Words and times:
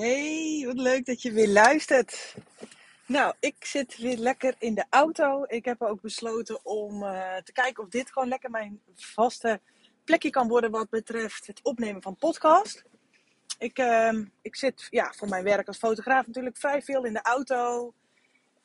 Hey, 0.00 0.62
wat 0.66 0.78
leuk 0.78 1.06
dat 1.06 1.22
je 1.22 1.32
weer 1.32 1.48
luistert. 1.48 2.34
Nou, 3.06 3.34
ik 3.40 3.64
zit 3.64 3.96
weer 3.96 4.16
lekker 4.16 4.54
in 4.58 4.74
de 4.74 4.84
auto. 4.90 5.44
Ik 5.46 5.64
heb 5.64 5.82
ook 5.82 6.00
besloten 6.00 6.64
om 6.64 7.02
uh, 7.02 7.36
te 7.36 7.52
kijken 7.52 7.82
of 7.82 7.88
dit 7.88 8.12
gewoon 8.12 8.28
lekker 8.28 8.50
mijn 8.50 8.80
vaste 8.94 9.60
plekje 10.04 10.30
kan 10.30 10.48
worden 10.48 10.70
wat 10.70 10.90
betreft 10.90 11.46
het 11.46 11.60
opnemen 11.62 12.02
van 12.02 12.16
podcast. 12.16 12.84
Ik, 13.58 13.78
uh, 13.78 14.12
ik 14.42 14.56
zit 14.56 14.86
ja, 14.90 15.12
voor 15.16 15.28
mijn 15.28 15.44
werk 15.44 15.66
als 15.66 15.78
fotograaf 15.78 16.26
natuurlijk 16.26 16.56
vrij 16.56 16.82
veel 16.82 17.04
in 17.04 17.12
de 17.12 17.22
auto. 17.22 17.92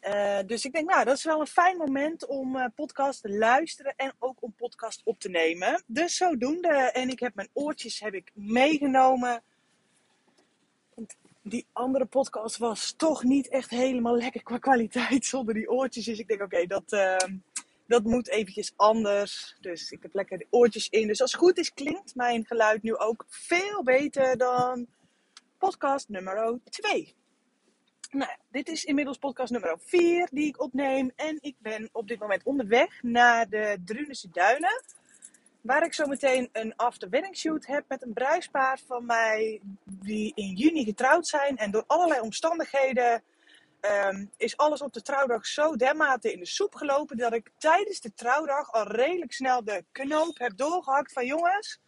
Uh, 0.02 0.40
dus 0.46 0.66
ik 0.66 0.74
denk, 0.74 0.90
nou, 0.90 1.06
dat 1.06 1.18
is 1.18 1.24
wel 1.24 1.40
een 1.40 1.48
fijn 1.48 1.78
moment 1.78 2.26
om 2.26 2.56
uh, 2.56 2.66
podcast 2.76 3.22
te 3.22 3.30
luisteren 3.30 3.94
en 3.96 4.14
ook 4.20 4.38
om 4.40 4.54
podcast 4.54 5.02
op 5.04 5.20
te 5.20 5.30
nemen. 5.30 5.84
Dus 5.88 6.18
zodoende. 6.18 6.92
En 6.94 7.10
ik 7.10 7.20
heb 7.20 7.36
mijn 7.36 7.50
oortjes 7.54 8.00
heb 8.00 8.14
ik 8.14 8.32
meegenomen 8.34 9.44
die 11.48 11.68
andere 11.74 12.06
podcast 12.06 12.58
was 12.58 12.92
toch 12.92 13.24
niet 13.24 13.50
echt 13.50 13.70
helemaal 13.70 14.16
lekker 14.18 14.44
qua 14.44 14.58
kwaliteit 14.58 15.26
zonder 15.36 15.54
die 15.54 15.70
oortjes. 15.70 16.06
Dus 16.06 16.20
ik 16.20 16.28
denk, 16.28 16.42
oké, 16.42 16.66
dat, 16.66 16.94
uh, 16.94 17.18
dat 17.88 18.04
moet 18.04 18.30
eventjes 18.30 18.74
anders. 18.76 19.56
Dus 19.60 19.92
ik 19.92 20.02
heb 20.02 20.14
lekker 20.14 20.38
de 20.38 20.48
oortjes 20.50 20.90
in. 20.90 21.08
Dus 21.08 21.22
als 21.22 21.32
het 21.32 21.42
goed 21.42 21.58
is, 21.58 21.74
klinkt 21.74 22.16
mijn 22.16 22.46
geluid 22.46 22.84
nu 22.84 22.96
ook 22.98 23.26
veel 23.28 23.84
beter 23.84 24.38
dan 24.38 24.88
podcast 25.58 26.10
nummer 26.10 26.60
2. 26.70 27.16
Nou, 28.12 28.32
dit 28.52 28.70
is 28.70 28.86
inmiddels 28.86 29.18
podcast 29.18 29.52
nummer 29.52 29.76
4 29.80 30.28
die 30.32 30.48
ik 30.48 30.62
opneem. 30.62 31.12
En 31.16 31.38
ik 31.42 31.56
ben 31.60 31.90
op 31.92 32.08
dit 32.08 32.20
moment 32.20 32.44
onderweg 32.44 33.04
naar 33.04 33.50
de 33.50 33.78
Drunense 33.86 34.30
Duinen. 34.30 34.84
Waar 35.66 35.86
ik 35.86 35.94
zo 35.94 36.06
meteen 36.06 36.50
een 36.52 36.76
after 36.76 37.10
wedding 37.10 37.38
shoot 37.38 37.66
heb 37.66 37.86
met 37.88 38.02
een 38.02 38.14
bruispaar 38.14 38.80
van 38.88 39.06
mij 39.06 39.62
die 39.84 40.32
in 40.36 40.54
juni 40.54 40.84
getrouwd 40.84 41.28
zijn. 41.28 41.58
En 41.58 41.72
door 41.72 41.84
allerlei 41.88 42.22
omstandigheden 42.22 43.24
um, 43.82 44.32
is 44.38 44.58
alles 44.58 44.82
op 44.82 44.94
de 44.94 45.02
trouwdag 45.02 45.46
zo 45.46 45.76
dermate 45.76 46.34
in 46.34 46.40
de 46.40 46.46
soep 46.46 46.76
gelopen 46.76 47.18
dat 47.18 47.34
ik 47.34 47.52
tijdens 47.58 48.00
de 48.00 48.14
trouwdag 48.14 48.72
al 48.72 48.88
redelijk 48.88 49.34
snel 49.34 49.64
de 49.64 49.86
knoop 49.92 50.38
heb 50.38 50.58
doorgehakt 50.58 51.14
van 51.14 51.26
jongens, 51.26 51.80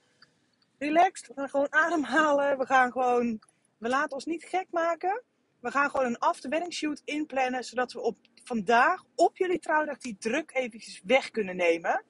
relaxed, 0.78 1.28
we 1.28 1.34
gaan 1.34 1.50
gewoon 1.50 1.74
ademhalen, 1.74 2.58
we 2.58 2.66
gaan 2.66 2.92
gewoon, 2.92 3.40
we 3.78 3.90
laten 3.90 4.12
ons 4.12 4.26
niet 4.26 4.44
gek 4.44 4.68
maken. 4.72 5.24
We 5.60 5.72
gaan 5.72 5.90
gewoon 5.90 6.06
een 6.06 6.20
after 6.20 6.50
wedding 6.50 6.74
shoot 6.74 7.02
inplannen 7.06 7.64
zodat 7.64 7.92
we 7.92 8.02
op 8.02 8.18
vandaag 8.44 9.04
op 9.16 9.38
jullie 9.38 9.60
trouwdag 9.60 9.98
die 9.98 10.18
druk 10.20 10.52
eventjes 10.54 11.02
weg 11.06 11.32
kunnen 11.32 11.56
nemen. 11.56 12.04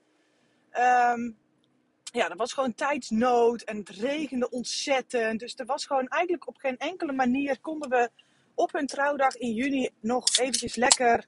Um, 0.71 1.37
ja, 2.17 2.29
er 2.29 2.35
was 2.35 2.53
gewoon 2.53 2.73
tijdsnood 2.73 3.61
en 3.61 3.77
het 3.77 3.89
regende 3.89 4.49
ontzettend. 4.49 5.39
Dus 5.39 5.55
er 5.55 5.65
was 5.65 5.85
gewoon 5.85 6.07
eigenlijk 6.07 6.47
op 6.47 6.57
geen 6.57 6.77
enkele 6.77 7.11
manier 7.11 7.59
konden 7.59 7.89
we 7.89 8.09
op 8.55 8.71
hun 8.71 8.87
trouwdag 8.87 9.35
in 9.35 9.53
juni 9.53 9.89
nog 9.99 10.37
eventjes 10.37 10.75
lekker 10.75 11.25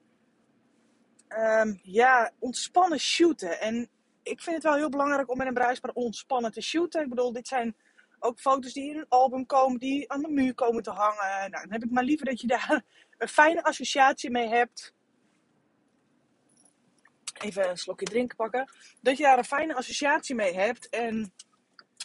um, 1.30 1.80
ja, 1.84 2.32
ontspannen 2.40 3.00
shooten. 3.00 3.60
En 3.62 3.90
ik 4.24 4.42
vind 4.42 4.56
het 4.56 4.66
wel 4.66 4.76
heel 4.76 4.90
belangrijk 4.90 5.32
om 5.32 5.38
met 5.38 5.48
een 5.48 5.54
bruispaar 5.54 5.92
ontspannen 5.94 6.52
te 6.52 6.62
shooten. 6.62 7.02
Ik 7.02 7.10
bedoel, 7.10 7.34
dit 7.34 7.48
zijn 7.48 7.76
ook 8.20 8.40
foto's 8.40 8.74
die 8.74 8.90
in 8.90 8.98
een 8.98 9.06
album 9.10 9.46
komen, 9.46 9.80
die 9.80 10.12
aan 10.12 10.22
de 10.22 10.30
muur 10.30 10.54
komen 10.54 10.84
te 10.84 10.92
hangen. 10.92 11.52
Nou, 11.52 11.64
dan 11.64 11.72
heb 11.72 11.84
ik 11.84 11.92
maar 11.92 12.04
liever 12.04 12.26
dat 12.26 12.42
je 12.42 12.48
daar 12.48 12.84
een 13.18 13.28
fijne 13.28 13.64
associatie 13.64 14.32
mee 14.32 14.48
hebt 14.48 14.94
even 17.42 17.70
een 17.70 17.78
slokje 17.78 18.06
drinken 18.06 18.38
pakken. 18.38 18.70
Dat 19.02 19.18
je 19.18 19.24
daar 19.24 19.38
een 19.38 19.44
fijne 19.44 19.76
associatie 19.76 20.36
mee 20.36 20.54
hebt. 20.54 20.90
En 20.90 21.34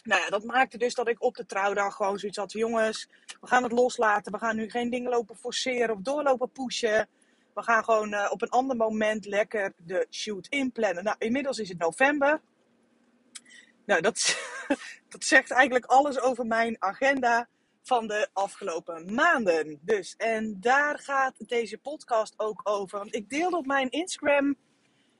nou 0.03 0.21
ja, 0.21 0.29
dat 0.29 0.43
maakte 0.43 0.77
dus 0.77 0.93
dat 0.93 1.07
ik 1.07 1.23
op 1.23 1.35
de 1.35 1.45
trouwdag 1.45 1.95
gewoon 1.95 2.19
zoiets 2.19 2.37
had. 2.37 2.51
Jongens, 2.51 3.09
we 3.41 3.47
gaan 3.47 3.63
het 3.63 3.71
loslaten. 3.71 4.31
We 4.31 4.37
gaan 4.37 4.55
nu 4.55 4.69
geen 4.69 4.89
dingen 4.89 5.11
lopen 5.11 5.35
forceren 5.35 5.95
of 5.95 6.01
doorlopen 6.01 6.51
pushen. 6.51 7.07
We 7.53 7.63
gaan 7.63 7.83
gewoon 7.83 8.13
uh, 8.13 8.27
op 8.31 8.41
een 8.41 8.49
ander 8.49 8.75
moment 8.75 9.25
lekker 9.25 9.73
de 9.77 10.07
shoot 10.09 10.47
inplannen. 10.47 11.03
Nou, 11.03 11.15
inmiddels 11.19 11.59
is 11.59 11.69
het 11.69 11.77
november. 11.77 12.41
Nou, 13.85 14.01
dat, 14.01 14.37
dat 15.09 15.23
zegt 15.23 15.51
eigenlijk 15.51 15.85
alles 15.85 16.19
over 16.19 16.45
mijn 16.45 16.75
agenda 16.79 17.47
van 17.81 18.07
de 18.07 18.27
afgelopen 18.33 19.13
maanden. 19.13 19.79
Dus, 19.81 20.15
en 20.17 20.57
daar 20.59 20.99
gaat 20.99 21.33
deze 21.37 21.77
podcast 21.77 22.33
ook 22.37 22.61
over. 22.63 22.99
Want 22.99 23.15
ik 23.15 23.29
deelde 23.29 23.57
op 23.57 23.65
mijn 23.65 23.89
Instagram 23.89 24.55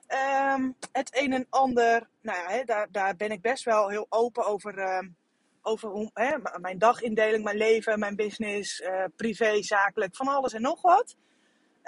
Um, 0.08 0.76
het 0.92 1.10
een 1.22 1.34
en 1.34 1.48
ander, 1.50 2.08
nou 2.22 2.54
ja, 2.54 2.64
daar, 2.64 2.88
daar 2.92 3.16
ben 3.16 3.32
ik 3.32 3.42
best 3.42 3.64
wel 3.64 3.90
heel 3.90 4.06
open 4.10 4.46
over. 4.46 4.98
Um, 4.98 5.16
over 5.68 5.90
hoe, 5.90 6.12
mijn 6.62 6.78
dagindeling, 6.78 7.44
mijn 7.44 7.58
leven, 7.58 8.00
mijn 8.00 8.16
business, 8.16 8.80
uh, 8.80 9.04
privé, 9.16 9.62
zakelijk, 9.62 10.16
van 10.16 10.28
alles 10.28 10.54
en 10.54 10.62
nog 10.62 10.82
wat. 10.82 11.16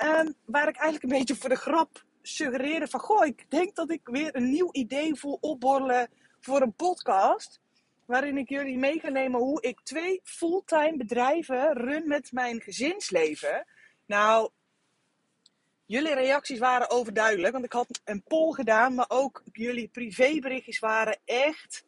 Um, 0.03 0.35
waar 0.45 0.67
ik 0.67 0.75
eigenlijk 0.75 1.03
een 1.03 1.19
beetje 1.19 1.35
voor 1.35 1.49
de 1.49 1.55
grap 1.55 2.03
suggereerde 2.21 2.87
van... 2.87 2.99
Goh, 2.99 3.25
ik 3.25 3.45
denk 3.49 3.75
dat 3.75 3.91
ik 3.91 4.01
weer 4.03 4.35
een 4.35 4.49
nieuw 4.49 4.69
idee 4.71 5.15
voel 5.15 5.37
opborrelen 5.41 6.09
voor 6.39 6.61
een 6.61 6.73
podcast. 6.73 7.59
Waarin 8.05 8.37
ik 8.37 8.49
jullie 8.49 8.77
mee 8.77 8.99
ga 8.99 9.09
nemen 9.09 9.39
hoe 9.39 9.61
ik 9.61 9.79
twee 9.83 10.21
fulltime 10.23 10.97
bedrijven 10.97 11.73
run 11.73 12.07
met 12.07 12.31
mijn 12.31 12.61
gezinsleven. 12.61 13.65
Nou, 14.05 14.49
Jullie 15.87 16.13
reacties 16.13 16.59
waren 16.59 16.89
overduidelijk, 16.89 17.53
want 17.53 17.65
ik 17.65 17.71
had 17.71 18.01
een 18.05 18.23
poll 18.23 18.53
gedaan, 18.53 18.95
maar 18.95 19.05
ook 19.07 19.43
jullie 19.51 19.87
privéberichtjes 19.87 20.79
waren 20.79 21.17
echt, 21.25 21.85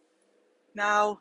nou, 0.72 1.18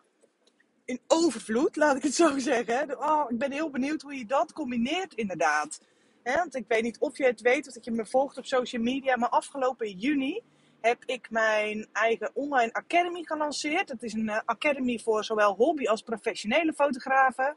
in 0.84 1.00
overvloed, 1.06 1.76
laat 1.76 1.96
ik 1.96 2.02
het 2.02 2.14
zo 2.14 2.38
zeggen. 2.38 2.98
Oh, 2.98 3.30
ik 3.30 3.38
ben 3.38 3.52
heel 3.52 3.70
benieuwd 3.70 4.02
hoe 4.02 4.18
je 4.18 4.26
dat 4.26 4.52
combineert, 4.52 5.14
inderdaad. 5.14 5.80
want 6.22 6.54
ik 6.54 6.64
weet 6.68 6.82
niet 6.82 6.98
of 6.98 7.16
je 7.16 7.24
het 7.24 7.40
weet 7.40 7.66
of 7.66 7.72
dat 7.74 7.84
je 7.84 7.90
me 7.90 8.06
volgt 8.06 8.38
op 8.38 8.46
social 8.46 8.82
media, 8.82 9.16
maar 9.16 9.28
afgelopen 9.28 9.90
juni 9.90 10.42
heb 10.80 11.04
ik 11.04 11.30
mijn 11.30 11.88
eigen 11.92 12.30
online 12.34 12.72
academy 12.72 13.22
gelanceerd. 13.22 13.88
Het 13.88 14.02
is 14.02 14.12
een 14.12 14.28
uh, 14.28 14.40
academy 14.44 14.98
voor 14.98 15.24
zowel 15.24 15.54
hobby 15.54 15.86
als 15.86 16.02
professionele 16.02 16.72
fotografen. 16.72 17.56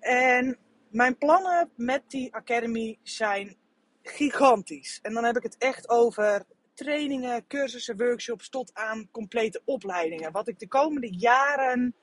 En 0.00 0.58
mijn 0.88 1.18
plannen 1.18 1.70
met 1.74 2.02
die 2.06 2.34
academy 2.34 2.98
zijn 3.02 3.56
gigantisch. 4.02 4.98
En 5.02 5.14
dan 5.14 5.24
heb 5.24 5.36
ik 5.36 5.42
het 5.42 5.56
echt 5.58 5.88
over 5.88 6.44
trainingen, 6.74 7.46
cursussen, 7.46 7.96
workshops 7.96 8.48
tot 8.48 8.70
aan 8.74 9.08
complete 9.10 9.62
opleidingen. 9.64 10.32
Wat 10.32 10.48
ik 10.48 10.58
de 10.58 10.68
komende 10.68 11.12
jaren 11.16 11.94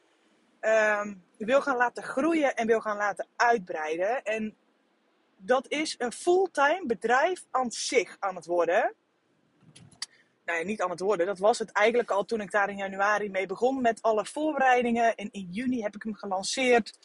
um, 0.61 1.23
wil 1.37 1.61
gaan 1.61 1.77
laten 1.77 2.03
groeien 2.03 2.55
en 2.55 2.67
wil 2.67 2.81
gaan 2.81 2.97
laten 2.97 3.27
uitbreiden. 3.35 4.23
En 4.23 4.55
dat 5.37 5.67
is 5.67 5.95
een 5.97 6.11
fulltime 6.11 6.83
bedrijf 6.85 7.45
aan 7.51 7.71
zich 7.71 8.15
aan 8.19 8.35
het 8.35 8.45
worden. 8.45 8.93
Ja, 10.45 10.63
niet 10.63 10.81
aan 10.81 10.89
het 10.89 10.99
worden. 10.99 11.25
Dat 11.25 11.39
was 11.39 11.59
het 11.59 11.71
eigenlijk 11.71 12.11
al 12.11 12.25
toen 12.25 12.41
ik 12.41 12.51
daar 12.51 12.69
in 12.69 12.77
januari 12.77 13.29
mee 13.29 13.45
begon 13.45 13.81
met 13.81 14.01
alle 14.01 14.25
voorbereidingen. 14.25 15.15
En 15.15 15.31
in 15.31 15.47
juni 15.51 15.81
heb 15.81 15.95
ik 15.95 16.03
hem 16.03 16.15
gelanceerd. 16.15 16.97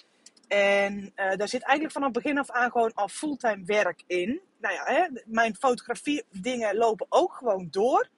En 0.48 1.00
uh, 1.00 1.36
daar 1.36 1.48
zit 1.48 1.62
eigenlijk 1.62 1.92
vanaf 1.92 2.10
begin 2.10 2.38
af 2.38 2.50
aan 2.50 2.70
gewoon 2.70 2.94
al 2.94 3.08
fulltime 3.08 3.64
werk 3.64 4.02
in 4.06 4.40
nou 4.64 4.74
ja, 4.74 4.84
hè, 4.84 5.20
mijn 5.24 5.56
fotografie 5.56 6.24
dingen 6.30 6.76
lopen 6.76 7.06
ook 7.08 7.32
gewoon 7.32 7.68
door. 7.70 8.08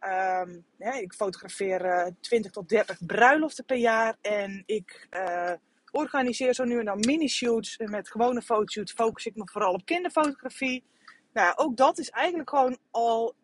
Um, 0.00 0.64
ik 0.78 1.12
fotografeer 1.12 1.84
uh, 1.84 2.06
eh, 2.06 2.14
20 2.20 2.52
tot 2.52 2.68
30 2.68 3.06
bruiloften 3.06 3.64
per 3.64 3.76
jaar. 3.76 4.16
En 4.20 4.62
ik 4.66 5.08
uh, 5.10 5.52
organiseer 5.90 6.54
zo 6.54 6.64
nu 6.64 6.78
en 6.78 6.84
dan 6.84 6.98
mini-shoots. 6.98 7.76
Met 7.76 8.10
gewone 8.10 8.42
fotoshoots 8.42 8.92
focus 8.92 9.26
ik 9.26 9.36
me 9.36 9.48
vooral 9.52 9.72
op 9.72 9.84
kinderfotografie. 9.84 10.84
Nou 11.32 11.46
ja, 11.46 11.52
ook 11.56 11.76
dat 11.76 11.98
is 11.98 12.10
eigenlijk 12.10 12.50
gewoon 12.50 12.78
al 12.90 13.34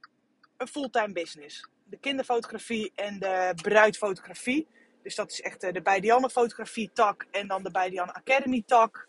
een 0.57 0.69
fulltime 0.69 1.13
business. 1.13 1.69
De 1.85 1.99
kinderfotografie 1.99 2.93
en 2.95 3.19
de 3.19 3.53
bruidfotografie. 3.63 4.67
Dus 5.05 5.15
dat 5.15 5.31
is 5.31 5.41
echt 5.41 5.61
de 5.61 5.83
Bijdianne 5.83 6.31
fotografie 6.31 6.91
tak 6.93 7.27
en 7.31 7.49
dan 7.49 7.63
de 7.63 7.71
Bijdianne 7.71 8.15
Academy 8.15 8.63
tak. 8.67 9.09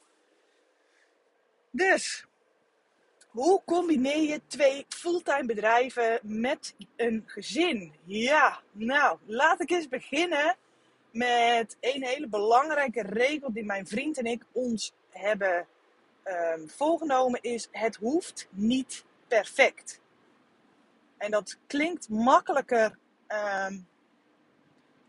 Dus, 1.71 2.25
Hoe 3.27 3.62
combineer 3.65 4.21
je 4.21 4.42
twee 4.47 4.86
fulltime 4.89 5.45
bedrijven 5.45 6.19
met 6.21 6.75
een 6.95 7.24
gezin? 7.25 7.94
Ja, 8.03 8.62
nou, 8.71 9.18
laat 9.25 9.62
ik 9.62 9.69
eens 9.69 9.88
beginnen 9.88 10.56
met 11.12 11.77
een 11.80 12.03
hele 12.03 12.27
belangrijke 12.27 13.01
regel 13.01 13.53
die 13.53 13.65
mijn 13.65 13.88
vriend 13.88 14.18
en 14.18 14.25
ik 14.25 14.44
ons 14.51 14.94
hebben 15.09 15.68
um, 16.25 16.69
volgenomen 16.69 17.42
is: 17.42 17.68
het 17.71 17.95
hoeft 17.95 18.47
niet 18.50 19.06
perfect. 19.27 20.00
En 21.18 21.31
dat 21.31 21.57
klinkt 21.68 22.09
makkelijker. 22.09 22.97
Um, 23.68 23.88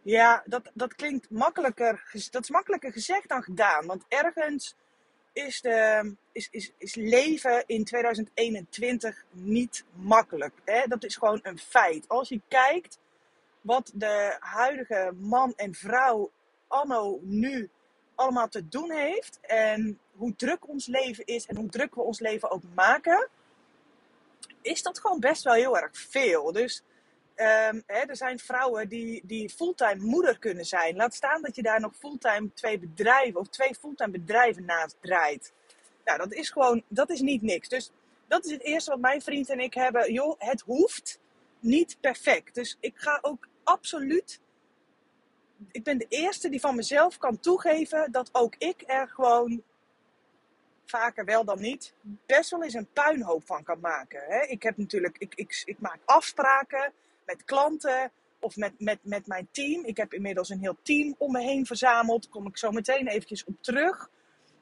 ja, 0.07 0.43
dat, 0.45 0.71
dat 0.75 0.95
klinkt 0.95 1.31
makkelijker. 1.31 2.03
Dat 2.31 2.43
is 2.43 2.51
makkelijker 2.51 2.93
gezegd 2.93 3.29
dan 3.29 3.43
gedaan. 3.43 3.87
Want 3.87 4.05
ergens 4.09 4.75
is, 5.33 5.61
de, 5.61 6.15
is, 6.33 6.49
is, 6.51 6.73
is 6.79 6.95
leven 6.95 7.65
in 7.67 7.85
2021 7.85 9.25
niet 9.31 9.85
makkelijk. 9.93 10.55
Hè? 10.65 10.87
Dat 10.87 11.05
is 11.05 11.17
gewoon 11.17 11.41
een 11.43 11.59
feit. 11.59 12.09
Als 12.09 12.29
je 12.29 12.41
kijkt 12.49 12.99
wat 13.61 13.91
de 13.95 14.37
huidige 14.41 15.13
man 15.21 15.53
en 15.57 15.75
vrouw 15.75 16.31
anno 16.67 17.19
nu 17.23 17.71
allemaal 18.15 18.49
te 18.49 18.69
doen 18.69 18.91
heeft. 18.91 19.39
En 19.43 19.99
hoe 20.17 20.37
druk 20.37 20.69
ons 20.69 20.87
leven 20.87 21.25
is 21.25 21.47
en 21.47 21.57
hoe 21.57 21.69
druk 21.69 21.95
we 21.95 22.01
ons 22.01 22.21
leven 22.21 22.51
ook 22.51 22.63
maken. 22.75 23.29
Is 24.61 24.83
dat 24.83 25.01
gewoon 25.01 25.21
best 25.21 25.43
wel 25.43 25.55
heel 25.55 25.79
erg 25.79 25.97
veel. 25.99 26.53
Dus 26.53 26.83
um, 27.37 27.83
hè, 27.87 27.99
er 27.99 28.17
zijn 28.17 28.39
vrouwen 28.39 28.89
die, 28.89 29.23
die 29.25 29.51
fulltime 29.51 30.05
moeder 30.05 30.39
kunnen 30.39 30.65
zijn. 30.65 30.97
Laat 30.97 31.15
staan 31.15 31.43
dat 31.43 31.57
je 31.57 31.63
daar 31.63 31.81
nog 31.81 31.97
fulltime 31.97 32.53
twee 32.55 32.79
bedrijven 32.79 33.41
of 33.41 33.49
twee 33.49 33.75
fulltime 33.75 34.11
bedrijven 34.11 34.65
naast 34.65 34.97
draait. 35.01 35.53
Nou, 36.05 36.19
dat 36.19 36.33
is 36.33 36.51
gewoon, 36.51 36.83
dat 36.89 37.11
is 37.11 37.21
niet 37.21 37.43
niks. 37.43 37.69
Dus 37.69 37.91
dat 38.29 38.45
is 38.45 38.51
het 38.51 38.63
eerste 38.63 38.91
wat 38.91 39.01
mijn 39.01 39.23
vriend 39.23 39.49
en 39.49 39.61
ik 39.61 39.75
hebben. 39.75 40.13
Joh, 40.13 40.35
het 40.39 40.61
hoeft 40.61 41.21
niet 41.61 41.97
perfect. 42.01 42.55
Dus 42.55 42.77
ik 42.81 42.93
ga 42.97 43.19
ook 43.23 43.49
absoluut. 43.63 44.41
Ik 45.71 45.85
ben 45.85 45.99
de 45.99 46.07
eerste 46.09 46.49
die 46.49 46.61
van 46.61 46.77
mezelf 46.77 47.19
kan 47.19 47.41
toegeven 47.41 48.13
dat 48.13 48.29
ook 48.33 48.55
ik 48.59 48.83
er 48.87 49.09
gewoon 49.09 49.63
vaker 50.85 51.25
wel 51.25 51.45
dan 51.45 51.61
niet, 51.61 51.95
best 52.27 52.51
wel 52.51 52.63
eens 52.63 52.75
een 52.75 52.93
puinhoop 52.93 53.47
van 53.47 53.63
kan 53.63 53.81
maken. 53.81 54.23
Hè? 54.27 54.47
Ik 54.47 54.63
heb 54.63 54.77
natuurlijk, 54.77 55.19
ik, 55.19 55.35
ik, 55.35 55.63
ik 55.65 55.79
maak 55.79 55.99
afspraken 56.05 56.93
met 57.27 57.45
klanten 57.45 58.13
of 58.41 58.57
met, 58.57 58.73
met, 58.79 58.99
met 59.03 59.27
mijn 59.27 59.49
team. 59.51 59.85
Ik 59.85 59.97
heb 59.97 60.15
inmiddels 60.15 60.49
een 60.49 60.61
heel 60.61 60.77
team 60.83 61.15
om 61.19 61.33
me 61.33 61.41
heen 61.41 61.67
verzameld. 61.67 62.23
Daar 62.23 62.33
kom 62.33 62.47
ik 62.47 62.57
zo 62.57 62.71
meteen 62.71 63.07
eventjes 63.07 63.45
op 63.45 63.55
terug. 63.61 64.11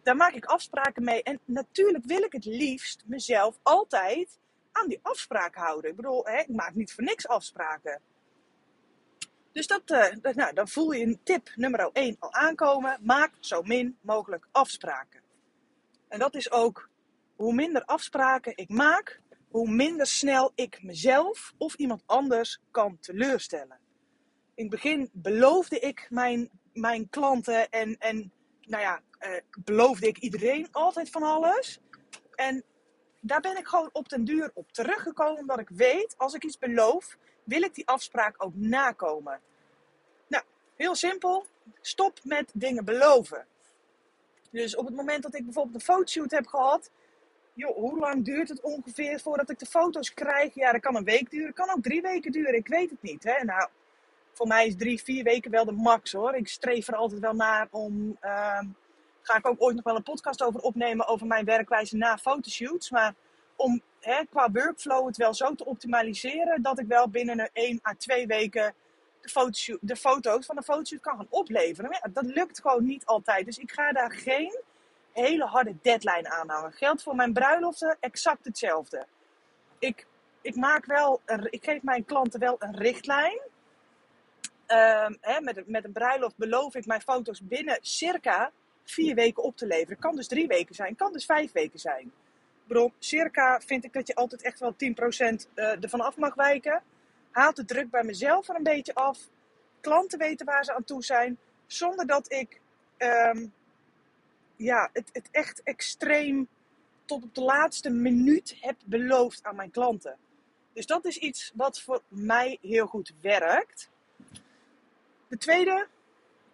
Daar 0.03 0.17
maak 0.17 0.33
ik 0.33 0.45
afspraken 0.45 1.05
mee. 1.05 1.23
En 1.23 1.41
natuurlijk 1.45 2.05
wil 2.05 2.23
ik 2.23 2.33
het 2.33 2.45
liefst 2.45 3.03
mezelf 3.07 3.59
altijd 3.63 4.39
aan 4.73 4.89
die 4.89 4.99
afspraak 5.03 5.55
houden. 5.55 5.91
Ik 5.91 5.97
bedoel, 5.97 6.27
hè, 6.27 6.39
ik 6.39 6.49
maak 6.49 6.75
niet 6.75 6.93
voor 6.93 7.05
niks 7.05 7.29
afspraken. 7.29 8.01
Dus 9.53 9.67
dat, 9.67 9.91
uh, 9.91 10.35
nou, 10.35 10.55
dan 10.55 10.69
voel 10.69 10.93
je 10.93 11.05
een 11.05 11.21
tip 11.23 11.51
nummer 11.55 11.91
1 11.93 12.17
al 12.19 12.33
aankomen. 12.33 12.99
Maak 13.01 13.33
zo 13.41 13.63
min 13.63 13.99
mogelijk 14.01 14.47
afspraken. 14.51 15.21
En 16.09 16.19
dat 16.19 16.35
is 16.35 16.51
ook 16.51 16.89
hoe 17.37 17.55
minder 17.55 17.85
afspraken 17.85 18.57
ik 18.57 18.69
maak, 18.69 19.21
hoe 19.55 19.71
minder 19.71 20.07
snel 20.07 20.53
ik 20.55 20.83
mezelf 20.83 21.53
of 21.59 21.75
iemand 21.75 22.03
anders 22.07 22.61
kan 22.71 22.99
teleurstellen. 23.01 23.79
In 24.55 24.65
het 24.65 24.71
begin 24.71 25.11
beloofde 25.13 25.79
ik 25.79 26.07
mijn, 26.11 26.51
mijn 26.73 27.09
klanten 27.09 27.71
en, 27.71 27.97
en 27.99 28.33
nou 28.61 28.83
ja, 28.83 29.01
uh, 29.21 29.37
beloofde 29.65 30.07
ik 30.07 30.19
iedereen 30.19 30.69
altijd 30.73 31.11
van 31.11 31.23
alles. 31.23 31.81
En 32.35 32.65
daar 33.21 33.41
ben 33.41 33.57
ik 33.57 33.67
gewoon 33.67 33.91
op 33.93 34.09
den 34.09 34.25
duur 34.25 34.51
op 34.55 34.73
teruggekomen, 34.73 35.41
omdat 35.41 35.59
ik 35.59 35.69
weet, 35.69 36.15
als 36.19 36.35
ik 36.35 36.45
iets 36.45 36.59
beloof, 36.59 37.17
wil 37.45 37.63
ik 37.63 37.75
die 37.75 37.87
afspraak 37.87 38.35
ook 38.45 38.55
nakomen. 38.55 39.41
Nou, 40.27 40.45
heel 40.77 40.95
simpel. 40.95 41.47
Stop 41.81 42.21
met 42.25 42.51
dingen 42.55 42.85
beloven. 42.85 43.47
Dus 44.51 44.77
op 44.77 44.87
het 44.87 44.95
moment 44.95 45.23
dat 45.23 45.35
ik 45.35 45.45
bijvoorbeeld 45.45 45.75
een 45.75 45.95
fotoshoot 45.95 46.31
heb 46.31 46.47
gehad, 46.47 46.91
joh, 47.55 47.77
hoe 47.77 47.99
lang 47.99 48.25
duurt 48.25 48.49
het 48.49 48.61
ongeveer 48.61 49.21
voordat 49.21 49.51
ik 49.51 49.59
de 49.59 49.67
foto's 49.67 50.15
krijg? 50.15 50.55
Ja, 50.55 50.73
dat 50.73 50.81
kan 50.81 50.97
een 50.97 51.05
week 51.05 51.31
duren, 51.31 51.53
kan 51.53 51.71
ook 51.71 51.83
drie 51.83 52.03
weken 52.03 52.33
duren, 52.33 52.55
ik 52.55 52.69
weet 52.69 52.91
het 52.91 53.03
niet. 53.03 53.25
Hè? 53.25 53.45
Nou, 53.45 53.69
voor 54.33 54.47
mij 54.47 54.67
is 54.67 54.77
drie, 54.77 55.03
vier 55.03 55.25
weken 55.25 55.51
wel 55.51 55.65
de 55.65 55.73
max 55.73 56.13
hoor. 56.13 56.35
Ik 56.35 56.49
streef 56.49 56.89
er 56.89 56.95
altijd 56.95 57.21
wel 57.21 57.35
naar 57.35 57.69
om. 57.71 58.17
Uh, 58.23 58.61
ga 59.21 59.37
ik 59.37 59.47
ook 59.47 59.63
ooit 59.63 59.75
nog 59.75 59.85
wel 59.85 59.97
een 59.97 60.03
podcast 60.03 60.43
over 60.43 60.61
opnemen 60.61 61.07
over 61.07 61.27
mijn 61.27 61.45
werkwijze 61.45 61.97
na 61.97 62.19
fotoshoots. 62.19 62.91
Maar 62.91 63.15
om 63.57 63.83
hè, 64.01 64.25
qua 64.31 64.51
workflow 64.51 65.07
het 65.07 65.17
wel 65.17 65.35
zo 65.35 65.55
te 65.55 65.65
optimaliseren 65.65 66.63
dat 66.63 66.79
ik 66.79 66.87
wel 66.87 67.09
binnen 67.09 67.41
een 67.41 67.51
1 67.53 67.81
à 67.87 67.95
2 67.99 68.27
weken 68.27 68.75
de, 69.21 69.79
de 69.81 69.97
foto's 69.97 70.47
van 70.47 70.57
de 70.57 70.63
fotoshoot 70.63 71.01
kan 71.01 71.17
gaan 71.17 71.27
opleveren. 71.31 71.91
Maar 71.91 72.11
dat 72.13 72.25
lukt 72.25 72.61
gewoon 72.61 72.85
niet 72.85 73.05
altijd. 73.05 73.45
Dus 73.45 73.59
ik 73.59 73.73
ga 73.73 73.93
daar 73.93 74.13
geen 74.13 74.61
hele 75.15 75.45
harde 75.45 75.77
deadline 75.83 76.31
aan 76.31 76.49
hangen. 76.49 76.73
Geldt 76.73 77.03
voor 77.03 77.15
mijn 77.15 77.33
bruiloften 77.33 77.97
exact 78.01 78.45
hetzelfde. 78.45 79.07
Ik, 79.79 80.07
ik, 80.41 80.57
maak 80.57 80.87
wel 80.87 81.21
ik 81.51 81.65
geef 81.65 81.83
mijn 81.83 82.05
klanten 82.05 82.41
wel 82.41 82.57
een 82.59 82.77
richtlijn. 82.77 83.41
Um, 84.67 85.17
hè, 85.21 85.41
met, 85.41 85.67
met 85.67 85.85
een 85.85 85.93
bruiloft 85.93 86.37
beloof 86.37 86.75
ik 86.75 86.87
mijn 86.87 87.01
foto's 87.01 87.41
binnen 87.43 87.79
circa 87.81 88.51
vier 88.85 89.15
weken 89.15 89.43
op 89.43 89.57
te 89.57 89.67
leveren. 89.67 89.99
Kan 89.99 90.17
dus 90.17 90.29
drie 90.29 90.47
weken 90.47 90.75
zijn, 90.75 90.97
kan 90.97 91.13
dus 91.13 91.25
vijf 91.25 91.53
weken 91.53 91.79
zijn. 91.79 92.13
Bedoel, 92.67 92.93
circa 92.99 93.61
vind 93.61 93.85
ik 93.85 93.93
dat 93.93 94.07
je 94.07 94.15
altijd 94.15 94.43
echt 94.43 94.61
wel 94.61 94.73
10% 94.73 94.77
uh, 95.55 95.83
ervan 95.83 96.01
af 96.01 96.17
mag 96.17 96.35
wijken 96.35 96.83
haalt 97.35 97.57
de 97.57 97.65
druk 97.65 97.91
bij 97.91 98.05
mezelf 98.05 98.49
er 98.49 98.55
een 98.55 98.63
beetje 98.63 98.95
af. 98.95 99.19
Klanten 99.81 100.19
weten 100.19 100.47
waar 100.47 100.65
ze 100.65 100.75
aan 100.75 100.85
toe 100.85 101.05
zijn. 101.05 101.39
Zonder 101.67 102.07
dat 102.07 102.33
ik 102.33 102.61
um, 102.99 103.53
ja, 104.57 104.91
het, 104.93 105.11
het 105.13 105.29
echt 105.31 105.63
extreem 105.63 106.49
tot 107.05 107.23
op 107.23 107.35
de 107.35 107.41
laatste 107.41 107.91
minuut 107.91 108.57
heb 108.61 108.77
beloofd 108.85 109.45
aan 109.45 109.57
mijn 109.57 109.71
klanten. 109.71 110.17
Dus 110.73 110.87
dat 110.87 111.05
is 111.05 111.17
iets 111.17 111.53
wat 111.55 111.81
voor 111.81 112.03
mij 112.09 112.59
heel 112.61 112.87
goed 112.87 113.13
werkt. 113.21 113.91
De 115.29 115.37
tweede, 115.37 115.87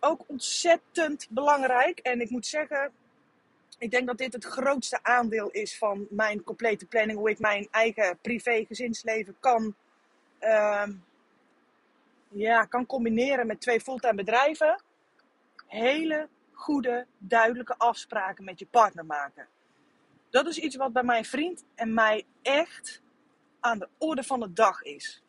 ook 0.00 0.24
ontzettend 0.26 1.26
belangrijk. 1.30 1.98
En 1.98 2.20
ik 2.20 2.30
moet 2.30 2.46
zeggen, 2.46 2.92
ik 3.78 3.90
denk 3.90 4.06
dat 4.06 4.18
dit 4.18 4.32
het 4.32 4.44
grootste 4.44 5.02
aandeel 5.02 5.50
is 5.50 5.78
van 5.78 6.06
mijn 6.10 6.42
complete 6.42 6.86
planning. 6.86 7.18
Hoe 7.18 7.30
ik 7.30 7.38
mijn 7.38 7.68
eigen 7.70 8.18
privé 8.20 8.64
gezinsleven 8.68 9.36
kan 9.40 9.74
uh, 10.40 10.88
ja, 12.28 12.64
kan 12.64 12.86
combineren 12.86 13.46
met 13.46 13.60
twee 13.60 13.80
fulltime 13.80 14.14
bedrijven. 14.14 14.82
Hele 15.66 16.28
goede, 16.60 17.06
duidelijke 17.18 17.74
afspraken 17.78 18.44
met 18.44 18.58
je 18.58 18.66
partner 18.66 19.06
maken. 19.06 19.48
Dat 20.30 20.46
is 20.46 20.58
iets 20.58 20.76
wat 20.76 20.92
bij 20.92 21.02
mijn 21.02 21.24
vriend 21.24 21.64
en 21.74 21.94
mij 21.94 22.26
echt 22.42 23.02
aan 23.60 23.78
de 23.78 23.88
orde 23.98 24.22
van 24.22 24.40
de 24.40 24.52
dag 24.52 24.82
is. 24.82 25.22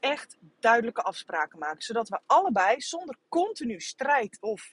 Echt 0.00 0.36
duidelijke 0.60 1.02
afspraken 1.02 1.58
maken. 1.58 1.82
Zodat 1.82 2.08
we 2.08 2.18
allebei 2.26 2.80
zonder 2.80 3.16
continu 3.28 3.80
strijd 3.80 4.38
of 4.40 4.72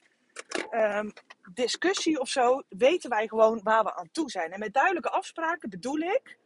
um, 0.70 1.12
discussie 1.52 2.20
of 2.20 2.28
zo, 2.28 2.62
weten 2.68 3.10
wij 3.10 3.28
gewoon 3.28 3.60
waar 3.62 3.84
we 3.84 3.94
aan 3.94 4.10
toe 4.12 4.30
zijn. 4.30 4.52
En 4.52 4.58
met 4.58 4.74
duidelijke 4.74 5.10
afspraken 5.10 5.70
bedoel 5.70 5.98
ik 5.98 6.38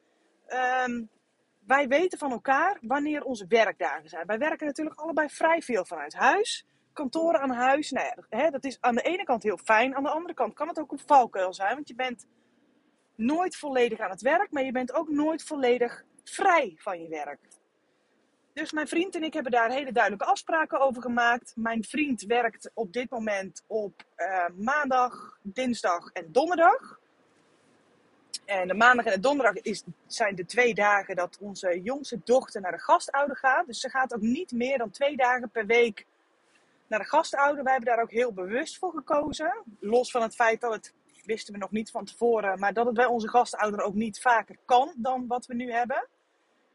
um, 0.87 1.11
wij 1.67 1.89
weten 1.89 2.19
van 2.19 2.31
elkaar 2.31 2.79
wanneer 2.81 3.23
onze 3.23 3.47
werkdagen 3.49 4.09
zijn. 4.09 4.27
Wij 4.27 4.39
werken 4.39 4.67
natuurlijk 4.67 5.01
allebei 5.01 5.29
vrij 5.29 5.63
veel 5.63 5.85
vanuit 5.85 6.15
huis. 6.15 6.67
Kantoren 6.99 7.41
aan 7.41 7.51
huis. 7.51 7.91
Nou 7.91 8.07
ja, 8.07 8.39
hè, 8.39 8.51
dat 8.51 8.65
is 8.65 8.79
aan 8.81 8.95
de 8.95 9.03
ene 9.03 9.25
kant 9.25 9.43
heel 9.43 9.59
fijn. 9.65 9.95
Aan 9.95 10.03
de 10.03 10.09
andere 10.09 10.35
kant 10.35 10.55
kan 10.55 10.69
het 10.69 10.79
ook 10.79 10.93
een 10.93 11.01
valkuil 11.07 11.55
zijn. 11.55 11.75
Want 11.75 11.89
je 11.89 11.95
bent 11.95 12.27
nooit 13.15 13.57
volledig 13.57 13.99
aan 13.99 14.11
het 14.11 14.21
werk. 14.21 14.51
Maar 14.51 14.65
je 14.65 14.73
bent 14.73 14.93
ook 14.93 15.09
nooit 15.09 15.43
volledig 15.43 16.05
vrij 16.25 16.75
van 16.77 17.03
je 17.03 17.09
werk. 17.09 17.39
Dus 18.53 18.73
mijn 18.73 18.89
vriend 18.89 19.15
en 19.15 19.23
ik 19.23 19.33
hebben 19.33 19.53
daar 19.53 19.71
hele 19.71 19.93
duidelijke 19.93 20.27
afspraken 20.27 20.81
over 20.81 21.03
gemaakt. 21.03 21.53
Mijn 21.57 21.85
vriend 21.85 22.23
werkt 22.23 22.71
op 22.75 22.93
dit 22.93 23.11
moment 23.11 23.63
op 23.67 24.05
uh, 24.17 24.45
maandag, 24.57 25.39
dinsdag 25.43 26.11
en 26.13 26.33
donderdag. 26.33 26.99
En 28.45 28.69
de 28.69 28.75
maandag 28.75 29.05
en 29.05 29.13
de 29.13 29.21
donderdag 29.21 29.55
is, 29.55 29.83
zijn 30.07 30.35
de 30.35 30.45
twee 30.45 30.75
dagen 30.75 31.17
dat 31.17 31.39
onze 31.41 31.81
jongste 31.83 32.21
dochter 32.25 32.61
naar 32.61 32.73
de 32.73 32.79
gastouder 32.81 33.37
gaat. 33.37 33.67
Dus 33.67 33.81
ze 33.81 33.91
gaat 33.91 34.15
ook 34.15 34.21
niet 34.21 34.53
meer 34.53 34.79
dan 34.79 34.91
twee 34.91 35.17
dagen 35.17 35.51
per 35.51 35.67
week 35.67 36.07
naar 36.89 36.99
de 36.99 37.05
gastouder. 37.05 37.65
Wij 37.65 37.73
hebben 37.73 37.95
daar 37.95 38.03
ook 38.03 38.11
heel 38.11 38.33
bewust 38.33 38.79
voor 38.79 38.93
gekozen. 38.93 39.65
Los 39.81 40.11
van 40.11 40.23
het 40.23 40.35
feit 40.35 40.61
dat 40.61 40.73
het, 40.73 40.95
wisten 41.25 41.53
we 41.53 41.59
nog 41.59 41.71
niet 41.71 41.91
van 41.91 42.05
tevoren, 42.05 42.59
maar 42.59 42.73
dat 42.73 42.87
het 42.87 42.95
bij 42.95 43.07
onze 43.07 43.29
gastouder 43.29 43.83
ook 43.83 43.95
niet 43.95 44.21
vaker 44.21 44.57
kan 44.65 44.93
dan 44.97 45.27
wat 45.27 45.47
we 45.47 45.55
nu 45.55 45.73
hebben. 45.73 46.09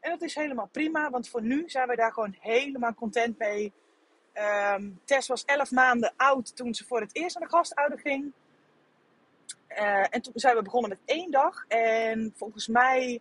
En 0.00 0.10
dat 0.10 0.22
is 0.22 0.34
helemaal 0.34 0.68
prima, 0.72 1.10
want 1.10 1.28
voor 1.28 1.42
nu 1.42 1.62
zijn 1.66 1.88
we 1.88 1.96
daar 1.96 2.12
gewoon 2.12 2.36
helemaal 2.40 2.94
content 2.94 3.38
mee. 3.38 3.72
Um, 4.74 5.00
Tess 5.04 5.28
was 5.28 5.44
11 5.44 5.70
maanden 5.70 6.12
oud 6.16 6.56
toen 6.56 6.74
ze 6.74 6.84
voor 6.84 7.00
het 7.00 7.14
eerst 7.16 7.38
naar 7.38 7.48
de 7.48 7.56
gastouder 7.56 7.98
ging. 7.98 8.32
Eh, 9.66 10.06
en 10.10 10.22
toen 10.22 10.32
zijn 10.34 10.56
we 10.56 10.62
begonnen 10.62 10.90
met 10.90 10.98
één 11.04 11.30
dag. 11.30 11.64
En 11.68 12.32
volgens 12.36 12.68
mij, 12.68 13.20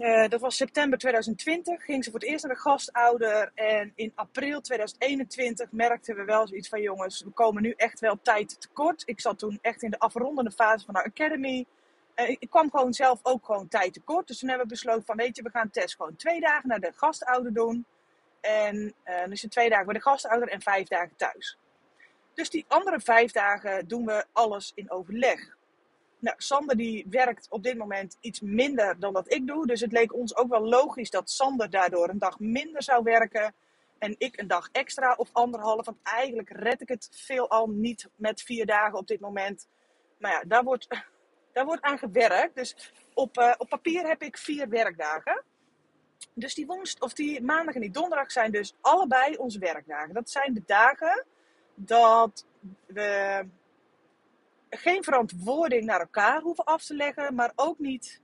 eh, 0.00 0.28
dat 0.28 0.40
was 0.40 0.56
september 0.56 0.98
2020, 0.98 1.84
ging 1.84 2.04
ze 2.04 2.10
voor 2.10 2.20
het 2.20 2.28
eerst 2.28 2.44
naar 2.44 2.54
de 2.54 2.60
gastouder. 2.60 3.52
En 3.54 3.92
in 3.94 4.12
april 4.14 4.60
2021 4.60 5.72
merkten 5.72 6.16
we 6.16 6.24
wel 6.24 6.46
zoiets 6.48 6.68
van: 6.68 6.80
jongens, 6.80 7.22
we 7.22 7.30
komen 7.30 7.62
nu 7.62 7.74
echt 7.76 8.00
wel 8.00 8.18
tijd 8.22 8.60
tekort. 8.60 9.02
Ik 9.06 9.20
zat 9.20 9.38
toen 9.38 9.58
echt 9.62 9.82
in 9.82 9.90
de 9.90 9.98
afrondende 9.98 10.50
fase 10.50 10.84
van 10.84 10.94
de 10.94 11.04
Academy. 11.04 11.66
Uh, 12.16 12.28
ik 12.28 12.50
kwam 12.50 12.70
gewoon 12.70 12.92
zelf 12.92 13.20
ook 13.22 13.44
gewoon 13.44 13.68
tijd 13.68 13.92
tekort. 13.92 14.26
Dus 14.26 14.38
toen 14.38 14.48
hebben 14.48 14.66
we 14.66 14.72
besloten 14.72 15.04
van, 15.04 15.16
weet 15.16 15.36
je, 15.36 15.42
we 15.42 15.50
gaan 15.50 15.70
test 15.70 15.96
gewoon 15.96 16.16
twee 16.16 16.40
dagen 16.40 16.68
naar 16.68 16.80
de 16.80 16.92
gastouder 16.94 17.52
doen. 17.52 17.86
En 18.40 18.94
uh, 19.04 19.24
dus 19.28 19.46
twee 19.48 19.68
dagen 19.68 19.86
bij 19.86 19.94
de 19.94 20.02
gastouder 20.02 20.48
en 20.48 20.60
vijf 20.60 20.88
dagen 20.88 21.16
thuis. 21.16 21.58
Dus 22.34 22.50
die 22.50 22.64
andere 22.68 23.00
vijf 23.00 23.32
dagen 23.32 23.88
doen 23.88 24.06
we 24.06 24.24
alles 24.32 24.72
in 24.74 24.90
overleg. 24.90 25.58
Nou, 26.20 26.36
Sander 26.38 26.76
die 26.76 27.06
werkt 27.10 27.46
op 27.50 27.62
dit 27.62 27.76
moment 27.76 28.16
iets 28.20 28.40
minder 28.40 28.98
dan 28.98 29.12
dat 29.12 29.32
ik 29.32 29.46
doe. 29.46 29.66
Dus 29.66 29.80
het 29.80 29.92
leek 29.92 30.14
ons 30.14 30.36
ook 30.36 30.48
wel 30.48 30.68
logisch 30.68 31.10
dat 31.10 31.30
Sander 31.30 31.70
daardoor 31.70 32.08
een 32.08 32.18
dag 32.18 32.38
minder 32.38 32.82
zou 32.82 33.02
werken. 33.02 33.54
En 33.98 34.14
ik 34.18 34.40
een 34.40 34.46
dag 34.46 34.68
extra 34.72 35.14
of 35.14 35.28
anderhalf. 35.32 35.84
Want 35.84 35.98
eigenlijk 36.02 36.50
red 36.50 36.80
ik 36.80 36.88
het 36.88 37.08
veelal 37.12 37.66
niet 37.66 38.08
met 38.14 38.42
vier 38.42 38.66
dagen 38.66 38.98
op 38.98 39.06
dit 39.06 39.20
moment. 39.20 39.68
Maar 40.18 40.32
ja, 40.32 40.42
daar 40.46 40.64
wordt, 40.64 40.86
daar 41.52 41.64
wordt 41.64 41.82
aan 41.82 41.98
gewerkt. 41.98 42.54
Dus 42.54 42.92
op, 43.14 43.38
uh, 43.38 43.54
op 43.58 43.68
papier 43.68 44.06
heb 44.06 44.22
ik 44.22 44.38
vier 44.38 44.68
werkdagen. 44.68 45.42
Dus 46.34 46.54
die, 46.54 46.66
woensd, 46.66 47.00
of 47.00 47.12
die 47.12 47.42
maandag 47.42 47.74
en 47.74 47.80
die 47.80 47.90
donderdag 47.90 48.32
zijn 48.32 48.52
dus 48.52 48.74
allebei 48.80 49.36
onze 49.36 49.58
werkdagen. 49.58 50.14
Dat 50.14 50.30
zijn 50.30 50.54
de 50.54 50.62
dagen 50.66 51.24
dat 51.74 52.46
we 52.86 53.44
geen 54.70 55.04
verantwoording 55.04 55.84
naar 55.84 56.00
elkaar 56.00 56.40
hoeven 56.40 56.64
af 56.64 56.84
te 56.84 56.94
leggen, 56.94 57.34
maar 57.34 57.52
ook 57.56 57.78
niet 57.78 58.20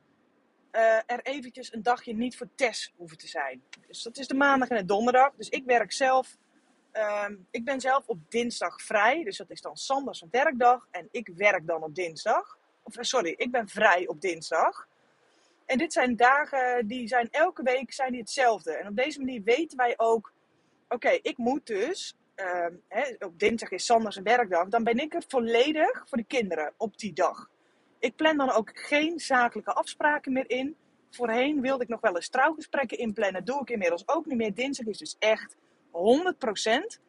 uh, 0.72 0.96
er 1.06 1.20
eventjes 1.22 1.72
een 1.72 1.82
dagje 1.82 2.14
niet 2.14 2.36
voor 2.36 2.48
test 2.54 2.92
hoeven 2.96 3.18
te 3.18 3.28
zijn. 3.28 3.62
Dus 3.86 4.02
dat 4.02 4.16
is 4.16 4.26
de 4.26 4.34
maandag 4.34 4.68
en 4.68 4.76
de 4.76 4.84
donderdag. 4.84 5.32
Dus 5.36 5.48
ik 5.48 5.64
werk 5.64 5.92
zelf, 5.92 6.36
um, 6.92 7.46
ik 7.50 7.64
ben 7.64 7.80
zelf 7.80 8.06
op 8.06 8.18
dinsdag 8.28 8.82
vrij, 8.82 9.24
dus 9.24 9.36
dat 9.36 9.50
is 9.50 9.60
dan 9.60 9.76
Sanders 9.76 10.24
werkdag 10.30 10.86
en 10.90 11.08
ik 11.10 11.30
werk 11.36 11.66
dan 11.66 11.82
op 11.82 11.94
dinsdag. 11.94 12.58
Of 12.82 12.94
sorry, 13.00 13.34
ik 13.36 13.50
ben 13.50 13.68
vrij 13.68 14.06
op 14.06 14.20
dinsdag. 14.20 14.88
En 15.66 15.78
dit 15.78 15.92
zijn 15.92 16.16
dagen 16.16 16.86
die 16.86 17.08
zijn 17.08 17.28
elke 17.30 17.62
week 17.62 17.92
zijn 17.92 18.10
die 18.10 18.20
hetzelfde. 18.20 18.72
En 18.72 18.88
op 18.88 18.96
deze 18.96 19.18
manier 19.18 19.42
weten 19.42 19.76
wij 19.76 19.94
ook, 19.96 20.32
oké, 20.88 21.18
ik 21.22 21.36
moet 21.36 21.66
dus 21.66 22.14
uh, 22.36 22.66
hè, 22.88 23.14
op 23.18 23.38
dinsdag 23.38 23.70
is 23.70 23.84
Sanders 23.84 24.16
een 24.16 24.22
werkdag, 24.22 24.68
dan 24.68 24.84
ben 24.84 24.98
ik 24.98 25.14
er 25.14 25.22
volledig 25.28 26.04
voor 26.08 26.18
de 26.18 26.24
kinderen 26.24 26.72
op 26.76 26.98
die 26.98 27.12
dag. 27.12 27.50
Ik 27.98 28.16
plan 28.16 28.36
dan 28.36 28.50
ook 28.50 28.70
geen 28.74 29.18
zakelijke 29.18 29.72
afspraken 29.72 30.32
meer 30.32 30.50
in. 30.50 30.76
Voorheen 31.10 31.60
wilde 31.60 31.82
ik 31.82 31.88
nog 31.88 32.00
wel 32.00 32.14
eens 32.14 32.28
trouwgesprekken 32.28 32.98
inplannen. 32.98 33.44
Doe 33.44 33.60
ik 33.60 33.70
inmiddels 33.70 34.08
ook 34.08 34.26
niet 34.26 34.36
meer. 34.36 34.54
Dinsdag 34.54 34.86
is 34.86 34.98
dus 34.98 35.16
echt 35.18 35.56
100% 36.96 37.00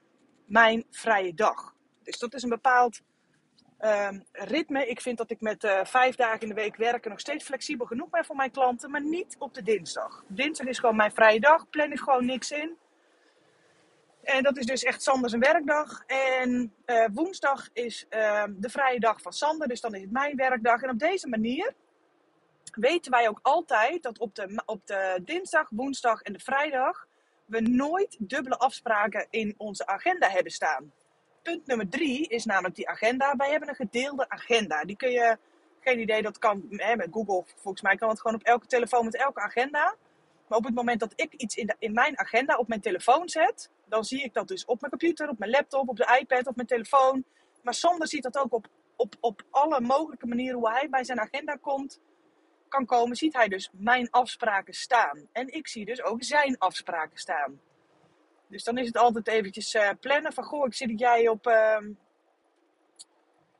mijn 0.46 0.86
vrije 0.90 1.34
dag. 1.34 1.76
Dus 2.04 2.18
dat 2.18 2.34
is 2.34 2.44
een 2.44 2.50
bepaald 2.50 3.02
um, 3.80 4.24
ritme. 4.32 4.88
Ik 4.88 5.02
vind 5.02 5.18
dat 5.18 5.32
ik 5.32 5.42
met 5.42 5.64
uh, 5.64 5.84
vijf 5.84 6.16
dagen 6.16 6.42
in 6.42 6.48
de 6.48 6.54
week 6.54 6.76
werken 6.76 7.10
nog 7.10 7.20
steeds 7.20 7.44
flexibel 7.44 7.86
genoeg 7.86 8.10
ben 8.10 8.26
voor 8.26 8.36
mijn 8.36 8.52
klanten. 8.52 8.92
Maar 8.92 9.04
niet 9.04 9.36
op 9.40 9.54
de 9.54 9.64
dinsdag. 9.64 10.24
Dinsdag 10.28 10.68
is 10.68 10.80
gewoon 10.80 10.96
mijn 10.96 11.12
vrije 11.12 11.40
dag. 11.40 11.70
Plan 11.70 11.92
ik 11.92 12.00
gewoon 12.00 12.26
niks 12.26 12.52
in. 12.52 12.78
En 14.28 14.44
dat 14.44 14.58
is 14.58 14.66
dus 14.66 14.84
echt 14.84 15.04
Sander 15.04 15.30
zijn 15.30 15.42
werkdag. 15.42 16.04
En 16.06 16.74
uh, 16.86 17.06
woensdag 17.14 17.70
is 17.74 18.06
uh, 18.10 18.44
de 18.50 18.70
vrije 18.70 19.00
dag 19.00 19.22
van 19.22 19.34
Sander, 19.34 19.68
dus 19.68 19.82
dan 19.82 19.94
is 19.96 20.02
het 20.02 20.12
mijn 20.12 20.36
werkdag. 20.36 20.82
En 20.82 20.90
op 20.90 21.00
deze 21.00 21.28
manier 21.28 21.74
weten 22.74 23.12
wij 23.12 23.30
ook 23.30 23.40
altijd 23.42 24.04
dat 24.04 24.20
op 24.20 24.36
de, 24.36 24.62
op 24.66 24.88
de 24.88 25.22
dinsdag, 25.26 25.68
woensdag 25.70 26.22
en 26.22 26.34
de 26.34 26.40
vrijdag 26.40 27.08
we 27.46 27.62
nooit 27.62 28.16
dubbele 28.20 28.58
afspraken 28.58 29.28
in 29.30 29.54
onze 29.58 29.86
agenda 29.86 30.30
hebben 30.30 30.52
staan. 30.52 30.94
Punt 31.42 31.66
nummer 31.66 31.90
drie 31.90 32.28
is 32.28 32.46
namelijk 32.46 32.76
die 32.76 32.90
agenda. 32.90 33.36
Wij 33.36 33.50
hebben 33.50 33.70
een 33.70 33.76
gedeelde 33.76 34.30
agenda. 34.30 34.84
Die 34.84 34.96
kun 34.96 35.12
je, 35.12 35.38
geen 35.80 36.00
idee, 36.00 36.22
dat 36.22 36.38
kan 36.38 36.64
hè, 36.70 36.96
met 36.96 37.08
Google, 37.12 37.44
volgens 37.56 37.82
mij 37.82 37.96
kan 37.96 38.10
het 38.10 38.22
gewoon 38.22 38.38
op 38.38 38.44
elke 38.44 38.66
telefoon 38.66 39.06
met 39.06 39.16
elke 39.18 39.40
agenda. 39.40 39.96
Maar 40.48 40.58
op 40.58 40.66
het 40.66 40.76
moment 40.76 41.00
dat 41.00 41.14
ik 41.16 41.34
iets 41.34 41.56
in, 41.56 41.68
de, 41.68 41.76
in 41.80 41.94
mijn 41.94 42.20
agenda 42.20 42.56
op 42.58 42.68
mijn 42.68 42.82
telefoon 42.82 43.30
zet, 43.30 43.70
dan 43.88 44.04
zie 44.04 44.24
ik 44.24 44.34
dat 44.34 44.48
dus 44.48 44.66
op 44.66 44.80
mijn 44.80 44.92
computer, 44.92 45.30
op 45.30 45.38
mijn 45.40 45.52
laptop, 45.52 45.90
op 45.90 45.98
de 45.98 46.18
iPad, 46.20 46.48
op 46.48 46.56
mijn 46.56 46.68
telefoon. 46.68 47.24
Maar 47.62 47.74
Sander 47.74 48.08
ziet 48.08 48.24
dat 48.24 48.38
ook 48.38 48.54
op, 48.54 48.68
op, 48.96 49.16
op 49.20 49.44
alle 49.50 49.82
mogelijke 49.82 50.28
manieren 50.28 50.58
hoe 50.58 50.72
hij 50.72 50.90
bij 50.90 51.04
zijn 51.04 51.20
agenda 51.20 51.56
komt, 51.56 52.00
kan 52.68 52.86
komen, 52.86 53.18
ziet 53.18 53.34
hij 53.34 53.48
dus 53.48 53.70
mijn 53.72 54.10
afspraken 54.10 54.74
staan. 54.74 55.28
En 55.32 55.54
ik 55.54 55.68
zie 55.68 55.86
dus 55.86 56.04
ook 56.04 56.24
zijn 56.24 56.58
afspraken 56.58 57.18
staan. 57.18 57.60
Dus 58.48 58.64
dan 58.64 58.78
is 58.78 58.88
het 58.88 58.98
altijd 58.98 59.28
eventjes 59.28 59.76
uh, 59.76 59.90
plannen 60.00 60.34
van, 60.34 60.44
goh, 60.44 60.66
ik 60.66 60.74
zie 60.74 60.88
dat 60.88 61.00
jij 61.00 61.28
op, 61.28 61.48
uh, 61.48 61.78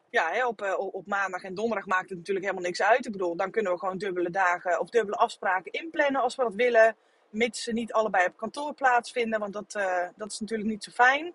ja, 0.10 0.32
hè, 0.32 0.46
op, 0.46 0.62
uh, 0.62 0.80
op 0.80 1.08
maandag 1.08 1.44
en 1.44 1.54
donderdag 1.54 1.86
maakt 1.86 2.10
het 2.10 2.18
natuurlijk 2.18 2.46
helemaal 2.46 2.68
niks 2.68 2.82
uit. 2.82 3.06
Ik 3.06 3.12
bedoel, 3.12 3.36
dan 3.36 3.52
kunnen 3.52 3.72
we 3.72 3.80
gewoon 3.80 3.98
dubbele 3.98 4.30
dagen 4.30 4.80
of 4.80 4.90
dubbele 4.90 5.18
afspraken 5.18 5.72
inplannen 5.72 6.22
als 6.22 6.36
we 6.36 6.44
dat 6.44 6.56
willen. 6.56 6.96
Mits 7.30 7.64
ze 7.64 7.74
niet 7.74 7.94
allebei 7.94 8.26
op 8.26 8.38
kantoor 8.38 8.74
plaatsvinden, 8.74 9.40
want 9.40 9.54
dat, 9.54 9.76
uh, 9.78 10.08
dat 10.16 10.32
is 10.32 10.40
natuurlijk 10.40 10.70
niet 10.70 10.84
zo 10.84 10.92
fijn. 10.92 11.34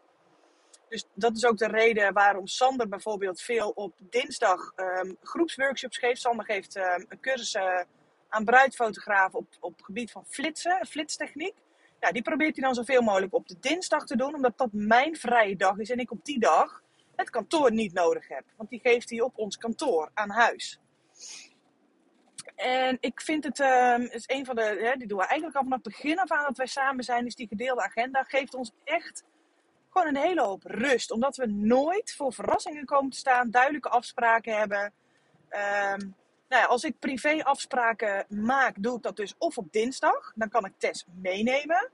Dus 0.88 1.06
dat 1.14 1.36
is 1.36 1.44
ook 1.44 1.58
de 1.58 1.68
reden 1.68 2.12
waarom 2.12 2.46
Sander 2.46 2.88
bijvoorbeeld 2.88 3.40
veel 3.40 3.70
op 3.70 3.94
dinsdag 3.98 4.72
um, 4.76 5.16
groepsworkshops 5.22 5.98
geeft. 5.98 6.20
Sander 6.20 6.44
geeft 6.44 6.76
um, 6.76 7.06
een 7.08 7.20
cursus 7.20 7.54
uh, 7.54 7.80
aan 8.28 8.44
bruidfotografen 8.44 9.38
op, 9.38 9.46
op 9.60 9.76
het 9.76 9.84
gebied 9.84 10.10
van 10.10 10.24
flitsen, 10.26 10.86
flitstechniek. 10.86 11.54
Ja, 12.00 12.12
die 12.12 12.22
probeert 12.22 12.56
hij 12.56 12.64
dan 12.64 12.74
zoveel 12.74 13.02
mogelijk 13.02 13.34
op 13.34 13.48
de 13.48 13.56
dinsdag 13.60 14.06
te 14.06 14.16
doen, 14.16 14.34
omdat 14.34 14.58
dat 14.58 14.68
mijn 14.72 15.16
vrije 15.16 15.56
dag 15.56 15.78
is 15.78 15.90
en 15.90 15.98
ik 15.98 16.10
op 16.10 16.24
die 16.24 16.38
dag 16.38 16.82
het 17.16 17.30
kantoor 17.30 17.72
niet 17.72 17.92
nodig 17.92 18.28
heb. 18.28 18.44
Want 18.56 18.70
die 18.70 18.80
geeft 18.80 19.10
hij 19.10 19.20
op 19.20 19.38
ons 19.38 19.58
kantoor 19.58 20.10
aan 20.14 20.30
huis. 20.30 20.80
En 22.62 22.96
ik 23.00 23.20
vind 23.20 23.44
het, 23.44 23.58
uh, 23.58 23.98
is 23.98 24.24
een 24.26 24.44
van 24.44 24.56
de, 24.56 24.62
hè, 24.62 24.96
die 24.96 25.06
doen 25.06 25.18
we 25.18 25.26
eigenlijk 25.26 25.56
al 25.56 25.62
vanaf 25.62 25.82
het 25.82 25.92
begin 25.92 26.18
af 26.18 26.30
aan 26.30 26.44
dat 26.44 26.56
wij 26.56 26.66
samen 26.66 27.04
zijn, 27.04 27.26
is 27.26 27.34
die 27.34 27.48
gedeelde 27.48 27.82
agenda, 27.82 28.22
geeft 28.22 28.54
ons 28.54 28.72
echt 28.84 29.24
gewoon 29.90 30.06
een 30.06 30.22
hele 30.22 30.42
hoop 30.42 30.62
rust. 30.64 31.10
Omdat 31.10 31.36
we 31.36 31.46
nooit 31.46 32.14
voor 32.16 32.32
verrassingen 32.32 32.84
komen 32.84 33.10
te 33.10 33.16
staan, 33.16 33.50
duidelijke 33.50 33.88
afspraken 33.88 34.56
hebben. 34.56 34.92
Um, 35.50 36.14
nou 36.48 36.62
ja, 36.62 36.64
als 36.64 36.84
ik 36.84 36.98
privé 36.98 37.44
afspraken 37.44 38.26
maak, 38.28 38.74
doe 38.78 38.96
ik 38.96 39.02
dat 39.02 39.16
dus 39.16 39.34
of 39.38 39.58
op 39.58 39.72
dinsdag, 39.72 40.32
dan 40.34 40.48
kan 40.48 40.64
ik 40.64 40.72
Tess 40.78 41.06
meenemen. 41.20 41.90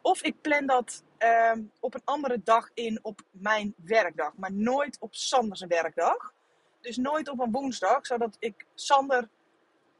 Of 0.00 0.22
ik 0.22 0.40
plan 0.40 0.66
dat 0.66 1.04
um, 1.52 1.70
op 1.80 1.94
een 1.94 2.02
andere 2.04 2.40
dag 2.42 2.70
in 2.74 2.98
op 3.02 3.20
mijn 3.30 3.74
werkdag, 3.76 4.32
maar 4.36 4.52
nooit 4.52 4.96
op 5.00 5.14
Sanders 5.14 5.64
werkdag. 5.64 6.32
Dus 6.80 6.96
nooit 6.96 7.28
op 7.28 7.40
een 7.40 7.52
woensdag, 7.52 8.06
zodat 8.06 8.36
ik 8.38 8.66
Sander 8.74 9.28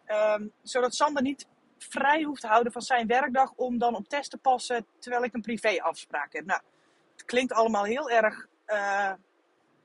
Um, 0.06 0.52
zodat 0.62 0.94
Sander 0.94 1.22
niet 1.22 1.46
vrij 1.78 2.22
hoeft 2.22 2.40
te 2.40 2.46
houden 2.46 2.72
van 2.72 2.82
zijn 2.82 3.06
werkdag 3.06 3.52
om 3.56 3.78
dan 3.78 3.94
op 3.94 4.08
test 4.08 4.30
te 4.30 4.38
passen 4.38 4.86
terwijl 4.98 5.24
ik 5.24 5.34
een 5.34 5.40
privéafspraak 5.40 6.32
heb. 6.32 6.44
Nou, 6.44 6.60
het 7.12 7.24
klinkt 7.24 7.52
allemaal 7.52 7.84
heel 7.84 8.10
erg 8.10 8.46
uh, 8.66 9.12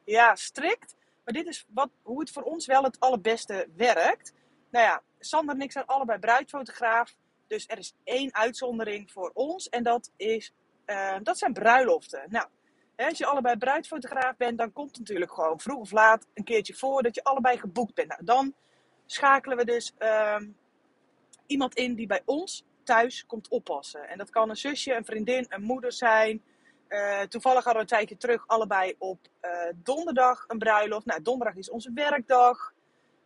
ja, 0.04 0.36
strikt. 0.36 0.96
Maar 1.24 1.34
dit 1.34 1.48
is 1.48 1.66
wat, 1.70 1.90
hoe 2.02 2.20
het 2.20 2.32
voor 2.32 2.44
ons 2.44 2.66
wel 2.66 2.84
het 2.84 3.00
allerbeste 3.00 3.68
werkt. 3.76 4.34
Nou 4.70 4.86
ja, 4.86 5.02
Sander 5.20 5.56
en 5.56 5.62
ik 5.62 5.72
zijn 5.72 5.86
allebei 5.86 6.20
bruidfotograaf. 6.20 7.16
Dus 7.48 7.68
er 7.68 7.78
is 7.78 7.94
één 8.04 8.34
uitzondering 8.34 9.12
voor 9.12 9.32
ons. 9.34 9.70
En 9.70 9.84
dat, 9.84 10.12
is, 10.16 10.54
uh, 10.86 11.16
dat 11.24 11.38
zijn 11.38 11.54
bruiloften. 11.54 12.24
Nou, 12.30 12.48
als 12.96 13.18
je 13.18 13.26
allebei 13.26 13.58
bruidfotograaf 13.58 14.38
bent, 14.38 14.58
dan 14.58 14.74
komt 14.74 14.90
het 14.90 15.00
natuurlijk 15.00 15.34
gewoon 15.34 15.60
vroeg 15.60 15.80
of 15.80 15.92
laat 15.92 16.28
een 16.34 16.44
keertje 16.44 16.74
voor 16.74 17.04
dat 17.04 17.16
je 17.16 17.24
allebei 17.24 17.58
geboekt 17.58 17.94
bent. 17.94 18.08
Nou, 18.08 18.24
dan 18.24 18.54
schakelen 19.08 19.58
we 19.58 19.66
dus 19.66 19.94
um, 20.00 20.58
iemand 21.46 21.76
in 21.76 21.96
die 21.96 22.08
bij 22.08 22.22
ons 22.26 22.66
thuis 22.84 23.26
komt 23.26 23.48
oppassen. 23.48 24.10
En 24.10 24.18
dat 24.18 24.30
kan 24.30 24.50
een 24.50 24.56
zusje, 24.56 24.94
een 24.94 25.06
vriendin, 25.06 25.46
een 25.50 25.64
moeder 25.64 25.92
zijn. 25.92 26.44
Uh, 26.90 27.22
toevallig 27.22 27.64
hadden 27.64 27.74
we 27.74 27.92
een 27.92 27.98
tijdje 27.98 28.18
terug 28.18 28.48
allebei 28.48 28.96
op 28.98 29.20
uh, 29.42 29.52
donderdag 29.76 30.44
een 30.48 30.58
bruiloft. 30.58 31.06
Nou, 31.06 31.22
donderdag 31.22 31.56
is 31.56 31.70
onze 31.70 31.92
werkdag. 31.94 32.74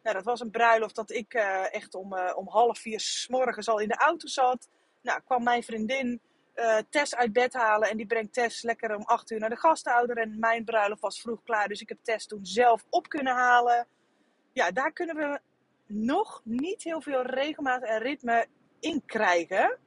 Nou, 0.04 0.16
dat 0.16 0.26
was 0.26 0.40
een 0.40 0.52
bruiloft 0.52 0.96
dat 0.96 1.12
ik 1.12 1.34
uh, 1.34 1.74
echt 1.74 1.96
om, 1.96 2.14
om 2.36 2.48
half 2.48 2.80
vier 2.80 3.00
s 3.00 3.28
morgens 3.28 3.70
al 3.70 3.80
in 3.80 3.88
de 3.88 3.98
auto 3.98 4.28
zat. 4.28 4.70
Nou, 5.02 5.22
kwam 5.26 5.44
mijn 5.44 5.64
vriendin 5.64 6.22
Tess 6.90 7.16
uit 7.16 7.34
bed 7.34 7.54
halen. 7.54 7.90
En 7.90 7.98
die 7.98 8.06
brengt 8.06 8.34
Tess 8.34 8.62
lekker 8.62 8.96
om 8.96 9.04
acht 9.04 9.32
uur 9.32 9.40
naar 9.40 9.50
de 9.50 9.56
gasthouder. 9.56 10.18
En 10.18 10.40
mijn 10.40 10.66
bruiloft 10.66 11.02
was 11.02 11.22
vroeg 11.22 11.44
klaar. 11.44 11.68
Dus 11.68 11.82
ik 11.82 11.90
heb 11.90 11.98
Tess 12.02 12.28
toen 12.28 12.46
zelf 12.46 12.86
op 12.90 13.08
kunnen 13.10 13.34
halen. 13.34 13.88
Ja, 14.54 14.72
daar 14.72 14.92
kunnen 14.92 15.16
we 15.16 15.40
nog 15.94 16.42
niet 16.44 16.84
heel 16.84 17.02
veel 17.02 17.22
regelmaat 17.22 17.84
en 17.84 18.00
ritme 18.00 18.48
in 18.80 19.02
krijgen. 19.06 19.78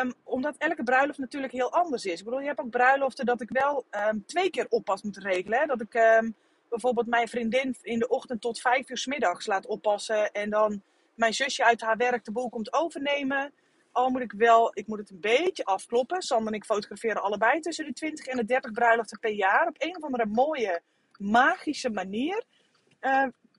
Um, 0.00 0.12
omdat 0.24 0.56
elke 0.56 0.82
bruiloft 0.82 1.18
natuurlijk 1.18 1.52
heel 1.52 1.72
anders 1.72 2.04
is. 2.04 2.18
Ik 2.18 2.24
bedoel, 2.24 2.40
je 2.40 2.46
hebt 2.46 2.60
ook 2.60 2.70
bruiloften 2.70 3.26
dat 3.26 3.40
ik 3.40 3.50
wel 3.50 3.84
um, 3.90 4.26
twee 4.26 4.50
keer 4.50 4.66
oppas 4.68 5.02
moet 5.02 5.16
regelen. 5.16 5.58
Hè? 5.58 5.66
Dat 5.66 5.80
ik 5.80 5.94
um, 5.94 6.34
bijvoorbeeld 6.68 7.06
mijn 7.06 7.28
vriendin 7.28 7.76
in 7.82 7.98
de 7.98 8.08
ochtend 8.08 8.40
tot 8.40 8.60
vijf 8.60 8.90
uur 8.90 8.98
s 8.98 9.06
middags 9.06 9.46
laat 9.46 9.66
oppassen. 9.66 10.32
En 10.32 10.50
dan 10.50 10.82
mijn 11.14 11.34
zusje 11.34 11.64
uit 11.64 11.80
haar 11.80 11.96
werk 11.96 12.24
de 12.24 12.32
boel 12.32 12.48
komt 12.48 12.72
overnemen. 12.72 13.52
Al 13.92 14.10
moet 14.10 14.22
ik 14.22 14.32
wel, 14.32 14.70
ik 14.74 14.86
moet 14.86 14.98
het 14.98 15.10
een 15.10 15.20
beetje 15.20 15.64
afkloppen. 15.64 16.22
Sander 16.22 16.52
en 16.52 16.58
ik 16.58 16.64
fotograferen 16.64 17.22
allebei 17.22 17.60
tussen 17.60 17.84
de 17.84 17.92
20 17.92 18.26
en 18.26 18.36
de 18.36 18.44
30 18.44 18.72
bruiloften 18.72 19.18
per 19.18 19.32
jaar. 19.32 19.66
Op 19.66 19.76
een 19.78 19.96
of 19.96 20.02
andere 20.02 20.26
mooie, 20.26 20.82
magische 21.18 21.90
manier 21.90 22.44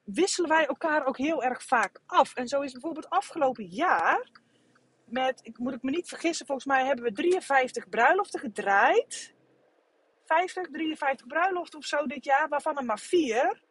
wisselen 0.03 0.50
wij 0.50 0.65
elkaar 0.65 1.05
ook 1.05 1.17
heel 1.17 1.43
erg 1.43 1.63
vaak 1.63 2.00
af. 2.05 2.33
En 2.36 2.48
zo 2.48 2.62
is 2.62 2.72
bijvoorbeeld 2.72 3.10
afgelopen 3.10 3.65
jaar, 3.65 4.29
met, 5.05 5.39
ik 5.43 5.57
moet 5.57 5.74
ik 5.74 5.81
me 5.81 5.91
niet 5.91 6.07
vergissen, 6.07 6.45
volgens 6.45 6.67
mij 6.67 6.86
hebben 6.86 7.05
we 7.05 7.12
53 7.12 7.89
bruiloften 7.89 8.39
gedraaid. 8.39 9.33
50, 10.25 10.67
53 10.72 11.27
bruiloften 11.27 11.79
of 11.79 11.86
zo 11.86 12.05
dit 12.05 12.25
jaar, 12.25 12.50
waarvan 12.50 12.77
er 12.77 12.86
maar 12.86 13.00
vier 13.00 13.62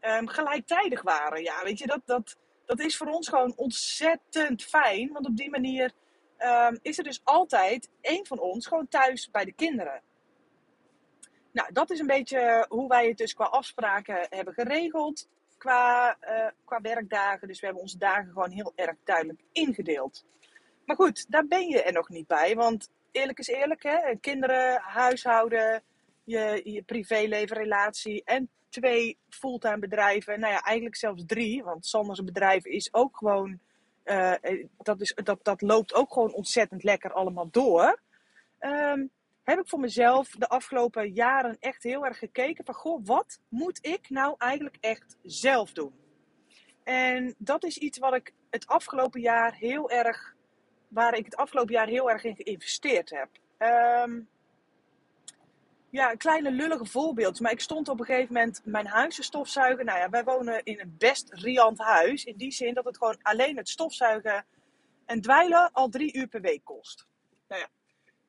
um, 0.00 0.28
gelijktijdig 0.28 1.02
waren. 1.02 1.42
Ja, 1.42 1.62
weet 1.62 1.78
je, 1.78 1.86
dat, 1.86 2.00
dat, 2.04 2.36
dat 2.64 2.80
is 2.80 2.96
voor 2.96 3.06
ons 3.06 3.28
gewoon 3.28 3.52
ontzettend 3.56 4.62
fijn. 4.62 5.12
Want 5.12 5.26
op 5.26 5.36
die 5.36 5.50
manier 5.50 5.92
um, 6.38 6.78
is 6.82 6.98
er 6.98 7.04
dus 7.04 7.20
altijd 7.24 7.90
één 8.00 8.26
van 8.26 8.40
ons 8.40 8.66
gewoon 8.66 8.88
thuis 8.88 9.30
bij 9.30 9.44
de 9.44 9.52
kinderen. 9.52 10.02
Nou, 11.52 11.72
dat 11.72 11.90
is 11.90 11.98
een 11.98 12.06
beetje 12.06 12.66
hoe 12.68 12.88
wij 12.88 13.08
het 13.08 13.16
dus 13.16 13.34
qua 13.34 13.44
afspraken 13.44 14.26
hebben 14.30 14.54
geregeld. 14.54 15.28
Qua, 15.64 16.16
uh, 16.22 16.50
qua 16.64 16.80
werkdagen. 16.80 17.48
Dus 17.48 17.60
we 17.60 17.66
hebben 17.66 17.82
onze 17.82 17.98
dagen 17.98 18.32
gewoon 18.32 18.50
heel 18.50 18.72
erg 18.74 18.96
duidelijk 19.04 19.40
ingedeeld. 19.52 20.24
Maar 20.84 20.96
goed, 20.96 21.30
daar 21.30 21.46
ben 21.46 21.68
je 21.68 21.82
er 21.82 21.92
nog 21.92 22.08
niet 22.08 22.26
bij. 22.26 22.54
Want 22.54 22.90
eerlijk 23.10 23.38
is 23.38 23.48
eerlijk, 23.48 23.82
hè? 23.82 24.16
kinderen, 24.20 24.80
huishouden, 24.80 25.82
je, 26.24 26.60
je 26.64 26.82
privéleven, 26.82 27.56
relatie 27.56 28.22
en 28.24 28.48
twee 28.68 29.18
fulltime 29.28 29.78
bedrijven. 29.78 30.40
Nou 30.40 30.52
ja, 30.52 30.60
eigenlijk 30.60 30.96
zelfs 30.96 31.24
drie. 31.26 31.62
Want 31.62 31.86
Sanders 31.86 32.24
bedrijf 32.24 32.64
is 32.64 32.94
ook 32.94 33.16
gewoon. 33.16 33.58
Uh, 34.04 34.34
dat, 34.76 35.00
is, 35.00 35.14
dat, 35.14 35.44
dat 35.44 35.62
loopt 35.62 35.94
ook 35.94 36.12
gewoon 36.12 36.32
ontzettend 36.32 36.82
lekker 36.82 37.12
allemaal 37.12 37.50
door. 37.50 38.00
Um, 38.60 39.10
heb 39.44 39.58
ik 39.58 39.68
voor 39.68 39.80
mezelf 39.80 40.30
de 40.30 40.48
afgelopen 40.48 41.12
jaren 41.12 41.56
echt 41.60 41.82
heel 41.82 42.06
erg 42.06 42.18
gekeken 42.18 42.64
van, 42.64 42.74
goh, 42.74 43.00
wat 43.04 43.40
moet 43.48 43.78
ik 43.86 44.10
nou 44.10 44.34
eigenlijk 44.38 44.76
echt 44.80 45.16
zelf 45.22 45.72
doen? 45.72 45.94
En 46.84 47.34
dat 47.38 47.64
is 47.64 47.78
iets 47.78 47.98
wat 47.98 48.14
ik 48.14 48.32
het 48.50 48.66
afgelopen 48.66 49.20
jaar 49.20 49.54
heel 49.54 49.90
erg, 49.90 50.34
waar 50.88 51.14
ik 51.14 51.24
het 51.24 51.36
afgelopen 51.36 51.74
jaar 51.74 51.86
heel 51.86 52.10
erg 52.10 52.24
in 52.24 52.36
geïnvesteerd 52.36 53.10
heb. 53.10 53.28
Um, 53.58 54.28
ja, 55.94 56.10
een 56.10 56.18
kleine 56.18 56.50
lullige 56.50 56.84
voorbeeld. 56.84 57.40
Maar 57.40 57.52
ik 57.52 57.60
stond 57.60 57.88
op 57.88 58.00
een 58.00 58.06
gegeven 58.06 58.34
moment 58.34 58.60
mijn 58.64 58.86
huis 58.86 59.14
te 59.14 59.22
stofzuigen. 59.22 59.84
Nou 59.84 59.98
ja, 59.98 60.08
wij 60.08 60.24
wonen 60.24 60.64
in 60.64 60.80
een 60.80 60.94
best 60.98 61.32
riant 61.32 61.78
huis. 61.78 62.24
In 62.24 62.36
die 62.36 62.52
zin 62.52 62.74
dat 62.74 62.84
het 62.84 62.96
gewoon 62.96 63.18
alleen 63.22 63.56
het 63.56 63.68
stofzuigen 63.68 64.46
en 65.04 65.20
dweilen 65.20 65.72
al 65.72 65.88
drie 65.88 66.16
uur 66.16 66.26
per 66.26 66.40
week 66.40 66.64
kost. 66.64 67.06
Nou 67.48 67.60
ja, 67.60 67.68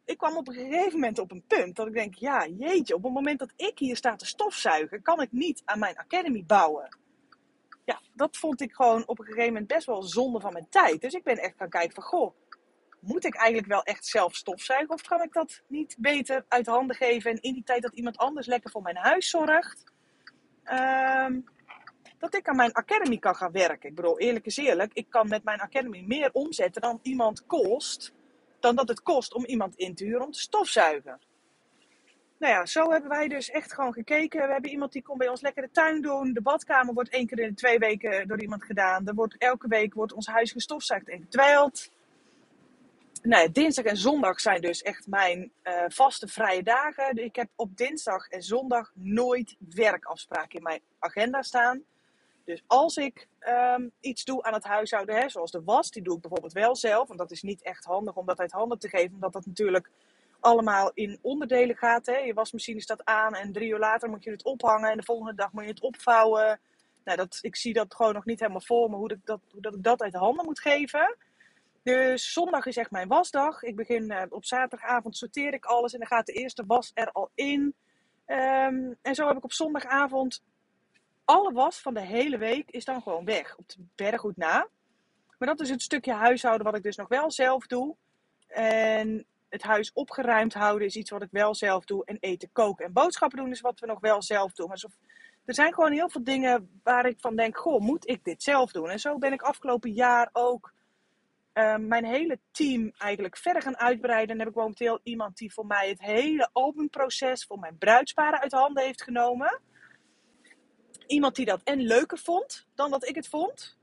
ik 0.05 0.17
kwam 0.17 0.38
op 0.38 0.47
een 0.47 0.53
gegeven 0.53 0.93
moment 0.93 1.19
op 1.19 1.31
een 1.31 1.43
punt 1.47 1.75
dat 1.75 1.88
ik 1.88 1.93
denk, 1.93 2.15
ja 2.15 2.47
jeetje, 2.47 2.95
op 2.95 3.03
het 3.03 3.13
moment 3.13 3.39
dat 3.39 3.53
ik 3.55 3.79
hier 3.79 3.95
sta 3.95 4.15
te 4.15 4.25
stofzuigen, 4.25 5.01
kan 5.01 5.21
ik 5.21 5.31
niet 5.31 5.62
aan 5.65 5.79
mijn 5.79 5.97
academy 5.97 6.43
bouwen. 6.45 6.97
Ja, 7.85 8.01
dat 8.13 8.38
vond 8.38 8.62
ik 8.62 8.74
gewoon 8.74 9.07
op 9.07 9.19
een 9.19 9.25
gegeven 9.25 9.47
moment 9.47 9.67
best 9.67 9.85
wel 9.85 10.03
zonde 10.03 10.39
van 10.39 10.53
mijn 10.53 10.69
tijd. 10.69 11.01
Dus 11.01 11.13
ik 11.13 11.24
ben 11.24 11.38
echt 11.38 11.57
gaan 11.57 11.69
kijken 11.69 11.93
van, 11.93 12.03
goh, 12.03 12.35
moet 13.00 13.25
ik 13.25 13.35
eigenlijk 13.35 13.67
wel 13.67 13.83
echt 13.83 14.05
zelf 14.05 14.35
stofzuigen? 14.35 14.93
Of 14.93 15.01
kan 15.01 15.21
ik 15.21 15.33
dat 15.33 15.62
niet 15.67 15.95
beter 16.00 16.45
uit 16.47 16.65
handen 16.65 16.95
geven 16.95 17.31
en 17.31 17.41
in 17.41 17.53
die 17.53 17.63
tijd 17.63 17.81
dat 17.81 17.93
iemand 17.93 18.17
anders 18.17 18.47
lekker 18.47 18.71
voor 18.71 18.81
mijn 18.81 18.97
huis 18.97 19.29
zorgt, 19.29 19.83
um, 20.71 21.45
dat 22.17 22.35
ik 22.35 22.47
aan 22.47 22.55
mijn 22.55 22.74
academy 22.74 23.17
kan 23.17 23.35
gaan 23.35 23.51
werken? 23.51 23.89
Ik 23.89 23.95
bedoel, 23.95 24.19
eerlijk 24.19 24.45
is 24.45 24.57
eerlijk, 24.57 24.93
ik 24.93 25.09
kan 25.09 25.27
met 25.27 25.43
mijn 25.43 25.59
academy 25.59 26.03
meer 26.07 26.29
omzetten 26.31 26.81
dan 26.81 27.00
iemand 27.01 27.45
kost 27.45 28.13
dan 28.65 28.75
dat 28.75 28.88
het 28.88 29.01
kost 29.01 29.34
om 29.34 29.45
iemand 29.45 29.75
in 29.75 29.95
te 29.95 30.03
huren 30.03 30.25
om 30.25 30.31
te 30.31 30.39
stofzuigen. 30.39 31.19
Nou 32.39 32.54
ja, 32.54 32.65
zo 32.65 32.91
hebben 32.91 33.10
wij 33.10 33.28
dus 33.28 33.49
echt 33.49 33.73
gewoon 33.73 33.93
gekeken. 33.93 34.47
We 34.47 34.54
hebben 34.54 34.71
iemand 34.71 34.91
die 34.91 35.01
komt 35.01 35.17
bij 35.17 35.28
ons 35.30 35.41
lekker 35.41 35.63
de 35.63 35.71
tuin 35.71 36.01
doen. 36.01 36.34
De 36.34 36.41
badkamer 36.41 36.93
wordt 36.93 37.10
één 37.10 37.28
keer 37.28 37.39
in 37.39 37.49
de 37.49 37.54
twee 37.54 37.80
weken 37.80 38.28
door 38.28 38.41
iemand 38.41 38.63
gedaan. 38.63 39.08
Er 39.08 39.13
wordt, 39.13 39.38
elke 39.38 39.67
week 39.67 39.93
wordt 39.93 40.13
ons 40.13 40.28
huis 40.28 40.51
gestofzuigd 40.51 41.10
en 41.10 41.19
gedwijld. 41.19 41.91
Nou 43.21 43.43
ja, 43.43 43.47
dinsdag 43.47 43.86
en 43.86 43.97
zondag 43.97 44.39
zijn 44.39 44.62
dus 44.62 44.82
echt 44.82 45.08
mijn 45.08 45.51
uh, 45.63 45.84
vaste 45.88 46.28
vrije 46.28 46.63
dagen. 46.63 47.23
Ik 47.23 47.36
heb 47.36 47.49
op 47.56 47.78
dinsdag 47.78 48.28
en 48.28 48.41
zondag 48.41 48.91
nooit 48.93 49.56
werkafspraken 49.69 50.58
in 50.58 50.63
mijn 50.63 50.82
agenda 50.99 51.41
staan. 51.41 51.84
Dus 52.45 52.63
als 52.67 52.97
ik 52.97 53.27
um, 53.75 53.91
iets 53.99 54.23
doe 54.23 54.43
aan 54.43 54.53
het 54.53 54.63
huishouden, 54.63 55.15
hè, 55.15 55.29
zoals 55.29 55.51
de 55.51 55.63
was, 55.63 55.91
die 55.91 56.03
doe 56.03 56.15
ik 56.15 56.21
bijvoorbeeld 56.21 56.53
wel 56.53 56.75
zelf. 56.75 57.08
Want 57.08 57.19
dat 57.19 57.31
is 57.31 57.41
niet 57.41 57.62
echt 57.62 57.86
handig 57.86 58.15
om 58.15 58.25
dat 58.25 58.39
uit 58.39 58.51
handen 58.51 58.79
te 58.79 58.89
geven, 58.89 59.13
omdat 59.13 59.34
dat 59.34 59.45
natuurlijk 59.45 59.89
allemaal 60.39 60.91
in 60.93 61.19
onderdelen 61.21 61.75
gaat. 61.75 62.05
Hè. 62.05 62.17
Je 62.17 62.34
wasmachine 62.34 62.81
staat 62.81 63.05
aan 63.05 63.36
en 63.36 63.51
drie 63.51 63.69
uur 63.69 63.79
later 63.79 64.10
moet 64.10 64.23
je 64.23 64.31
het 64.31 64.43
ophangen 64.43 64.91
en 64.91 64.97
de 64.97 65.03
volgende 65.03 65.36
dag 65.36 65.51
moet 65.51 65.63
je 65.63 65.69
het 65.69 65.81
opvouwen. 65.81 66.60
Nou, 67.03 67.17
dat, 67.17 67.39
ik 67.41 67.55
zie 67.55 67.73
dat 67.73 67.95
gewoon 67.95 68.13
nog 68.13 68.25
niet 68.25 68.39
helemaal 68.39 68.62
voor 68.62 68.89
me, 68.89 68.95
hoe, 68.95 69.08
dat, 69.08 69.17
dat, 69.23 69.39
hoe 69.51 69.62
dat 69.62 69.75
ik 69.75 69.84
dat 69.84 70.01
uit 70.01 70.13
handen 70.13 70.45
moet 70.45 70.60
geven. 70.60 71.15
Dus 71.84 72.34
zondag 72.34 72.65
is 72.65 72.77
echt 72.77 72.91
mijn 72.91 73.08
wasdag. 73.08 73.63
Ik 73.63 73.75
begin 73.75 74.12
uh, 74.12 74.21
op 74.29 74.45
zaterdagavond 74.45 75.17
sorteer 75.17 75.53
ik 75.53 75.65
alles 75.65 75.93
en 75.93 75.99
dan 75.99 76.08
gaat 76.08 76.25
de 76.25 76.34
eerste 76.34 76.63
was 76.67 76.91
er 76.93 77.12
al 77.12 77.29
in. 77.36 77.75
Um, 78.27 78.97
en 79.01 79.15
zo 79.15 79.27
heb 79.27 79.38
ik 79.38 79.43
op 79.43 79.53
zondagavond 79.53 80.43
alle 81.25 81.51
was 81.51 81.79
van 81.79 81.93
de 81.93 82.01
hele 82.01 82.38
week 82.38 82.71
is 82.71 82.85
dan 82.85 83.01
gewoon 83.01 83.25
weg. 83.25 83.55
Op 83.57 83.69
de 83.69 83.85
berggoed 83.95 84.38
na. 84.38 84.67
Maar 85.38 85.47
dat 85.47 85.59
is 85.59 85.69
het 85.69 85.81
stukje 85.81 86.13
huishouden 86.13 86.65
wat 86.65 86.75
ik 86.75 86.83
dus 86.83 86.95
nog 86.95 87.07
wel 87.07 87.31
zelf 87.31 87.67
doe. 87.67 87.95
En 88.47 89.25
het 89.49 89.63
huis 89.63 89.91
opgeruimd 89.93 90.53
houden 90.53 90.88
is 90.88 90.95
iets 90.95 91.09
wat 91.09 91.21
ik 91.21 91.29
wel 91.31 91.55
zelf 91.55 91.85
doe. 91.85 92.05
En 92.05 92.17
eten, 92.19 92.49
koken 92.51 92.85
en 92.85 92.93
boodschappen 92.93 93.38
doen 93.38 93.51
is 93.51 93.61
wat 93.61 93.79
we 93.79 93.85
nog 93.85 93.99
wel 93.99 94.21
zelf 94.21 94.53
doen. 94.53 94.69
Alsof, 94.69 94.91
er 95.45 95.53
zijn 95.53 95.73
gewoon 95.73 95.91
heel 95.91 96.09
veel 96.09 96.23
dingen 96.23 96.79
waar 96.83 97.05
ik 97.05 97.19
van 97.19 97.35
denk: 97.35 97.57
goh, 97.57 97.81
moet 97.81 98.09
ik 98.09 98.23
dit 98.23 98.43
zelf 98.43 98.71
doen? 98.71 98.89
En 98.89 98.99
zo 98.99 99.17
ben 99.17 99.33
ik 99.33 99.41
afgelopen 99.41 99.91
jaar 99.91 100.29
ook 100.31 100.73
uh, 101.53 101.75
mijn 101.75 102.05
hele 102.05 102.39
team 102.51 102.91
eigenlijk 102.97 103.38
verder 103.38 103.61
gaan 103.61 103.77
uitbreiden. 103.77 104.35
En 104.35 104.39
heb 104.39 104.49
ik 104.49 104.55
momenteel 104.55 104.99
iemand 105.03 105.38
die 105.38 105.53
voor 105.53 105.65
mij 105.65 105.89
het 105.89 106.01
hele 106.01 106.49
albumproces 106.51 107.45
voor 107.45 107.59
mijn 107.59 107.77
bruidsparen 107.77 108.39
uit 108.39 108.51
handen 108.51 108.83
heeft 108.83 109.03
genomen. 109.03 109.59
Iemand 111.08 111.36
die 111.36 111.46
dat 111.46 111.63
en 111.63 111.82
leuker 111.82 112.18
vond 112.18 112.68
dan 112.76 112.91
dat 112.91 113.08
ik 113.08 113.15
het 113.15 113.28
vond. 113.28 113.78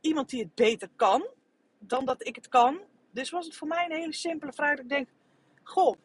Iemand 0.00 0.30
die 0.30 0.42
het 0.42 0.54
beter 0.54 0.88
kan 0.96 1.26
dan 1.78 2.04
dat 2.04 2.26
ik 2.26 2.34
het 2.34 2.48
kan. 2.48 2.80
Dus 3.10 3.30
was 3.30 3.46
het 3.46 3.56
voor 3.56 3.68
mij 3.68 3.84
een 3.84 3.96
hele 3.96 4.12
simpele 4.12 4.52
vraag. 4.52 4.70
Dat 4.70 4.84
ik 4.84 4.88
denk: 4.88 5.08
Goh, 5.62 5.96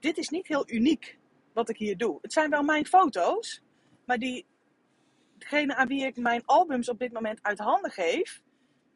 dit 0.00 0.18
is 0.18 0.28
niet 0.28 0.46
heel 0.46 0.70
uniek 0.70 1.18
wat 1.52 1.68
ik 1.68 1.76
hier 1.76 1.96
doe. 1.96 2.18
Het 2.22 2.32
zijn 2.32 2.50
wel 2.50 2.62
mijn 2.62 2.86
foto's, 2.86 3.62
maar 4.04 4.18
die, 4.18 4.46
degene 5.38 5.74
aan 5.74 5.88
wie 5.88 6.06
ik 6.06 6.16
mijn 6.16 6.42
albums 6.44 6.88
op 6.88 6.98
dit 6.98 7.12
moment 7.12 7.38
uit 7.42 7.58
handen 7.58 7.90
geef, 7.90 8.42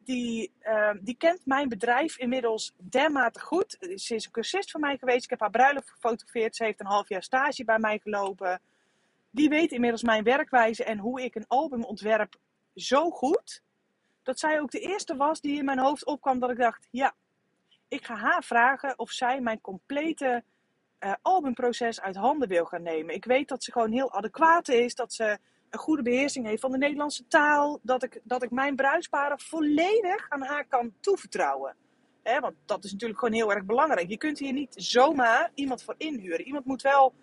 die, 0.05 0.53
uh, 0.63 0.91
die 1.01 1.17
kent 1.17 1.47
mijn 1.47 1.69
bedrijf 1.69 2.19
inmiddels 2.19 2.75
dermate 2.77 3.41
goed. 3.41 3.77
Ze 3.81 4.15
is 4.15 4.25
een 4.25 4.31
cursist 4.31 4.71
van 4.71 4.81
mij 4.81 4.97
geweest. 4.99 5.25
Ik 5.25 5.31
heb 5.31 5.41
haar 5.41 5.51
bruiloft 5.51 5.91
gefotografeerd. 5.91 6.57
Ze 6.57 6.65
heeft 6.65 6.81
een 6.81 6.87
half 6.87 7.09
jaar 7.09 7.23
stage 7.23 7.65
bij 7.65 7.79
mij 7.79 7.99
gelopen 7.99 8.61
die 9.31 9.49
weet 9.49 9.73
inmiddels 9.73 10.03
mijn 10.03 10.25
werkwijze 10.25 10.85
en 10.85 10.99
hoe 10.99 11.23
ik 11.23 11.35
een 11.35 11.47
album 11.49 11.85
ontwerp 11.85 12.37
zo 12.75 13.11
goed. 13.11 13.63
Dat 14.23 14.39
zij 14.39 14.61
ook 14.61 14.71
de 14.71 14.81
eerste 14.81 15.17
was 15.17 15.41
die 15.41 15.59
in 15.59 15.65
mijn 15.65 15.79
hoofd 15.79 16.07
opkwam 16.07 16.39
dat 16.39 16.51
ik 16.51 16.59
dacht, 16.59 16.89
ja, 16.91 17.15
ik 17.89 18.05
ga 18.05 18.15
haar 18.15 18.45
vragen 18.45 18.99
of 18.99 19.11
zij 19.11 19.41
mijn 19.41 19.61
complete 19.61 20.45
uh, 21.01 21.13
albumproces 21.23 22.01
uit 22.01 22.17
handen 22.17 22.49
wil 22.49 22.65
gaan 22.65 22.83
nemen. 22.83 23.15
Ik 23.15 23.25
weet 23.25 23.49
dat 23.49 23.65
ze 23.65 23.73
gewoon 23.73 23.93
heel 23.93 24.13
adequaat 24.13 24.69
is, 24.69 24.95
dat 24.95 25.13
ze 25.13 25.39
een 25.71 25.79
goede 25.79 26.03
beheersing 26.03 26.47
heeft 26.47 26.61
van 26.61 26.71
de 26.71 26.79
Nederlandse 26.79 27.27
taal, 27.27 27.79
dat 27.83 28.03
ik, 28.03 28.21
dat 28.23 28.43
ik 28.43 28.51
mijn 28.51 28.77
bruidsparen 28.77 29.41
volledig 29.41 30.27
aan 30.29 30.43
haar 30.43 30.65
kan 30.67 30.93
toevertrouwen. 31.01 31.77
want 32.23 32.55
dat 32.65 32.85
is 32.85 32.93
natuurlijk 32.93 33.19
gewoon 33.19 33.35
heel 33.35 33.53
erg 33.53 33.65
belangrijk. 33.65 34.09
Je 34.09 34.19
kunt 34.19 34.39
hier 34.39 34.53
niet 34.53 34.75
zomaar 34.77 35.51
iemand 35.55 35.83
voor 35.83 35.95
inhuren. 35.99 36.47
Iemand 36.47 36.65
moet 36.65 36.83
wel 36.83 37.15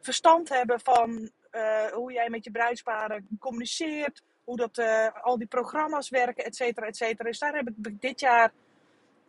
verstand 0.00 0.48
hebben 0.48 0.80
van 0.80 1.30
uh, 1.52 1.86
hoe 1.86 2.12
jij 2.12 2.30
met 2.30 2.44
je 2.44 2.50
bruidsparen 2.50 3.28
communiceert, 3.38 4.22
hoe 4.44 4.56
dat, 4.56 4.78
uh, 4.78 5.08
al 5.22 5.38
die 5.38 5.46
programma's 5.46 6.08
werken, 6.08 6.44
et 6.44 6.56
cetera, 6.56 6.86
et. 6.86 7.16
Dus 7.18 7.38
daar 7.38 7.54
heb 7.54 7.68
ik 7.68 8.00
dit 8.00 8.20
jaar 8.20 8.52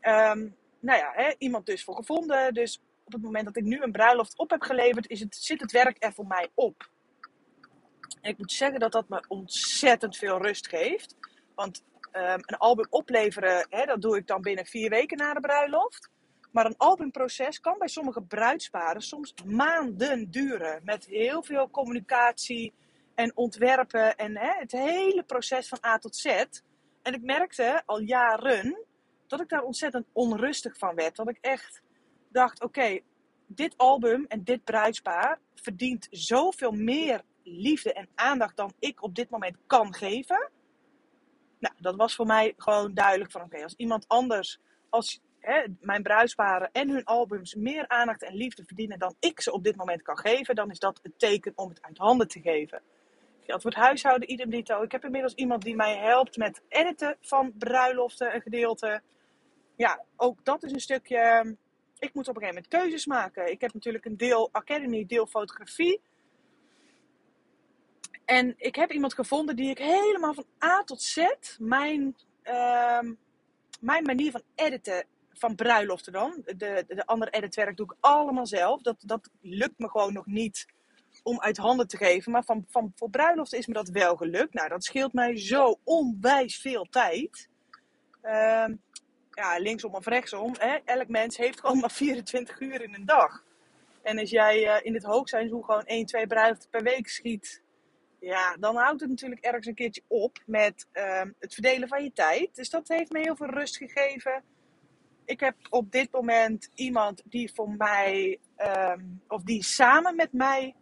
um, 0.01 0.56
nou 0.80 0.99
ja, 0.99 1.12
hè, 1.15 1.34
iemand 1.38 1.65
dus 1.65 1.84
voor 1.84 1.95
gevonden. 1.95 2.53
Dus 2.53 2.82
op 3.03 3.13
het 3.13 3.21
moment 3.21 3.45
dat 3.45 3.56
ik 3.56 3.63
nu 3.63 3.82
een 3.82 3.91
bruiloft 3.91 4.38
op 4.38 4.49
heb 4.49 4.62
geleverd, 4.62 5.08
is 5.08 5.19
het, 5.19 5.36
zit 5.36 5.62
het 5.62 5.71
werk 5.71 6.03
er 6.03 6.13
voor 6.13 6.27
mij 6.27 6.49
op. 6.53 6.89
Ik 8.21 8.38
moet 8.38 8.51
zeggen 8.51 8.80
dat 8.80 8.91
dat 8.91 9.10
me 9.10 9.23
ontzettend 9.27 10.17
veel 10.17 10.41
rust 10.41 10.67
geeft. 10.67 11.15
Want 11.56 11.84
um, 12.13 12.23
een 12.23 12.58
album 12.58 12.88
opleveren, 12.89 13.65
hè, 13.69 13.86
dat 13.86 14.01
doe 14.01 14.17
ik 14.17 14.27
dan 14.27 14.41
binnen 14.41 14.65
vier 14.65 14.89
weken 14.89 15.17
na 15.17 15.34
de 15.34 15.39
bruiloft. 15.39 16.10
Maar 16.51 16.65
een 16.65 16.77
albumproces 16.77 17.60
kan 17.60 17.77
bij 17.77 17.88
sommige 17.88 18.21
bruidsparen 18.21 19.01
soms 19.01 19.33
maanden 19.45 20.31
duren. 20.31 20.81
Met 20.83 21.05
heel 21.05 21.43
veel 21.43 21.69
communicatie 21.69 22.73
en 23.15 23.31
ontwerpen 23.36 24.15
en 24.15 24.38
hè, 24.38 24.51
het 24.60 24.71
hele 24.71 25.23
proces 25.23 25.67
van 25.67 25.79
A 25.86 25.97
tot 25.97 26.15
Z. 26.15 26.25
En 27.01 27.13
ik 27.13 27.21
merkte 27.21 27.81
al 27.86 27.99
jaren 27.99 28.86
dat 29.27 29.41
ik 29.41 29.49
daar 29.49 29.63
ontzettend 29.63 30.05
onrustig 30.13 30.77
van 30.77 30.95
werd. 30.95 31.15
Dat 31.15 31.29
ik 31.29 31.38
echt 31.41 31.81
dacht: 32.29 32.63
oké, 32.63 32.99
dit 33.45 33.77
album 33.77 34.25
en 34.27 34.43
dit 34.43 34.63
bruidspaar 34.63 35.39
verdient 35.55 36.07
zoveel 36.10 36.71
meer 36.71 37.21
liefde 37.43 37.93
en 37.93 38.10
aandacht 38.15 38.57
dan 38.57 38.73
ik 38.79 39.03
op 39.03 39.15
dit 39.15 39.29
moment 39.29 39.57
kan 39.67 39.93
geven. 39.93 40.51
Nou, 41.60 41.75
dat 41.77 41.95
was 41.95 42.15
voor 42.15 42.25
mij 42.25 42.53
gewoon 42.57 42.93
duidelijk 42.93 43.31
van 43.31 43.41
oké, 43.41 43.63
als 43.63 43.73
iemand 43.77 44.07
anders, 44.07 44.60
als 44.89 45.21
mijn 45.79 46.03
bruidsparen 46.03 46.69
en 46.71 46.89
hun 46.89 47.03
albums 47.03 47.55
meer 47.55 47.88
aandacht 47.88 48.23
en 48.23 48.36
liefde 48.36 48.63
verdienen 48.65 48.99
dan 48.99 49.15
ik 49.19 49.41
ze 49.41 49.51
op 49.51 49.63
dit 49.63 49.75
moment 49.75 50.01
kan 50.01 50.17
geven, 50.17 50.55
dan 50.55 50.69
is 50.69 50.79
dat 50.79 50.99
een 51.03 51.13
teken 51.17 51.51
om 51.55 51.69
het 51.69 51.81
uit 51.81 51.97
handen 51.97 52.27
te 52.27 52.41
geven. 52.41 52.81
Geldt 53.41 53.62
voor 53.62 53.71
het 53.71 53.79
huishouden, 53.79 54.31
idem 54.31 54.49
dito. 54.49 54.81
Ik 54.81 54.91
heb 54.91 55.05
inmiddels 55.05 55.33
iemand 55.33 55.63
die 55.63 55.75
mij 55.75 55.97
helpt 55.97 56.38
met 56.38 56.62
editen 56.67 57.17
van 57.21 57.53
bruiloften, 57.57 58.36
een 58.36 58.41
gedeelte. 58.41 59.01
Ja, 59.75 60.03
ook 60.15 60.45
dat 60.45 60.63
is 60.63 60.71
een 60.71 60.79
stukje. 60.79 61.55
Ik 61.99 62.13
moet 62.13 62.27
op 62.27 62.36
een 62.36 62.41
gegeven 62.41 62.63
moment 62.63 62.67
keuzes 62.67 63.05
maken. 63.05 63.51
Ik 63.51 63.62
heb 63.62 63.73
natuurlijk 63.73 64.05
een 64.05 64.17
deel 64.17 64.49
academy, 64.51 65.05
deel 65.05 65.27
fotografie. 65.27 66.01
En 68.25 68.53
ik 68.57 68.75
heb 68.75 68.91
iemand 68.91 69.13
gevonden 69.13 69.55
die 69.55 69.69
ik 69.69 69.77
helemaal 69.77 70.33
van 70.33 70.45
A 70.63 70.83
tot 70.83 71.01
Z 71.01 71.25
mijn, 71.60 72.15
ehm, 72.41 73.13
mijn 73.79 74.03
manier 74.03 74.31
van 74.31 74.41
editen 74.55 75.05
van 75.38 75.56
bruiloften 75.56 76.13
dan. 76.13 76.41
De, 76.45 76.84
de, 76.88 77.06
andere 77.06 77.32
editwerk 77.32 77.78
doe 77.78 77.86
ik 77.86 77.97
allemaal 78.00 78.45
zelf. 78.45 78.82
Dat, 78.82 78.95
dat 79.00 79.30
lukt 79.41 79.80
me 79.80 79.89
gewoon 79.89 80.13
nog 80.13 80.26
niet 80.26 80.65
om 81.23 81.41
uit 81.41 81.58
handen 81.58 81.88
te 81.88 81.97
geven. 81.97 82.32
Maar 82.32 82.43
van, 82.43 82.65
van, 82.69 82.91
voor 82.95 83.10
bruiloften 83.10 83.58
is 83.58 83.67
me 83.67 83.73
dat 83.73 83.89
wel 83.89 84.15
gelukt. 84.15 84.54
Nou, 84.54 84.69
dat 84.69 84.84
scheelt 84.84 85.13
mij 85.13 85.38
zo 85.38 85.80
onwijs 85.84 86.58
veel 86.58 86.88
tijd. 86.89 87.50
Uh, 88.23 88.67
ja, 89.32 89.58
linksom 89.58 89.93
of 89.93 90.06
rechtsom. 90.06 90.56
Hè? 90.58 90.78
Elk 90.86 91.08
mens 91.08 91.38
heeft 91.38 91.60
gewoon 91.60 91.80
maar 91.80 91.91
24 92.04 92.60
uur 92.60 92.82
in 92.82 92.93
een 92.93 93.06
dag. 93.06 93.43
En 94.02 94.19
als 94.19 94.30
jij 94.30 94.63
uh, 94.63 94.86
in 94.86 94.93
het 94.93 95.04
hoogseizoen 95.04 95.63
gewoon 95.63 95.86
1, 95.86 96.06
2 96.06 96.28
bruiloften 96.28 96.69
per 96.69 96.84
week 96.84 97.08
schiet 97.08 97.62
ja, 98.19 98.56
dan 98.60 98.76
houdt 98.76 99.02
het 99.02 99.10
natuurlijk 99.10 99.41
ergens 99.41 99.65
een 99.65 99.76
keertje 99.76 100.02
op 100.08 100.38
met 100.45 100.88
ehm, 100.91 101.32
het 101.39 101.54
verdelen 101.54 101.88
van 101.88 102.04
je 102.04 102.13
tijd. 102.13 102.56
Dus 102.56 102.69
dat 102.69 102.88
heeft 102.88 103.12
me 103.12 103.19
heel 103.19 103.36
veel 103.36 103.50
rust 103.50 103.78
gegeven. 103.78 104.43
Ik 105.27 105.39
heb 105.39 105.55
op 105.69 105.91
dit 105.91 106.11
moment 106.11 106.69
iemand 106.73 107.21
die 107.25 107.51
voor 107.53 107.69
mij, 107.69 108.39
ehm, 108.55 109.03
of 109.27 109.43
die 109.43 109.63
samen 109.63 110.15
met 110.15 110.33
mij 110.33 110.75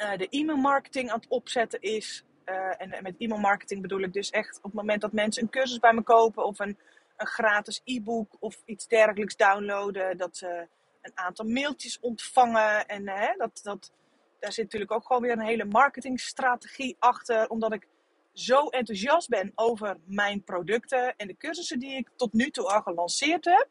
uh, 0.00 0.16
de 0.16 0.28
e-mail 0.28 0.58
marketing 0.58 1.10
aan 1.10 1.18
het 1.18 1.28
opzetten 1.28 1.80
is. 1.80 2.24
Uh, 2.46 2.80
en 2.80 3.02
met 3.02 3.14
e-mail 3.18 3.40
marketing 3.40 3.82
bedoel 3.82 4.00
ik 4.00 4.12
dus 4.12 4.30
echt 4.30 4.56
op 4.56 4.62
het 4.62 4.72
moment 4.72 5.00
dat 5.00 5.12
mensen 5.12 5.42
een 5.42 5.50
cursus 5.50 5.78
bij 5.78 5.92
me 5.92 6.02
kopen 6.02 6.44
of 6.44 6.58
een, 6.58 6.78
een 7.16 7.26
gratis 7.26 7.80
e-book 7.84 8.36
of 8.38 8.62
iets 8.64 8.86
dergelijks 8.86 9.36
downloaden, 9.36 10.16
dat 10.16 10.36
ze 10.36 10.68
een 11.00 11.12
aantal 11.14 11.46
mailtjes 11.46 12.00
ontvangen 12.00 12.86
en 12.86 13.04
dat, 13.38 13.60
dat 13.62 13.92
daar 14.38 14.52
zit 14.52 14.64
natuurlijk 14.64 14.92
ook 14.92 15.06
gewoon 15.06 15.22
weer 15.22 15.32
een 15.32 15.40
hele 15.40 15.64
marketingstrategie 15.64 16.96
achter. 16.98 17.48
Omdat 17.48 17.72
ik 17.72 17.86
zo 18.34 18.66
enthousiast 18.68 19.28
ben 19.28 19.52
over 19.54 19.96
mijn 20.04 20.44
producten 20.44 21.16
en 21.16 21.26
de 21.26 21.36
cursussen 21.36 21.78
die 21.78 21.96
ik 21.96 22.10
tot 22.16 22.32
nu 22.32 22.50
toe 22.50 22.68
al 22.68 22.82
gelanceerd 22.82 23.44
heb. 23.44 23.68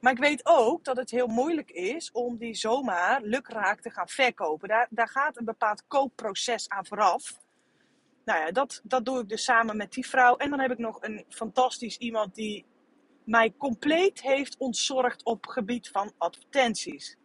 Maar 0.00 0.12
ik 0.12 0.18
weet 0.18 0.46
ook 0.46 0.84
dat 0.84 0.96
het 0.96 1.10
heel 1.10 1.26
moeilijk 1.26 1.70
is 1.70 2.10
om 2.12 2.36
die 2.36 2.54
zomaar 2.54 3.22
lukraak 3.22 3.80
te 3.80 3.90
gaan 3.90 4.08
verkopen. 4.08 4.68
Daar, 4.68 4.86
daar 4.90 5.08
gaat 5.08 5.36
een 5.36 5.44
bepaald 5.44 5.86
koopproces 5.86 6.68
aan 6.68 6.86
vooraf. 6.86 7.38
Nou 8.24 8.40
ja, 8.40 8.50
dat, 8.50 8.80
dat 8.84 9.04
doe 9.04 9.20
ik 9.20 9.28
dus 9.28 9.44
samen 9.44 9.76
met 9.76 9.92
die 9.92 10.06
vrouw. 10.06 10.36
En 10.36 10.50
dan 10.50 10.60
heb 10.60 10.70
ik 10.70 10.78
nog 10.78 11.02
een 11.02 11.24
fantastisch 11.28 11.96
iemand 11.96 12.34
die 12.34 12.66
mij 13.24 13.54
compleet 13.58 14.22
heeft 14.22 14.56
ontzorgd 14.58 15.24
op 15.24 15.46
gebied 15.46 15.88
van 15.88 16.12
advertenties. 16.18 17.16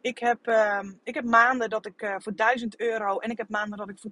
Ik 0.00 0.18
heb, 0.18 0.48
uh, 0.48 0.80
ik 1.02 1.14
heb 1.14 1.24
maanden 1.24 1.70
dat 1.70 1.86
ik 1.86 2.02
uh, 2.02 2.14
voor 2.18 2.34
1000 2.34 2.80
euro 2.80 3.18
en 3.18 3.30
ik 3.30 3.38
heb 3.38 3.48
maanden 3.48 3.78
dat 3.78 3.88
ik 3.88 3.98
voor 3.98 4.10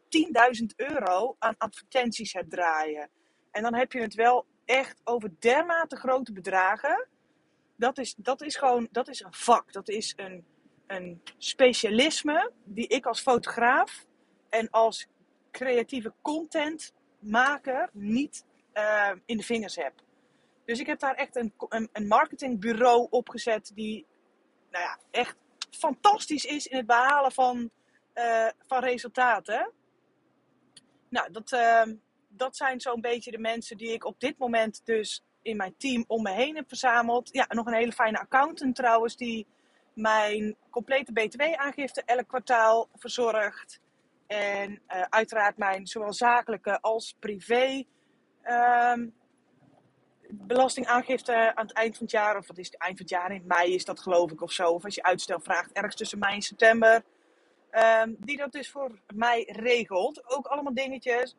10.000 0.59 0.67
euro 0.77 1.37
aan 1.39 1.55
advertenties 1.59 2.33
heb 2.33 2.51
draaien. 2.51 3.09
En 3.51 3.63
dan 3.63 3.75
heb 3.75 3.93
je 3.93 4.01
het 4.01 4.15
wel 4.15 4.47
echt 4.65 5.01
over 5.05 5.31
dermate 5.39 5.97
grote 5.97 6.33
bedragen. 6.33 7.07
Dat 7.77 7.99
is, 7.99 8.15
dat 8.19 8.43
is 8.43 8.57
gewoon 8.57 8.89
dat 8.91 9.09
is 9.09 9.21
een 9.21 9.35
vak. 9.35 9.73
Dat 9.73 9.89
is 9.89 10.13
een, 10.17 10.45
een 10.87 11.23
specialisme 11.39 12.53
die 12.65 12.87
ik 12.87 13.07
als 13.07 13.21
fotograaf 13.21 14.07
en 14.49 14.71
als 14.71 15.07
creatieve 15.51 16.13
contentmaker 16.23 17.91
niet 17.93 18.45
uh, 18.75 19.11
in 19.27 19.37
de 19.37 19.43
vingers 19.43 19.77
heb. 19.77 19.93
Dus 20.65 20.81
ik 20.81 20.87
heb 20.87 20.99
daar 20.99 21.15
echt 21.15 21.37
een, 21.37 21.53
een, 21.69 21.89
een 21.93 22.07
marketingbureau 22.07 23.07
opgezet 23.11 23.73
die 23.75 24.07
nou 24.71 24.85
ja, 24.85 24.99
echt 25.11 25.37
fantastisch 25.77 26.45
is 26.45 26.67
in 26.67 26.77
het 26.77 26.87
behalen 26.87 27.33
van, 27.33 27.71
uh, 28.15 28.49
van 28.67 28.81
resultaten. 28.81 29.73
Nou, 31.09 31.33
dat, 31.33 31.53
uh, 31.53 31.83
dat 32.29 32.57
zijn 32.57 32.81
zo'n 32.81 33.01
beetje 33.01 33.31
de 33.31 33.39
mensen 33.39 33.77
die 33.77 33.93
ik 33.93 34.05
op 34.05 34.21
dit 34.21 34.39
moment 34.39 34.81
dus 34.85 35.25
in 35.43 35.57
mijn 35.57 35.75
team 35.79 36.05
om 36.07 36.23
me 36.23 36.31
heen 36.31 36.57
heb 36.57 36.69
verzameld. 36.69 37.29
Ja, 37.33 37.47
nog 37.49 37.67
een 37.67 37.75
hele 37.75 37.93
fijne 37.93 38.19
accountant 38.19 38.75
trouwens, 38.75 39.17
die 39.17 39.47
mijn 39.95 40.57
complete 40.71 41.13
btw-aangifte 41.13 42.03
elk 42.05 42.29
kwartaal 42.29 42.89
verzorgt. 42.95 43.81
En 44.27 44.71
uh, 44.71 45.03
uiteraard 45.09 45.57
mijn 45.57 45.87
zowel 45.87 46.13
zakelijke 46.13 46.81
als 46.81 47.17
privé 47.19 47.85
um, 48.45 49.15
belastingaangifte 50.31 51.55
aan 51.55 51.67
het 51.67 51.77
eind 51.77 51.97
van 51.97 52.07
het 52.07 52.15
jaar, 52.15 52.37
of 52.37 52.47
wat 52.47 52.59
is 52.59 52.67
het 52.67 52.79
eind 52.79 52.97
van 52.97 53.07
het 53.07 53.15
jaar? 53.15 53.33
In 53.33 53.45
mei 53.47 53.75
is 53.75 53.85
dat 53.85 54.01
geloof 54.01 54.31
ik 54.31 54.43
of 54.43 54.53
zo. 54.53 54.71
Of 54.71 54.85
als 54.85 54.95
je 54.95 55.03
uitstel 55.03 55.41
vraagt, 55.41 55.73
ergens 55.73 55.97
tussen 55.97 56.19
mei 56.19 56.35
en 56.35 56.43
september. 56.43 57.03
Um, 58.03 58.17
die 58.19 58.37
dat 58.37 58.53
dus 58.53 58.71
voor 58.71 58.99
mij 59.15 59.45
regelt. 59.49 60.31
Ook 60.31 60.47
allemaal 60.47 60.75
dingetjes. 60.75 61.37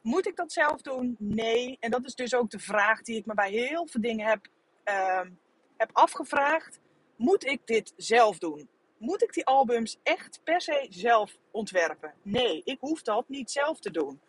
Moet 0.00 0.26
ik 0.26 0.36
dat 0.36 0.52
zelf 0.52 0.82
doen? 0.82 1.16
Nee. 1.18 1.76
En 1.80 1.90
dat 1.90 2.04
is 2.04 2.14
dus 2.14 2.34
ook 2.34 2.50
de 2.50 2.58
vraag 2.58 3.02
die 3.02 3.16
ik 3.16 3.26
me 3.26 3.34
bij 3.34 3.50
heel 3.50 3.86
veel 3.86 4.00
dingen 4.00 4.26
heb, 4.26 4.46
um, 4.84 5.38
heb 5.76 5.90
afgevraagd. 5.92 6.80
Moet 7.16 7.46
ik 7.46 7.60
dit 7.64 7.92
zelf 7.96 8.38
doen? 8.38 8.68
Moet 8.98 9.22
ik 9.22 9.32
die 9.32 9.46
albums 9.46 9.98
echt 10.02 10.40
per 10.44 10.60
se 10.60 10.86
zelf 10.90 11.36
ontwerpen? 11.50 12.14
Nee, 12.22 12.62
ik 12.64 12.76
hoef 12.80 13.02
dat 13.02 13.28
niet 13.28 13.50
zelf 13.50 13.80
te 13.80 13.90
doen 13.90 14.20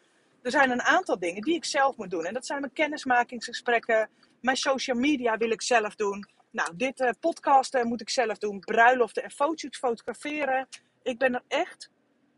er 0.42 0.52
zijn 0.52 0.72
een 0.72 0.82
aantal 0.82 1.20
dingen 1.20 1.42
die 1.42 1.56
ik 1.56 1.66
zelf 1.66 1.98
moet 1.98 2.10
doen. 2.10 2.26
En 2.26 2.34
dat 2.34 2.46
zijn 2.46 2.60
mijn 2.60 2.74
kennismakingsgesprekken. 2.74 4.10
Mijn 4.42 4.58
social 4.58 4.98
media 4.98 5.38
wil 5.38 5.52
ik 5.52 5.62
zelf 5.62 5.96
doen. 5.96 6.28
Nou, 6.52 6.70
dit 6.76 7.00
uh, 7.00 7.10
podcasten 7.20 7.88
moet 7.88 8.02
ik 8.02 8.10
zelf 8.10 8.38
doen. 8.38 8.60
Bruiloften 8.60 9.24
en 9.24 9.32
foto's 9.32 9.78
fotograferen. 9.78 10.68
Ik 11.04 11.18
ben 11.18 11.34
er 11.34 11.44
echt 11.48 11.90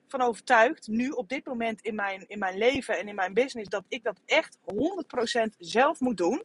van 0.07 0.21
overtuigd, 0.21 0.87
nu 0.87 1.09
op 1.09 1.29
dit 1.29 1.45
moment 1.45 1.81
in 1.81 1.95
mijn, 1.95 2.25
in 2.27 2.39
mijn 2.39 2.57
leven 2.57 2.97
en 2.97 3.07
in 3.07 3.15
mijn 3.15 3.33
business, 3.33 3.69
dat 3.69 3.83
ik 3.87 4.03
dat 4.03 4.19
echt 4.25 4.57
100% 4.57 5.55
zelf 5.57 5.99
moet 5.99 6.17
doen. 6.17 6.43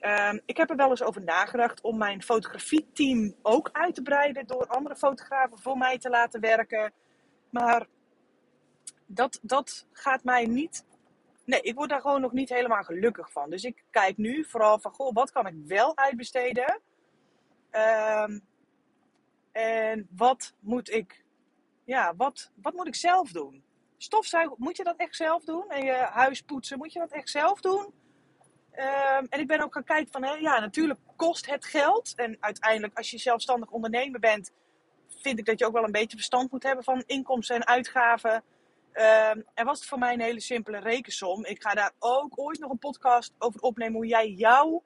Um, 0.00 0.40
ik 0.46 0.56
heb 0.56 0.70
er 0.70 0.76
wel 0.76 0.90
eens 0.90 1.02
over 1.02 1.22
nagedacht 1.22 1.80
om 1.80 1.98
mijn 1.98 2.22
fotografieteam 2.22 3.34
ook 3.42 3.68
uit 3.72 3.94
te 3.94 4.02
breiden 4.02 4.46
door 4.46 4.66
andere 4.66 4.96
fotografen 4.96 5.58
voor 5.58 5.78
mij 5.78 5.98
te 5.98 6.10
laten 6.10 6.40
werken. 6.40 6.92
Maar 7.50 7.86
dat, 9.14 9.38
dat 9.42 9.86
gaat 9.92 10.24
mij 10.24 10.46
niet. 10.46 10.84
Nee, 11.44 11.60
ik 11.60 11.74
word 11.74 11.88
daar 11.88 12.00
gewoon 12.00 12.20
nog 12.20 12.32
niet 12.32 12.48
helemaal 12.48 12.82
gelukkig 12.82 13.32
van. 13.32 13.50
Dus 13.50 13.64
ik 13.64 13.84
kijk 13.90 14.16
nu 14.16 14.44
vooral 14.44 14.78
van, 14.78 14.92
goh, 14.92 15.14
wat 15.14 15.32
kan 15.32 15.46
ik 15.46 15.54
wel 15.66 15.96
uitbesteden? 15.96 16.80
Um, 17.70 18.42
en 19.52 20.08
wat 20.16 20.54
moet 20.58 20.90
ik, 20.90 21.24
ja, 21.84 22.14
wat, 22.16 22.50
wat 22.54 22.74
moet 22.74 22.86
ik 22.86 22.94
zelf 22.94 23.32
doen? 23.32 23.64
Stofzuigen, 23.96 24.56
moet 24.58 24.76
je 24.76 24.84
dat 24.84 24.96
echt 24.96 25.16
zelf 25.16 25.44
doen? 25.44 25.70
En 25.70 25.84
je 25.84 25.92
huis 25.92 26.42
poetsen, 26.42 26.78
moet 26.78 26.92
je 26.92 26.98
dat 26.98 27.12
echt 27.12 27.30
zelf 27.30 27.60
doen? 27.60 27.92
Um, 28.76 29.26
en 29.28 29.40
ik 29.40 29.46
ben 29.46 29.60
ook 29.60 29.72
gaan 29.72 29.84
kijken 29.84 30.12
van, 30.12 30.40
ja, 30.40 30.60
natuurlijk 30.60 31.00
kost 31.16 31.50
het 31.50 31.64
geld. 31.64 32.12
En 32.16 32.36
uiteindelijk, 32.40 32.96
als 32.96 33.10
je 33.10 33.18
zelfstandig 33.18 33.70
ondernemer 33.70 34.20
bent, 34.20 34.52
vind 35.08 35.38
ik 35.38 35.44
dat 35.44 35.58
je 35.58 35.66
ook 35.66 35.72
wel 35.72 35.84
een 35.84 35.92
beetje 35.92 36.16
verstand 36.16 36.50
moet 36.50 36.62
hebben 36.62 36.84
van 36.84 37.02
inkomsten 37.06 37.56
en 37.56 37.66
uitgaven. 37.66 38.42
Um, 38.94 39.44
en 39.54 39.64
was 39.64 39.86
voor 39.86 39.98
mij 39.98 40.12
een 40.12 40.20
hele 40.20 40.40
simpele 40.40 40.78
rekensom. 40.78 41.44
Ik 41.44 41.62
ga 41.62 41.74
daar 41.74 41.92
ook 41.98 42.38
ooit 42.38 42.58
nog 42.58 42.70
een 42.70 42.78
podcast 42.78 43.32
over 43.38 43.60
opnemen 43.60 43.94
hoe 43.94 44.06
jij 44.06 44.30
jouw 44.30 44.82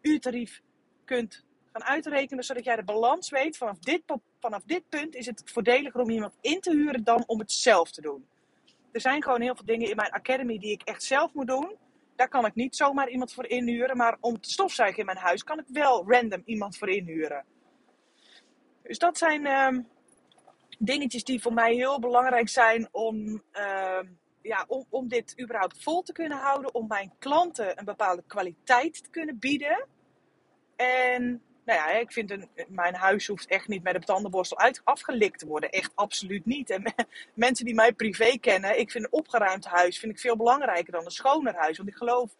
uurtarief 0.00 0.62
kunt 1.04 1.44
gaan 1.72 1.84
uitrekenen, 1.84 2.44
zodat 2.44 2.64
jij 2.64 2.76
de 2.76 2.84
balans 2.84 3.30
weet. 3.30 3.56
Vanaf 3.56 3.78
dit, 3.78 4.02
vanaf 4.40 4.62
dit 4.66 4.88
punt 4.88 5.14
is 5.14 5.26
het 5.26 5.42
voordeliger 5.44 6.00
om 6.00 6.10
iemand 6.10 6.36
in 6.40 6.60
te 6.60 6.70
huren 6.70 7.04
dan 7.04 7.24
om 7.26 7.38
het 7.38 7.52
zelf 7.52 7.90
te 7.90 8.00
doen. 8.00 8.26
Er 8.92 9.00
zijn 9.00 9.22
gewoon 9.22 9.40
heel 9.40 9.54
veel 9.54 9.64
dingen 9.64 9.90
in 9.90 9.96
mijn 9.96 10.12
academy 10.12 10.58
die 10.58 10.72
ik 10.72 10.82
echt 10.82 11.02
zelf 11.02 11.34
moet 11.34 11.46
doen. 11.46 11.76
daar 12.16 12.28
kan 12.28 12.46
ik 12.46 12.54
niet 12.54 12.76
zomaar 12.76 13.08
iemand 13.08 13.32
voor 13.32 13.46
inhuren. 13.46 13.96
Maar 13.96 14.16
om 14.20 14.40
te 14.40 14.50
stofzuigen 14.50 14.98
in 14.98 15.04
mijn 15.04 15.18
huis 15.18 15.44
kan 15.44 15.58
ik 15.58 15.64
wel 15.68 16.04
random 16.10 16.42
iemand 16.44 16.78
voor 16.78 16.88
inhuren. 16.88 17.44
Dus 18.82 18.98
dat 18.98 19.18
zijn 19.18 19.46
ehm, 19.46 19.80
dingetjes 20.78 21.24
die 21.24 21.42
voor 21.42 21.52
mij 21.52 21.74
heel 21.74 22.00
belangrijk 22.00 22.48
zijn 22.48 22.88
om, 22.90 23.42
ehm, 23.52 24.06
ja, 24.42 24.64
om, 24.68 24.86
om 24.88 25.08
dit 25.08 25.40
überhaupt 25.40 25.82
vol 25.82 26.02
te 26.02 26.12
kunnen 26.12 26.38
houden. 26.38 26.74
Om 26.74 26.86
mijn 26.86 27.12
klanten 27.18 27.78
een 27.78 27.84
bepaalde 27.84 28.22
kwaliteit 28.26 29.02
te 29.02 29.10
kunnen 29.10 29.38
bieden. 29.38 29.86
En 30.76 31.42
nou 31.64 31.78
ja, 31.78 31.98
ik 31.98 32.12
vind 32.12 32.30
een, 32.30 32.48
mijn 32.68 32.94
huis 32.94 33.26
hoeft 33.26 33.46
echt 33.46 33.68
niet 33.68 33.82
met 33.82 33.94
een 33.94 34.04
tandenborstel 34.04 34.58
uit, 34.58 34.80
afgelikt 34.84 35.38
te 35.38 35.46
worden. 35.46 35.70
Echt 35.70 35.92
absoluut 35.94 36.46
niet. 36.46 36.70
En 36.70 36.94
mensen 37.34 37.64
die 37.64 37.74
mij 37.74 37.92
privé 37.92 38.38
kennen, 38.40 38.78
ik 38.78 38.90
vind 38.90 39.04
een 39.04 39.12
opgeruimd 39.12 39.64
huis 39.64 39.98
vind 39.98 40.12
ik 40.12 40.18
veel 40.18 40.36
belangrijker 40.36 40.92
dan 40.92 41.04
een 41.04 41.10
schoner 41.10 41.54
huis. 41.54 41.76
Want 41.76 41.88
ik 41.88 41.96
geloof 41.96 42.30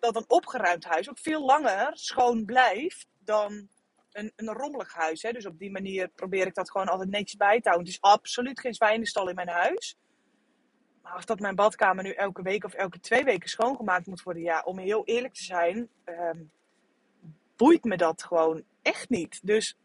dat 0.00 0.16
een 0.16 0.24
opgeruimd 0.28 0.84
huis 0.84 1.10
ook 1.10 1.18
veel 1.18 1.44
langer 1.44 1.90
schoon 1.92 2.44
blijft 2.44 3.06
dan 3.24 3.68
een, 4.12 4.32
een 4.36 4.52
rommelig 4.54 4.94
huis. 4.94 5.22
Hè. 5.22 5.32
Dus 5.32 5.46
op 5.46 5.58
die 5.58 5.70
manier 5.70 6.08
probeer 6.08 6.46
ik 6.46 6.54
dat 6.54 6.70
gewoon 6.70 6.88
altijd 6.88 7.10
netjes 7.10 7.36
bij 7.36 7.60
te 7.60 7.68
houden. 7.68 7.86
Het 7.86 7.94
is 7.94 8.10
absoluut 8.10 8.60
geen 8.60 8.74
zwijnenstal 8.74 9.28
in 9.28 9.34
mijn 9.34 9.48
huis. 9.48 9.96
Maar 11.02 11.12
als 11.12 11.26
dat 11.26 11.40
mijn 11.40 11.54
badkamer 11.54 12.04
nu 12.04 12.12
elke 12.12 12.42
week 12.42 12.64
of 12.64 12.72
elke 12.72 13.00
twee 13.00 13.24
weken 13.24 13.48
schoongemaakt 13.48 14.06
moet 14.06 14.22
worden, 14.22 14.42
ja, 14.42 14.62
om 14.62 14.78
heel 14.78 15.04
eerlijk 15.04 15.34
te 15.34 15.44
zijn, 15.44 15.88
ehm, 16.04 16.42
boeit 17.56 17.84
me 17.84 17.96
dat 17.96 18.22
gewoon 18.22 18.64
echt 18.82 19.08
niet. 19.08 19.40
Dus 19.42 19.76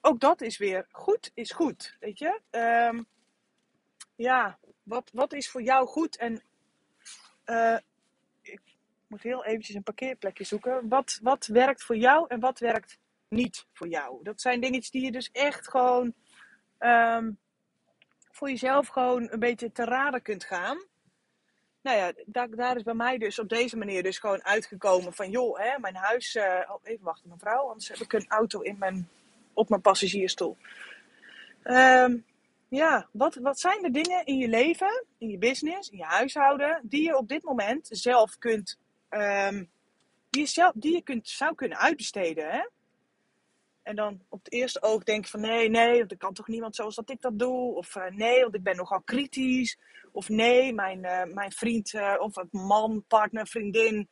ook 0.00 0.20
dat 0.20 0.40
is 0.40 0.58
weer 0.58 0.86
goed, 0.90 1.30
is 1.34 1.50
goed. 1.50 1.96
Weet 2.00 2.18
je? 2.18 2.40
Ehm, 2.50 3.02
ja, 4.14 4.58
wat, 4.82 5.10
wat 5.12 5.32
is 5.32 5.50
voor 5.50 5.62
jou 5.62 5.86
goed? 5.86 6.16
En 6.16 6.42
uh, 7.46 7.78
ik 8.42 8.60
moet 9.06 9.22
heel 9.22 9.44
eventjes 9.44 9.76
een 9.76 9.82
parkeerplekje 9.82 10.44
zoeken. 10.44 10.88
Wat, 10.88 11.18
wat 11.22 11.46
werkt 11.46 11.82
voor 11.82 11.96
jou 11.96 12.26
en 12.28 12.40
wat 12.40 12.58
werkt 12.58 12.98
niet 13.32 13.66
voor 13.72 13.88
jou? 13.88 14.22
Dat 14.22 14.40
zijn 14.40 14.60
dingetjes 14.60 14.90
die 14.90 15.04
je 15.04 15.12
dus 15.12 15.30
echt 15.30 15.68
gewoon 15.68 16.14
um, 16.78 17.38
voor 18.30 18.48
jezelf 18.48 18.88
gewoon 18.88 19.28
een 19.30 19.38
beetje 19.38 19.72
te 19.72 19.84
raden 19.84 20.22
kunt 20.22 20.44
gaan 20.44 20.90
nou 21.82 21.96
ja, 21.96 22.12
daar, 22.26 22.50
daar, 22.50 22.76
is 22.76 22.82
bij 22.82 22.94
mij 22.94 23.18
dus 23.18 23.38
op 23.38 23.48
deze 23.48 23.76
manier 23.76 24.02
dus 24.02 24.18
gewoon 24.18 24.44
uitgekomen 24.44 25.12
van... 25.12 25.30
joh, 25.30 25.58
hè, 25.58 25.78
mijn 25.78 25.96
huis... 25.96 26.34
Uh, 26.34 26.44
oh, 26.68 26.80
even 26.82 27.04
wachten 27.04 27.30
mevrouw, 27.30 27.68
anders 27.68 27.88
heb 27.88 27.98
ik 27.98 28.12
een 28.12 28.28
auto 28.28 28.60
in 28.60 28.78
mijn, 28.78 29.08
op 29.52 29.68
mijn 29.68 29.80
passagiersstoel. 29.80 30.56
Um, 31.64 32.24
ja, 32.68 33.08
wat, 33.12 33.34
wat 33.34 33.60
zijn 33.60 33.82
de 33.82 33.90
dingen 33.90 34.24
in 34.24 34.38
je 34.38 34.48
leven, 34.48 35.04
in 35.18 35.28
je 35.28 35.38
business, 35.38 35.90
in 35.90 35.98
je 35.98 36.04
huishouden... 36.04 36.80
die 36.82 37.02
je 37.02 37.16
op 37.16 37.28
dit 37.28 37.42
moment 37.42 37.88
zelf 37.90 38.38
kunt... 38.38 38.78
Um, 39.10 39.70
die 40.30 40.40
je, 40.40 40.48
zelf, 40.48 40.72
die 40.74 40.94
je 40.94 41.02
kunt, 41.02 41.28
zou 41.28 41.54
kunnen 41.54 41.78
uitbesteden, 41.78 42.50
hè? 42.50 42.66
En 43.82 43.96
dan 43.96 44.20
op 44.28 44.44
het 44.44 44.52
eerste 44.52 44.82
oog 44.82 45.04
denk 45.04 45.24
je 45.24 45.30
van 45.30 45.40
nee, 45.40 45.68
nee, 45.70 45.98
want 45.98 46.10
er 46.10 46.16
kan 46.16 46.34
toch 46.34 46.48
niemand 46.48 46.76
zoals 46.76 46.94
dat 46.94 47.10
ik 47.10 47.20
dat 47.20 47.38
doe. 47.38 47.74
Of 47.74 47.94
uh, 47.94 48.04
nee, 48.10 48.42
want 48.42 48.54
ik 48.54 48.62
ben 48.62 48.76
nogal 48.76 49.02
kritisch. 49.02 49.78
Of 50.12 50.28
nee, 50.28 50.74
mijn, 50.74 50.98
uh, 50.98 51.34
mijn 51.34 51.52
vriend 51.52 51.92
uh, 51.92 52.14
of 52.18 52.34
man, 52.50 53.04
partner, 53.08 53.46
vriendin 53.46 54.08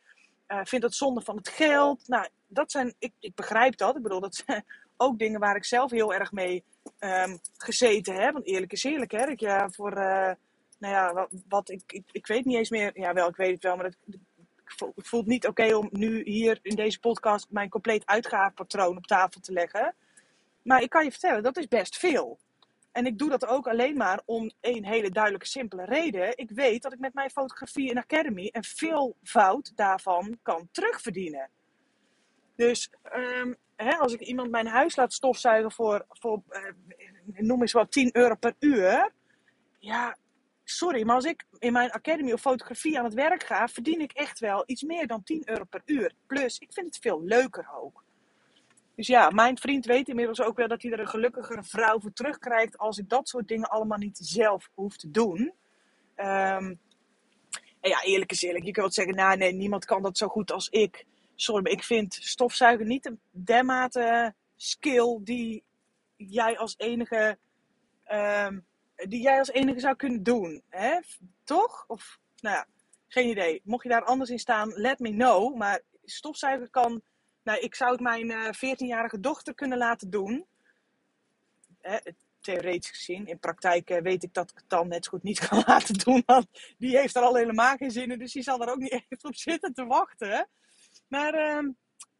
vindt 0.63 0.85
het 0.85 0.95
zonde 0.95 1.21
van 1.21 1.35
het 1.35 1.49
geld. 1.49 2.07
Nou, 2.07 2.27
dat 2.47 2.71
zijn, 2.71 2.93
ik, 2.99 3.11
ik 3.19 3.35
begrijp 3.35 3.77
dat. 3.77 3.95
Ik 3.95 4.01
bedoel, 4.01 4.19
dat 4.19 4.35
zijn 4.35 4.65
ook 4.97 5.19
dingen 5.19 5.39
waar 5.39 5.55
ik 5.55 5.65
zelf 5.65 5.91
heel 5.91 6.13
erg 6.13 6.31
mee 6.31 6.63
um, 6.99 7.39
gezeten 7.57 8.15
heb. 8.15 8.33
Want 8.33 8.45
eerlijk 8.45 8.71
is 8.71 8.83
eerlijk, 8.83 9.11
hè. 9.11 9.29
Ik, 9.29 9.39
ja, 9.39 9.69
voor, 9.69 9.93
nou 9.93 10.37
ja, 10.79 11.13
wat, 11.13 11.29
wat 11.47 11.69
ik, 11.69 11.81
ik, 11.87 12.03
ik, 12.11 12.27
weet 12.27 12.45
niet 12.45 12.57
eens 12.57 12.69
meer. 12.69 12.99
Ja, 12.99 13.13
wel, 13.13 13.27
ik 13.27 13.35
weet 13.35 13.53
het 13.53 13.63
wel, 13.63 13.75
maar 13.75 13.91
dat, 14.05 14.17
het 14.95 15.07
voelt 15.07 15.25
niet 15.25 15.47
oké 15.47 15.75
om 15.75 15.89
nu 15.91 16.23
hier 16.23 16.59
in 16.61 16.75
deze 16.75 16.99
podcast 16.99 17.47
mijn 17.49 17.69
compleet 17.69 18.05
uitgavenpatroon 18.05 18.97
op 18.97 19.07
tafel 19.07 19.41
te 19.41 19.53
leggen. 19.53 19.95
Maar 20.61 20.81
ik 20.81 20.89
kan 20.89 21.03
je 21.03 21.11
vertellen, 21.11 21.43
dat 21.43 21.57
is 21.57 21.67
best 21.67 21.97
veel. 21.97 22.39
En 22.91 23.05
ik 23.05 23.17
doe 23.17 23.29
dat 23.29 23.45
ook 23.45 23.67
alleen 23.67 23.97
maar 23.97 24.21
om 24.25 24.51
een 24.61 24.85
hele 24.85 25.09
duidelijke, 25.09 25.47
simpele 25.47 25.85
reden. 25.85 26.37
Ik 26.37 26.49
weet 26.49 26.81
dat 26.81 26.93
ik 26.93 26.99
met 26.99 27.13
mijn 27.13 27.29
fotografie 27.29 27.89
in 27.89 27.97
Academy 27.97 28.49
een 28.51 28.63
veel 28.63 29.15
fout 29.23 29.71
daarvan 29.75 30.39
kan 30.41 30.69
terugverdienen. 30.71 31.49
Dus 32.55 32.91
um, 33.15 33.57
hè, 33.75 33.95
als 33.95 34.13
ik 34.13 34.19
iemand 34.19 34.51
mijn 34.51 34.67
huis 34.67 34.95
laat 34.95 35.13
stofzuigen 35.13 35.71
voor, 35.71 36.05
voor 36.09 36.41
uh, 36.49 36.59
noem 37.35 37.61
eens 37.61 37.71
wat, 37.71 37.91
10 37.91 38.09
euro 38.15 38.35
per 38.35 38.55
uur. 38.59 39.11
Ja, 39.79 40.17
sorry, 40.77 41.03
maar 41.03 41.15
als 41.15 41.25
ik 41.25 41.45
in 41.59 41.73
mijn 41.73 41.91
academy 41.91 42.31
of 42.31 42.41
fotografie 42.41 42.97
aan 42.97 43.05
het 43.05 43.13
werk 43.13 43.43
ga, 43.43 43.67
verdien 43.67 44.01
ik 44.01 44.11
echt 44.11 44.39
wel 44.39 44.63
iets 44.65 44.83
meer 44.83 45.07
dan 45.07 45.23
10 45.23 45.41
euro 45.45 45.63
per 45.63 45.81
uur. 45.85 46.13
Plus, 46.27 46.59
ik 46.59 46.73
vind 46.73 46.85
het 46.85 46.97
veel 46.97 47.23
leuker 47.23 47.69
ook. 47.81 48.03
Dus 48.95 49.07
ja, 49.07 49.29
mijn 49.29 49.57
vriend 49.57 49.85
weet 49.85 50.07
inmiddels 50.07 50.41
ook 50.41 50.57
wel 50.57 50.67
dat 50.67 50.81
hij 50.81 50.91
er 50.91 50.99
een 50.99 51.07
gelukkigere 51.07 51.63
vrouw 51.63 51.99
voor 51.99 52.13
terugkrijgt 52.13 52.77
als 52.77 52.97
ik 52.97 53.09
dat 53.09 53.27
soort 53.27 53.47
dingen 53.47 53.69
allemaal 53.69 53.97
niet 53.97 54.17
zelf 54.17 54.69
hoef 54.73 54.97
te 54.97 55.11
doen. 55.11 55.53
Um, 56.15 56.79
en 57.81 57.89
ja, 57.89 58.03
eerlijk 58.03 58.31
is 58.31 58.41
eerlijk. 58.41 58.65
Je 58.65 58.71
kunt 58.71 58.93
zeggen, 58.93 59.15
nou 59.15 59.37
nee, 59.37 59.53
niemand 59.53 59.85
kan 59.85 60.01
dat 60.01 60.17
zo 60.17 60.27
goed 60.27 60.51
als 60.51 60.69
ik. 60.69 61.05
Sorry, 61.35 61.61
maar 61.61 61.71
ik 61.71 61.83
vind 61.83 62.13
stofzuigen 62.13 62.87
niet 62.87 63.05
een 63.05 63.19
dermate 63.31 64.33
skill 64.55 65.19
die 65.21 65.63
jij 66.15 66.57
als 66.57 66.75
enige 66.77 67.37
um, 68.11 68.65
die 69.07 69.21
jij 69.21 69.39
als 69.39 69.51
enige 69.51 69.79
zou 69.79 69.95
kunnen 69.95 70.23
doen. 70.23 70.63
Hè? 70.69 70.99
Toch? 71.43 71.83
Of, 71.87 72.19
nou 72.39 72.55
ja, 72.55 72.65
geen 73.07 73.29
idee. 73.29 73.61
Mocht 73.63 73.83
je 73.83 73.89
daar 73.89 74.03
anders 74.03 74.29
in 74.29 74.39
staan, 74.39 74.71
let 74.73 74.99
me 74.99 75.09
know. 75.09 75.55
Maar 75.55 75.81
stofzuigen 76.05 76.69
kan... 76.69 77.01
Nou, 77.43 77.59
ik 77.59 77.75
zou 77.75 77.91
het 77.91 77.99
mijn 77.99 78.29
uh, 78.29 78.47
eh, 78.47 78.53
14-jarige 78.53 79.19
dochter 79.19 79.53
kunnen 79.53 79.77
laten 79.77 80.09
doen. 80.09 80.45
Hè, 81.81 81.97
theoretisch 82.39 82.89
gezien. 82.89 83.27
In 83.27 83.39
praktijk 83.39 83.89
uh, 83.89 84.01
weet 84.01 84.23
ik 84.23 84.33
dat 84.33 84.49
ik 84.49 84.55
het 84.55 84.69
dan 84.69 84.87
net 84.87 85.05
zo 85.05 85.11
goed 85.11 85.23
niet 85.23 85.39
kan 85.47 85.63
laten 85.65 85.97
doen. 85.97 86.23
Want 86.25 86.47
die 86.77 86.97
heeft 86.97 87.15
er 87.15 87.21
al 87.21 87.35
helemaal 87.35 87.75
geen 87.75 87.91
zin 87.91 88.11
in. 88.11 88.19
Dus 88.19 88.33
die 88.33 88.43
zal 88.43 88.61
er 88.61 88.71
ook 88.71 88.79
niet 88.79 88.91
echt 89.09 89.23
op 89.23 89.35
zitten 89.35 89.73
te 89.73 89.85
wachten. 89.85 90.47
Maar... 91.07 91.33
Uh, 91.33 91.69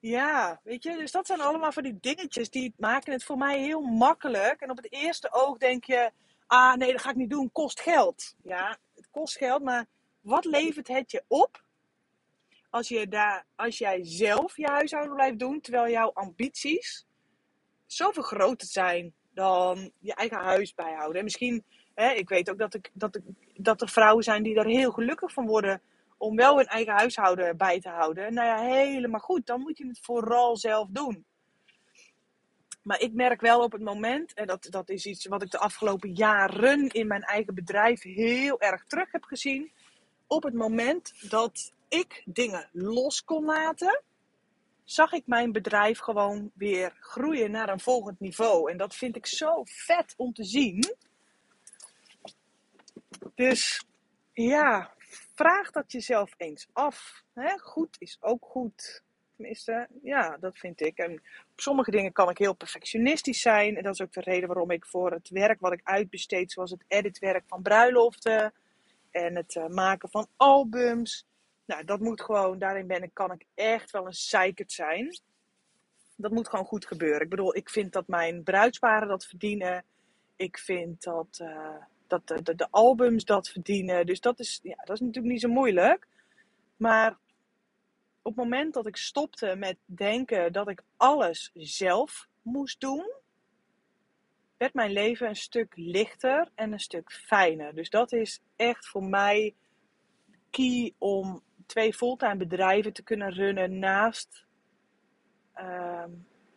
ja, 0.01 0.59
weet 0.63 0.83
je, 0.83 0.97
dus 0.97 1.11
dat 1.11 1.27
zijn 1.27 1.41
allemaal 1.41 1.71
van 1.71 1.83
die 1.83 1.97
dingetjes 1.99 2.49
die 2.49 2.73
maken 2.77 3.13
het 3.13 3.23
voor 3.23 3.37
mij 3.37 3.59
heel 3.59 3.81
makkelijk. 3.81 4.61
En 4.61 4.69
op 4.69 4.77
het 4.77 4.91
eerste 4.91 5.31
oog 5.31 5.57
denk 5.57 5.83
je, 5.83 6.11
ah 6.51 6.75
nee, 6.75 6.91
dat 6.91 7.01
ga 7.01 7.09
ik 7.09 7.15
niet 7.15 7.29
doen, 7.29 7.51
kost 7.51 7.81
geld. 7.81 8.35
Ja, 8.43 8.77
het 8.95 9.07
kost 9.11 9.37
geld, 9.37 9.63
maar 9.63 9.85
wat 10.21 10.45
levert 10.45 10.87
het 10.87 11.11
je 11.11 11.23
op 11.27 11.63
als, 12.69 12.87
je 12.87 13.07
daar, 13.07 13.45
als 13.55 13.77
jij 13.77 13.99
zelf 14.03 14.57
je 14.57 14.65
huishouden 14.65 15.15
blijft 15.15 15.39
doen, 15.39 15.61
terwijl 15.61 15.91
jouw 15.91 16.11
ambities 16.13 17.05
zoveel 17.85 18.23
groter 18.23 18.67
zijn 18.67 19.13
dan 19.33 19.91
je 19.99 20.13
eigen 20.13 20.37
huis 20.37 20.73
bijhouden. 20.73 21.17
En 21.17 21.23
misschien, 21.23 21.63
hè, 21.93 22.11
ik 22.11 22.29
weet 22.29 22.49
ook 22.49 22.57
dat, 22.57 22.73
ik, 22.73 22.91
dat, 22.93 23.19
dat 23.53 23.81
er 23.81 23.89
vrouwen 23.89 24.23
zijn 24.23 24.43
die 24.43 24.55
daar 24.55 24.65
heel 24.65 24.91
gelukkig 24.91 25.31
van 25.31 25.45
worden 25.45 25.81
om 26.17 26.35
wel 26.35 26.57
hun 26.57 26.67
eigen 26.67 26.93
huishouden 26.93 27.57
bij 27.57 27.79
te 27.79 27.89
houden. 27.89 28.33
Nou 28.33 28.47
ja, 28.47 28.61
helemaal 28.61 29.19
goed, 29.19 29.45
dan 29.45 29.61
moet 29.61 29.77
je 29.77 29.87
het 29.87 29.99
vooral 30.01 30.57
zelf 30.57 30.87
doen. 30.89 31.25
Maar 32.81 32.99
ik 32.99 33.13
merk 33.13 33.41
wel 33.41 33.63
op 33.63 33.71
het 33.71 33.81
moment, 33.81 34.33
en 34.33 34.47
dat, 34.47 34.67
dat 34.69 34.89
is 34.89 35.05
iets 35.05 35.25
wat 35.25 35.41
ik 35.41 35.51
de 35.51 35.59
afgelopen 35.59 36.13
jaren 36.13 36.89
in 36.89 37.07
mijn 37.07 37.23
eigen 37.23 37.55
bedrijf 37.55 38.01
heel 38.01 38.59
erg 38.61 38.85
terug 38.85 39.11
heb 39.11 39.23
gezien. 39.23 39.71
Op 40.27 40.43
het 40.43 40.53
moment 40.53 41.29
dat 41.29 41.73
ik 41.87 42.21
dingen 42.25 42.69
los 42.71 43.23
kon 43.23 43.45
laten, 43.45 44.03
zag 44.83 45.11
ik 45.11 45.27
mijn 45.27 45.51
bedrijf 45.51 45.99
gewoon 45.99 46.51
weer 46.53 46.97
groeien 46.99 47.51
naar 47.51 47.69
een 47.69 47.79
volgend 47.79 48.19
niveau. 48.19 48.71
En 48.71 48.77
dat 48.77 48.95
vind 48.95 49.15
ik 49.15 49.25
zo 49.25 49.63
vet 49.65 50.13
om 50.17 50.33
te 50.33 50.43
zien. 50.43 50.95
Dus 53.35 53.85
ja, 54.33 54.93
vraag 55.35 55.71
dat 55.71 55.91
jezelf 55.91 56.33
eens 56.37 56.67
af. 56.73 57.23
Goed 57.57 57.95
is 57.99 58.17
ook 58.21 58.45
goed. 58.45 59.03
Tenminste, 59.41 59.88
ja, 60.01 60.38
dat 60.39 60.58
vind 60.58 60.82
ik. 60.82 60.97
En 60.97 61.13
op 61.51 61.60
sommige 61.60 61.91
dingen 61.91 62.12
kan 62.12 62.30
ik 62.30 62.38
heel 62.38 62.54
perfectionistisch 62.54 63.41
zijn. 63.41 63.77
En 63.77 63.84
dat 63.84 63.93
is 63.93 64.01
ook 64.01 64.13
de 64.13 64.21
reden 64.21 64.47
waarom 64.47 64.71
ik 64.71 64.86
voor 64.86 65.12
het 65.12 65.30
werk 65.30 65.60
wat 65.60 65.71
ik 65.71 65.82
uitbesteed, 65.84 66.51
zoals 66.51 66.71
het 66.71 66.84
editwerk 66.88 67.43
van 67.47 67.62
bruiloften 67.62 68.54
en 69.12 69.36
het 69.36 69.56
uh, 69.56 69.67
maken 69.67 70.10
van 70.10 70.27
albums. 70.36 71.25
Nou, 71.65 71.84
dat 71.84 71.99
moet 71.99 72.21
gewoon, 72.21 72.60
daarin 72.60 72.88
ben 72.88 73.04
ik, 73.04 73.13
kan 73.13 73.32
ik 73.32 73.45
echt 73.56 73.91
wel 73.91 74.06
een 74.06 74.13
zeikert 74.13 74.71
zijn. 74.71 75.19
Dat 76.15 76.32
moet 76.32 76.49
gewoon 76.49 76.65
goed 76.65 76.86
gebeuren. 76.86 77.21
Ik 77.21 77.30
bedoel, 77.30 77.56
ik 77.56 77.69
vind 77.69 77.93
dat 77.93 78.08
mijn 78.08 78.43
bruidsparen 78.43 79.08
dat 79.08 79.25
verdienen. 79.25 79.84
Ik 80.36 80.58
vind 80.58 81.04
dat, 81.04 81.39
uh, 81.41 81.75
dat 82.08 82.27
de, 82.27 82.41
de, 82.41 82.56
de, 82.56 82.67
albums 82.69 83.25
dat 83.25 83.49
verdienen. 83.49 84.06
Dus 84.06 84.19
dat 84.19 84.39
is, 84.39 84.60
ja, 84.63 84.75
dat 84.75 84.95
is 84.95 84.99
natuurlijk 84.99 85.34
niet 85.34 85.41
zo 85.41 85.49
moeilijk. 85.49 86.08
Maar 86.77 87.17
op 88.21 88.36
het 88.36 88.43
moment 88.43 88.73
dat 88.73 88.88
ik 88.88 88.95
stopte 88.95 89.55
met 89.55 89.77
denken 89.86 90.53
dat 90.53 90.69
ik 90.69 90.84
alles 90.97 91.51
zelf 91.53 92.27
moest 92.41 92.79
doen, 92.79 93.13
werd 94.57 94.73
mijn 94.73 94.91
leven 94.91 95.27
een 95.27 95.36
stuk 95.36 95.73
lichter 95.75 96.49
en 96.55 96.71
een 96.71 96.79
stuk 96.79 97.12
fijner. 97.12 97.75
Dus 97.75 97.89
dat 97.89 98.12
is 98.12 98.41
echt 98.55 98.88
voor 98.88 99.03
mij 99.03 99.55
key 100.49 100.93
om 100.97 101.41
twee 101.65 101.93
fulltime 101.93 102.36
bedrijven 102.38 102.93
te 102.93 103.03
kunnen 103.03 103.34
runnen 103.34 103.79
naast, 103.79 104.45
ehm, 105.53 106.10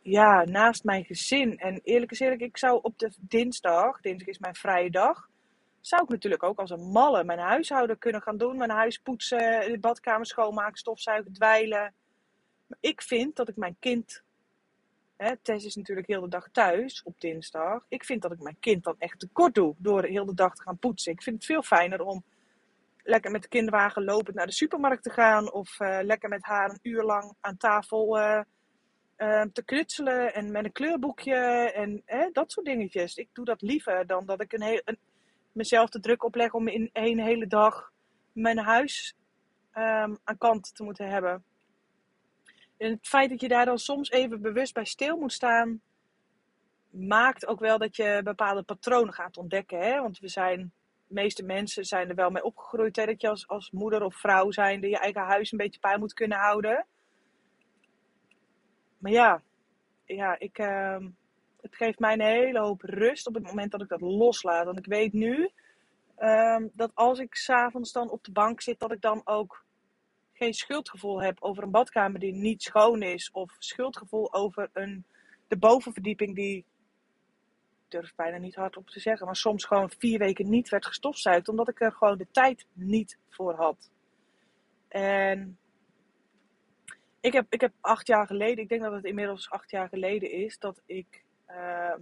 ja, 0.02 0.44
naast 0.44 0.84
mijn 0.84 1.04
gezin. 1.04 1.58
En 1.58 1.80
eerlijk 1.84 2.12
eerlijk, 2.20 2.40
ik 2.40 2.56
zou 2.56 2.78
op 2.82 2.98
de 2.98 3.12
dinsdag, 3.20 4.00
dinsdag 4.00 4.28
is 4.28 4.38
mijn 4.38 4.54
vrije 4.54 4.90
dag, 4.90 5.28
zou 5.86 6.02
ik 6.02 6.08
natuurlijk 6.08 6.42
ook 6.42 6.58
als 6.58 6.70
een 6.70 6.90
malle 6.90 7.24
mijn 7.24 7.38
huishouden 7.38 7.98
kunnen 7.98 8.22
gaan 8.22 8.36
doen. 8.36 8.56
Mijn 8.56 8.70
huis 8.70 8.98
poetsen, 8.98 9.72
de 9.72 9.78
badkamer 9.78 10.26
schoonmaken, 10.26 10.76
stofzuigen, 10.76 11.32
dweilen. 11.32 11.94
Maar 12.66 12.78
ik 12.80 13.02
vind 13.02 13.36
dat 13.36 13.48
ik 13.48 13.56
mijn 13.56 13.76
kind 13.80 14.22
Hè, 15.16 15.36
Tess 15.36 15.64
is 15.64 15.74
natuurlijk 15.74 16.06
heel 16.06 16.20
de 16.20 16.28
dag 16.28 16.48
thuis 16.52 17.02
op 17.02 17.20
dinsdag. 17.20 17.84
Ik 17.88 18.04
vind 18.04 18.22
dat 18.22 18.32
ik 18.32 18.40
mijn 18.40 18.56
kind 18.60 18.84
dan 18.84 18.94
echt 18.98 19.18
tekort 19.18 19.54
doe 19.54 19.74
door 19.78 20.04
heel 20.04 20.24
de 20.24 20.34
dag 20.34 20.54
te 20.54 20.62
gaan 20.62 20.78
poetsen. 20.78 21.12
Ik 21.12 21.22
vind 21.22 21.36
het 21.36 21.44
veel 21.44 21.62
fijner 21.62 22.02
om 22.02 22.24
lekker 23.02 23.30
met 23.30 23.42
de 23.42 23.48
kinderwagen 23.48 24.04
lopend 24.04 24.36
naar 24.36 24.46
de 24.46 24.52
supermarkt 24.52 25.02
te 25.02 25.10
gaan. 25.10 25.52
Of 25.52 25.80
uh, 25.80 25.98
lekker 26.02 26.28
met 26.28 26.44
haar 26.44 26.70
een 26.70 26.78
uur 26.82 27.02
lang 27.02 27.34
aan 27.40 27.56
tafel 27.56 28.18
uh, 28.18 28.40
uh, 29.18 29.42
te 29.52 29.64
knutselen 29.64 30.34
en 30.34 30.50
met 30.50 30.64
een 30.64 30.72
kleurboekje 30.72 31.34
en 31.74 32.02
dat 32.32 32.52
soort 32.52 32.66
dingetjes. 32.66 33.16
Ik 33.16 33.28
doe 33.32 33.44
dat 33.44 33.62
liever 33.62 34.06
dan 34.06 34.26
dat 34.26 34.40
ik 34.40 34.52
een 34.52 34.62
heel, 34.62 34.82
mezelf 35.54 35.90
de 35.90 36.00
druk 36.00 36.24
opleg 36.24 36.52
om 36.52 36.68
in 36.68 36.90
een 36.92 37.20
hele 37.20 37.46
dag 37.46 37.92
mijn 38.32 38.58
huis 38.58 39.16
um, 39.74 40.18
aan 40.24 40.38
kant 40.38 40.74
te 40.74 40.82
moeten 40.82 41.08
hebben. 41.08 41.44
En 42.76 42.90
het 42.90 43.08
feit 43.08 43.30
dat 43.30 43.40
je 43.40 43.48
daar 43.48 43.64
dan 43.64 43.78
soms 43.78 44.10
even 44.10 44.42
bewust 44.42 44.74
bij 44.74 44.84
stil 44.84 45.16
moet 45.16 45.32
staan, 45.32 45.80
maakt 46.90 47.46
ook 47.46 47.60
wel 47.60 47.78
dat 47.78 47.96
je 47.96 48.20
bepaalde 48.24 48.62
patronen 48.62 49.14
gaat 49.14 49.36
ontdekken. 49.36 49.78
Hè? 49.78 50.00
Want 50.00 50.18
we 50.18 50.28
zijn, 50.28 50.72
de 51.06 51.14
meeste 51.14 51.42
mensen 51.42 51.84
zijn 51.84 52.08
er 52.08 52.14
wel 52.14 52.30
mee 52.30 52.44
opgegroeid, 52.44 52.96
hè? 52.96 53.06
dat 53.06 53.20
je 53.20 53.28
als, 53.28 53.48
als 53.48 53.70
moeder 53.70 54.02
of 54.02 54.16
vrouw 54.16 54.50
zijnde 54.50 54.88
je 54.88 54.98
eigen 54.98 55.22
huis 55.22 55.52
een 55.52 55.58
beetje 55.58 55.80
bij 55.80 55.98
moet 55.98 56.14
kunnen 56.14 56.38
houden. 56.38 56.86
Maar 58.98 59.12
ja, 59.12 59.42
ja 60.04 60.38
ik, 60.38 60.58
uh, 60.58 60.96
het 61.64 61.76
geeft 61.76 61.98
mij 61.98 62.12
een 62.12 62.20
hele 62.20 62.60
hoop 62.60 62.82
rust 62.82 63.26
op 63.26 63.34
het 63.34 63.46
moment 63.46 63.70
dat 63.70 63.82
ik 63.82 63.88
dat 63.88 64.00
loslaat. 64.00 64.64
Want 64.64 64.78
ik 64.78 64.86
weet 64.86 65.12
nu 65.12 65.50
uh, 66.18 66.64
dat 66.72 66.90
als 66.94 67.18
ik 67.18 67.34
s'avonds 67.34 67.92
dan 67.92 68.10
op 68.10 68.24
de 68.24 68.32
bank 68.32 68.60
zit, 68.60 68.78
dat 68.78 68.92
ik 68.92 69.00
dan 69.00 69.20
ook 69.24 69.64
geen 70.32 70.54
schuldgevoel 70.54 71.22
heb 71.22 71.42
over 71.42 71.62
een 71.62 71.70
badkamer 71.70 72.20
die 72.20 72.32
niet 72.32 72.62
schoon 72.62 73.02
is. 73.02 73.30
Of 73.30 73.54
schuldgevoel 73.58 74.32
over 74.32 74.70
een, 74.72 75.04
de 75.48 75.56
bovenverdieping 75.56 76.34
die, 76.34 76.56
ik 76.56 76.64
durf 77.88 78.14
bijna 78.14 78.36
niet 78.36 78.54
hardop 78.54 78.90
te 78.90 79.00
zeggen, 79.00 79.26
maar 79.26 79.36
soms 79.36 79.64
gewoon 79.64 79.90
vier 79.98 80.18
weken 80.18 80.48
niet 80.48 80.68
werd 80.68 80.86
gestofzuigd. 80.86 81.48
Omdat 81.48 81.68
ik 81.68 81.80
er 81.80 81.92
gewoon 81.92 82.18
de 82.18 82.28
tijd 82.30 82.66
niet 82.72 83.18
voor 83.28 83.54
had. 83.54 83.90
En 84.88 85.58
ik 87.20 87.32
heb, 87.32 87.46
ik 87.48 87.60
heb 87.60 87.72
acht 87.80 88.06
jaar 88.06 88.26
geleden, 88.26 88.62
ik 88.62 88.68
denk 88.68 88.82
dat 88.82 88.92
het 88.92 89.04
inmiddels 89.04 89.50
acht 89.50 89.70
jaar 89.70 89.88
geleden 89.88 90.30
is, 90.30 90.58
dat 90.58 90.82
ik. 90.86 91.23
Uh, 91.50 91.94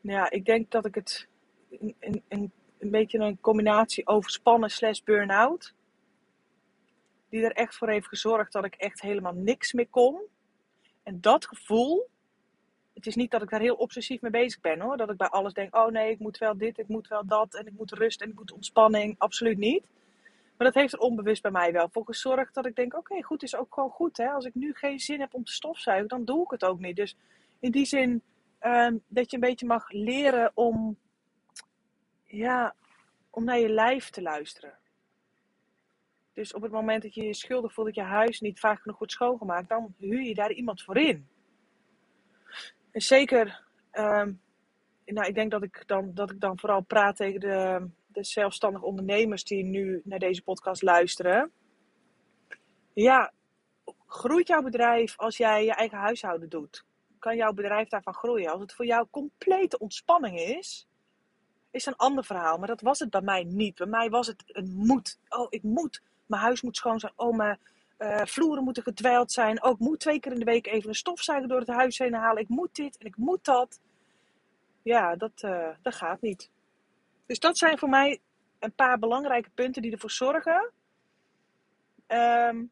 nou 0.00 0.18
ja, 0.18 0.30
ik 0.30 0.44
denk 0.44 0.70
dat 0.70 0.84
ik 0.86 0.94
het 0.94 1.28
een, 2.28 2.52
een 2.78 2.90
beetje 2.90 3.18
een 3.18 3.40
combinatie 3.40 4.06
overspannen 4.06 4.70
slash 4.70 5.00
burn-out 5.00 5.74
die 7.34 7.44
er 7.44 7.52
echt 7.52 7.76
voor 7.76 7.88
heeft 7.88 8.08
gezorgd 8.08 8.52
dat 8.52 8.64
ik 8.64 8.74
echt 8.74 9.00
helemaal 9.00 9.32
niks 9.34 9.72
meer 9.72 9.88
kon. 9.88 10.20
En 11.02 11.20
dat 11.20 11.46
gevoel, 11.46 12.08
het 12.94 13.06
is 13.06 13.14
niet 13.14 13.30
dat 13.30 13.42
ik 13.42 13.50
daar 13.50 13.60
heel 13.60 13.74
obsessief 13.74 14.20
mee 14.20 14.30
bezig 14.30 14.60
ben 14.60 14.80
hoor. 14.80 14.96
Dat 14.96 15.10
ik 15.10 15.16
bij 15.16 15.28
alles 15.28 15.52
denk, 15.52 15.76
oh 15.76 15.88
nee, 15.88 16.10
ik 16.10 16.18
moet 16.18 16.38
wel 16.38 16.56
dit, 16.56 16.78
ik 16.78 16.88
moet 16.88 17.08
wel 17.08 17.26
dat. 17.26 17.54
En 17.54 17.66
ik 17.66 17.72
moet 17.76 17.92
rust 17.92 18.22
en 18.22 18.28
ik 18.28 18.34
moet 18.34 18.52
ontspanning. 18.52 19.14
Absoluut 19.18 19.58
niet. 19.58 19.84
Maar 20.56 20.66
dat 20.66 20.74
heeft 20.74 20.92
er 20.92 20.98
onbewust 20.98 21.42
bij 21.42 21.50
mij 21.50 21.72
wel 21.72 21.88
voor 21.88 22.04
gezorgd 22.04 22.54
dat 22.54 22.66
ik 22.66 22.76
denk, 22.76 22.94
oké, 22.96 23.22
goed 23.22 23.42
is 23.42 23.56
ook 23.56 23.74
gewoon 23.74 23.90
goed. 23.90 24.16
Hè? 24.16 24.28
Als 24.28 24.44
ik 24.44 24.54
nu 24.54 24.74
geen 24.74 24.98
zin 24.98 25.20
heb 25.20 25.34
om 25.34 25.44
te 25.44 25.52
stofzuigen, 25.52 26.08
dan 26.08 26.24
doe 26.24 26.42
ik 26.44 26.50
het 26.50 26.64
ook 26.64 26.78
niet. 26.78 26.96
Dus 26.96 27.16
in 27.64 27.70
die 27.70 27.84
zin 27.84 28.22
um, 28.60 29.02
dat 29.06 29.30
je 29.30 29.36
een 29.36 29.48
beetje 29.48 29.66
mag 29.66 29.90
leren 29.90 30.50
om, 30.54 30.98
ja, 32.24 32.74
om 33.30 33.44
naar 33.44 33.58
je 33.58 33.68
lijf 33.68 34.10
te 34.10 34.22
luisteren. 34.22 34.78
Dus 36.32 36.54
op 36.54 36.62
het 36.62 36.72
moment 36.72 37.02
dat 37.02 37.14
je 37.14 37.22
je 37.22 37.34
schuldig 37.34 37.72
voelt 37.72 37.86
dat 37.86 37.96
je 37.96 38.02
huis 38.02 38.40
niet 38.40 38.60
vaak 38.60 38.80
genoeg 38.80 38.98
wordt 38.98 39.12
schoongemaakt, 39.12 39.68
dan 39.68 39.94
huur 39.98 40.22
je 40.22 40.34
daar 40.34 40.52
iemand 40.52 40.82
voor 40.82 40.98
in. 40.98 41.28
En 42.90 43.00
zeker, 43.00 43.64
um, 43.92 44.40
nou, 45.04 45.26
ik 45.26 45.34
denk 45.34 45.50
dat 45.50 45.62
ik, 45.62 45.82
dan, 45.86 46.14
dat 46.14 46.30
ik 46.30 46.40
dan 46.40 46.58
vooral 46.58 46.80
praat 46.80 47.16
tegen 47.16 47.40
de, 47.40 47.88
de 48.06 48.24
zelfstandige 48.24 48.84
ondernemers 48.84 49.44
die 49.44 49.64
nu 49.64 50.00
naar 50.04 50.18
deze 50.18 50.42
podcast 50.42 50.82
luisteren. 50.82 51.52
Ja, 52.92 53.32
groeit 54.06 54.48
jouw 54.48 54.62
bedrijf 54.62 55.16
als 55.18 55.36
jij 55.36 55.64
je 55.64 55.74
eigen 55.74 55.98
huishouden 55.98 56.48
doet? 56.48 56.84
Kan 57.24 57.36
jouw 57.36 57.52
bedrijf 57.52 57.88
daarvan 57.88 58.14
groeien? 58.14 58.50
Als 58.50 58.60
het 58.60 58.74
voor 58.74 58.86
jou 58.86 59.06
complete 59.10 59.78
ontspanning 59.78 60.38
is, 60.38 60.88
is 61.70 61.86
een 61.86 61.96
ander 61.96 62.24
verhaal. 62.24 62.58
Maar 62.58 62.68
dat 62.68 62.80
was 62.80 62.98
het 62.98 63.10
bij 63.10 63.20
mij 63.20 63.44
niet. 63.44 63.74
Bij 63.74 63.86
mij 63.86 64.10
was 64.10 64.26
het 64.26 64.42
een 64.46 64.74
moet. 64.76 65.18
Oh, 65.28 65.46
ik 65.50 65.62
moet 65.62 66.02
mijn 66.26 66.42
huis 66.42 66.62
moet 66.62 66.76
schoon 66.76 67.00
zijn. 67.00 67.12
Oh, 67.16 67.36
mijn 67.36 67.58
uh, 67.98 68.24
vloeren 68.24 68.64
moeten 68.64 68.82
gedwijld 68.82 69.32
zijn. 69.32 69.62
Ook 69.62 69.72
oh, 69.72 69.80
moet 69.80 70.00
twee 70.00 70.20
keer 70.20 70.32
in 70.32 70.38
de 70.38 70.44
week 70.44 70.66
even 70.66 70.88
een 70.88 70.94
stofzuiger 70.94 71.48
door 71.48 71.58
het 71.58 71.68
huis 71.68 71.98
heen 71.98 72.14
halen. 72.14 72.42
Ik 72.42 72.48
moet 72.48 72.74
dit 72.74 72.96
en 72.96 73.06
ik 73.06 73.16
moet 73.16 73.44
dat. 73.44 73.80
Ja, 74.82 75.16
dat, 75.16 75.42
uh, 75.44 75.68
dat 75.82 75.94
gaat 75.94 76.20
niet. 76.20 76.50
Dus 77.26 77.38
dat 77.38 77.58
zijn 77.58 77.78
voor 77.78 77.88
mij 77.88 78.20
een 78.58 78.74
paar 78.74 78.98
belangrijke 78.98 79.50
punten 79.54 79.82
die 79.82 79.92
ervoor 79.92 80.10
zorgen. 80.10 80.70
Um, 82.06 82.70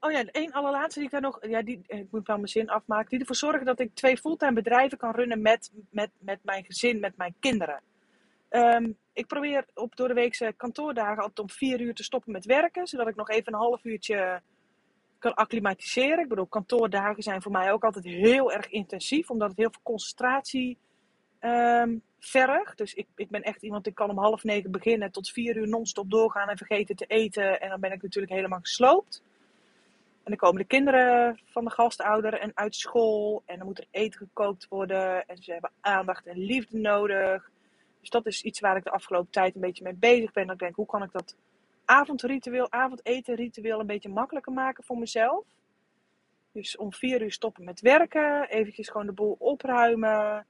oh 0.00 0.12
ja, 0.12 0.24
één 0.24 0.52
allerlaatste 0.52 0.98
die 0.98 1.08
ik 1.08 1.14
daar 1.14 1.20
nog. 1.20 1.46
Ja, 1.46 1.62
die, 1.62 1.80
ik 1.86 2.10
moet 2.10 2.26
wel 2.26 2.36
mijn 2.36 2.48
zin 2.48 2.70
afmaken. 2.70 3.10
Die 3.10 3.20
ervoor 3.20 3.36
zorgen 3.36 3.66
dat 3.66 3.80
ik 3.80 3.94
twee 3.94 4.16
fulltime 4.16 4.52
bedrijven 4.52 4.98
kan 4.98 5.14
runnen 5.14 5.42
met, 5.42 5.72
met, 5.90 6.10
met 6.18 6.38
mijn 6.42 6.64
gezin, 6.64 7.00
met 7.00 7.16
mijn 7.16 7.34
kinderen. 7.40 7.82
Um, 8.50 8.96
ik 9.12 9.26
probeer 9.26 9.66
op 9.74 9.96
door 9.96 10.08
de 10.08 10.14
weekse 10.14 10.54
kantoordagen 10.56 11.22
altijd 11.22 11.38
om 11.38 11.50
vier 11.50 11.80
uur 11.80 11.94
te 11.94 12.04
stoppen 12.04 12.32
met 12.32 12.44
werken, 12.44 12.86
zodat 12.86 13.08
ik 13.08 13.16
nog 13.16 13.28
even 13.28 13.52
een 13.52 13.58
half 13.58 13.84
uurtje 13.84 14.42
kan 15.18 15.34
acclimatiseren. 15.34 16.18
Ik 16.18 16.28
bedoel, 16.28 16.46
kantoordagen 16.46 17.22
zijn 17.22 17.42
voor 17.42 17.52
mij 17.52 17.72
ook 17.72 17.84
altijd 17.84 18.04
heel 18.04 18.52
erg 18.52 18.68
intensief, 18.68 19.30
omdat 19.30 19.48
het 19.48 19.56
heel 19.56 19.70
veel 19.70 19.82
concentratie 19.82 20.78
um, 21.40 22.02
vergt. 22.18 22.78
Dus 22.78 22.94
ik, 22.94 23.06
ik 23.16 23.30
ben 23.30 23.42
echt 23.42 23.62
iemand, 23.62 23.86
ik 23.86 23.94
kan 23.94 24.10
om 24.10 24.18
half 24.18 24.44
negen 24.44 24.70
beginnen, 24.70 25.12
tot 25.12 25.30
vier 25.30 25.56
uur 25.56 25.68
non-stop 25.68 26.10
doorgaan 26.10 26.48
en 26.48 26.56
vergeten 26.56 26.96
te 26.96 27.06
eten. 27.06 27.60
En 27.60 27.68
dan 27.68 27.80
ben 27.80 27.92
ik 27.92 28.02
natuurlijk 28.02 28.32
helemaal 28.32 28.60
gesloopt. 28.60 29.22
En 30.26 30.32
dan 30.32 30.40
komen 30.40 30.60
de 30.60 30.66
kinderen 30.66 31.40
van 31.44 31.64
de 31.64 31.70
gastouder 31.70 32.34
en 32.34 32.50
uit 32.54 32.74
school. 32.74 33.42
En 33.44 33.56
dan 33.56 33.66
moet 33.66 33.78
er 33.78 33.86
eten 33.90 34.18
gekookt 34.18 34.68
worden. 34.68 35.26
En 35.26 35.42
ze 35.42 35.52
hebben 35.52 35.70
aandacht 35.80 36.26
en 36.26 36.38
liefde 36.38 36.78
nodig. 36.78 37.50
Dus 38.00 38.10
dat 38.10 38.26
is 38.26 38.42
iets 38.42 38.60
waar 38.60 38.76
ik 38.76 38.84
de 38.84 38.90
afgelopen 38.90 39.30
tijd 39.30 39.54
een 39.54 39.60
beetje 39.60 39.84
mee 39.84 39.94
bezig 39.94 40.32
ben. 40.32 40.46
Dat 40.46 40.54
ik 40.54 40.60
denk, 40.60 40.74
hoe 40.74 40.86
kan 40.86 41.02
ik 41.02 41.12
dat 41.12 41.36
avondritueel, 41.84 42.72
avondetenritueel 42.72 43.80
een 43.80 43.86
beetje 43.86 44.08
makkelijker 44.08 44.52
maken 44.52 44.84
voor 44.84 44.98
mezelf. 44.98 45.44
Dus 46.52 46.76
om 46.76 46.92
vier 46.92 47.22
uur 47.22 47.32
stoppen 47.32 47.64
met 47.64 47.80
werken. 47.80 48.48
Eventjes 48.48 48.88
gewoon 48.88 49.06
de 49.06 49.12
boel 49.12 49.36
opruimen. 49.38 50.46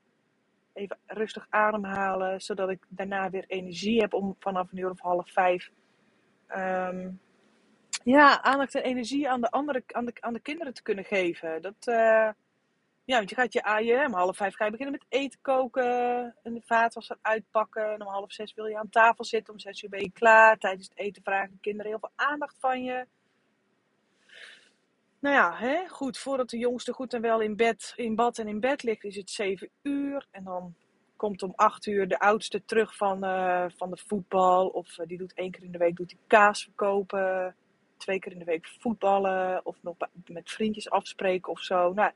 Even 0.72 0.98
rustig 1.06 1.46
ademhalen. 1.50 2.40
Zodat 2.40 2.70
ik 2.70 2.86
daarna 2.88 3.30
weer 3.30 3.44
energie 3.46 4.00
heb 4.00 4.14
om 4.14 4.36
vanaf 4.38 4.72
een 4.72 4.78
uur 4.78 4.90
of 4.90 5.00
half 5.00 5.30
vijf... 5.32 5.70
Um, 6.48 7.20
ja, 8.14 8.42
aandacht 8.42 8.74
en 8.74 8.82
energie 8.82 9.28
aan 9.28 9.40
de, 9.40 9.50
andere, 9.50 9.82
aan 9.86 10.04
de, 10.04 10.12
aan 10.20 10.32
de 10.32 10.40
kinderen 10.40 10.74
te 10.74 10.82
kunnen 10.82 11.04
geven. 11.04 11.62
Dat... 11.62 11.86
Uh, 11.86 12.28
ja, 13.04 13.16
want 13.16 13.30
je 13.30 13.36
gaat 13.36 13.52
je 13.52 13.62
AJ, 13.62 14.04
om 14.04 14.12
half 14.12 14.36
vijf 14.36 14.54
ga 14.54 14.64
je 14.64 14.70
beginnen 14.70 14.98
met 15.00 15.20
eten 15.20 15.38
koken. 15.42 16.34
En 16.42 16.54
de 16.54 16.62
vaatwasser 16.64 17.18
uitpakken. 17.22 17.92
En 17.92 18.00
om 18.00 18.12
half 18.12 18.32
zes 18.32 18.54
wil 18.54 18.66
je 18.66 18.78
aan 18.78 18.88
tafel 18.88 19.24
zitten. 19.24 19.52
Om 19.52 19.58
zes 19.58 19.82
uur 19.82 19.90
ben 19.90 20.00
je 20.00 20.10
klaar. 20.10 20.56
Tijdens 20.58 20.88
het 20.88 20.98
eten 20.98 21.22
vragen 21.22 21.50
de 21.50 21.58
kinderen 21.60 21.90
heel 21.90 22.00
veel 22.00 22.26
aandacht 22.26 22.56
van 22.58 22.82
je. 22.82 23.06
Nou 25.18 25.34
ja, 25.34 25.56
hè, 25.56 25.88
goed. 25.88 26.18
Voordat 26.18 26.50
de 26.50 26.58
jongste 26.58 26.92
goed 26.92 27.14
en 27.14 27.20
wel 27.20 27.40
in 27.40 27.56
bed, 27.56 27.92
in 27.96 28.14
bad 28.14 28.38
en 28.38 28.48
in 28.48 28.60
bed 28.60 28.82
ligt, 28.82 29.04
is 29.04 29.16
het 29.16 29.30
zeven 29.30 29.68
uur. 29.82 30.26
En 30.30 30.44
dan 30.44 30.74
komt 31.16 31.42
om 31.42 31.52
acht 31.56 31.86
uur 31.86 32.08
de 32.08 32.18
oudste 32.18 32.64
terug 32.64 32.96
van, 32.96 33.24
uh, 33.24 33.64
van 33.76 33.90
de 33.90 33.98
voetbal. 34.06 34.66
Of 34.68 34.98
uh, 34.98 35.06
die 35.06 35.18
doet 35.18 35.34
één 35.34 35.50
keer 35.50 35.64
in 35.64 35.72
de 35.72 35.78
week 35.78 35.96
doet 35.96 36.08
die 36.08 36.18
kaas 36.26 36.62
verkopen. 36.62 37.54
Twee 37.96 38.18
keer 38.18 38.32
in 38.32 38.38
de 38.38 38.44
week 38.44 38.68
voetballen. 38.78 39.60
Of 39.64 39.76
nog 39.82 39.96
met 40.26 40.50
vriendjes 40.50 40.90
afspreken 40.90 41.52
of 41.52 41.60
zo. 41.60 41.92
Nou, 41.92 42.12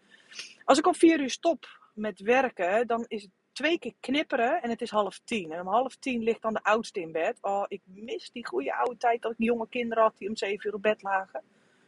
als 0.64 0.78
ik 0.78 0.86
om 0.86 0.94
vier 0.94 1.20
uur 1.20 1.30
stop 1.30 1.66
met 1.94 2.20
werken, 2.20 2.86
dan 2.86 3.04
is 3.08 3.22
het 3.22 3.30
twee 3.52 3.78
keer 3.78 3.94
knipperen 4.00 4.62
en 4.62 4.70
het 4.70 4.80
is 4.80 4.90
half 4.90 5.20
tien. 5.24 5.52
En 5.52 5.60
om 5.60 5.66
half 5.66 5.96
tien 5.96 6.22
ligt 6.22 6.42
dan 6.42 6.52
de 6.52 6.62
oudste 6.62 7.00
in 7.00 7.12
bed. 7.12 7.38
Oh, 7.40 7.64
ik 7.68 7.80
mis 7.84 8.30
die 8.30 8.46
goede 8.46 8.74
oude 8.74 8.96
tijd 8.96 9.22
dat 9.22 9.32
ik 9.32 9.38
jonge 9.38 9.68
kinderen 9.68 10.02
had 10.02 10.18
die 10.18 10.28
om 10.28 10.36
zeven 10.36 10.68
uur 10.68 10.74
op 10.74 10.82
bed 10.82 11.02
lagen. 11.02 11.42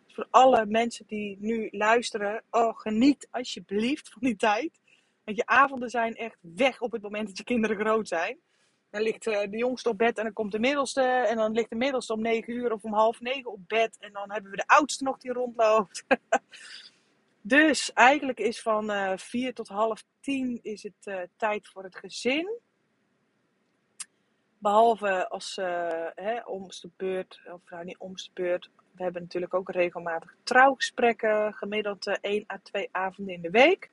Dus 0.05 0.15
voor 0.15 0.27
alle 0.31 0.67
mensen 0.67 1.07
die 1.07 1.37
nu 1.41 1.69
luisteren, 1.71 2.43
oh, 2.51 2.77
geniet 2.77 3.29
alsjeblieft 3.31 4.09
van 4.09 4.23
die 4.23 4.37
tijd. 4.37 4.81
Want 5.25 5.37
je 5.37 5.47
avonden 5.47 5.91
zijn 5.91 6.15
echt 6.15 6.39
weg 6.41 6.81
op 6.81 6.93
het 6.93 7.03
moment 7.03 7.27
dat 7.27 7.37
je 7.39 7.45
kinderen 7.45 7.77
groot 7.77 8.09
zijn. 8.09 8.39
Dan 8.93 9.03
ligt 9.03 9.27
eh, 9.27 9.51
de 9.51 9.57
jongste 9.57 9.89
op 9.89 9.99
bed 9.99 10.19
en 10.19 10.25
dan 10.25 10.33
komt 10.33 10.53
de 10.53 10.59
middelste. 10.59 11.03
En 11.03 11.37
dan 11.37 11.53
ligt 11.53 11.71
de 11.71 11.77
middelste 11.77 12.13
om 12.13 12.21
9 12.21 12.53
uur 12.53 12.73
of 12.73 12.83
om 12.83 12.93
half 12.93 13.21
negen 13.21 13.53
op 13.53 13.69
bed. 13.69 13.97
En 14.01 14.13
dan 14.13 14.33
hebben 14.33 14.51
we 14.51 14.57
de 14.57 14.67
oudste 14.67 15.05
nog 15.05 15.19
die 15.19 15.33
rondloopt. 15.33 16.05
dus 17.41 17.93
eigenlijk 17.93 18.41
is 18.41 18.63
van 18.63 18.91
uh, 18.91 19.13
4 19.17 19.55
tot 19.55 19.69
half 19.69 20.05
10 20.21 20.59
is 20.63 20.83
het 20.83 21.07
uh, 21.07 21.21
tijd 21.37 21.69
voor 21.69 21.83
het 21.83 21.97
gezin. 21.97 22.59
Behalve 24.59 25.29
als 25.29 25.57
uh, 25.57 26.41
omste 26.45 26.91
beurt, 26.97 27.41
of 27.53 27.71
nou 27.71 27.85
niet 27.85 27.99
omste 27.99 28.31
beurt. 28.35 28.71
We 28.97 29.03
hebben 29.03 29.23
natuurlijk 29.23 29.55
ook 29.55 29.71
regelmatig 29.71 30.37
trouwgesprekken. 30.43 31.55
Gemiddeld 31.55 32.19
1 32.21 32.45
à 32.53 32.59
2 32.63 32.89
avonden 32.91 33.35
in 33.35 33.43
de 33.43 33.51
week. 33.51 33.91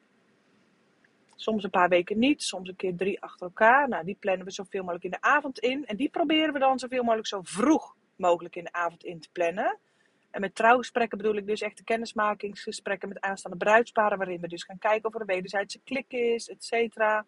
Soms 1.39 1.63
een 1.63 1.69
paar 1.69 1.89
weken 1.89 2.19
niet, 2.19 2.43
soms 2.43 2.69
een 2.69 2.75
keer 2.75 2.95
drie 2.95 3.21
achter 3.21 3.45
elkaar. 3.45 3.89
Nou, 3.89 4.05
die 4.05 4.17
plannen 4.19 4.45
we 4.45 4.51
zoveel 4.51 4.81
mogelijk 4.81 5.03
in 5.03 5.11
de 5.11 5.21
avond 5.21 5.59
in. 5.59 5.85
En 5.85 5.95
die 5.95 6.09
proberen 6.09 6.53
we 6.53 6.59
dan 6.59 6.79
zoveel 6.79 7.03
mogelijk 7.03 7.27
zo 7.27 7.41
vroeg 7.43 7.95
mogelijk 8.15 8.55
in 8.55 8.63
de 8.63 8.71
avond 8.71 9.03
in 9.03 9.19
te 9.19 9.29
plannen. 9.31 9.77
En 10.31 10.41
met 10.41 10.55
trouwgesprekken 10.55 11.17
bedoel 11.17 11.35
ik 11.35 11.47
dus 11.47 11.61
echt 11.61 11.77
de 11.77 11.83
kennismakingsgesprekken 11.83 13.09
met 13.09 13.21
aanstaande 13.21 13.57
bruidsparen. 13.57 14.17
Waarin 14.17 14.41
we 14.41 14.47
dus 14.47 14.63
gaan 14.63 14.77
kijken 14.77 15.05
of 15.05 15.15
er 15.15 15.21
een 15.21 15.27
wederzijdse 15.27 15.79
klik 15.83 16.11
is, 16.11 16.49
et 16.49 16.63
cetera. 16.63 17.25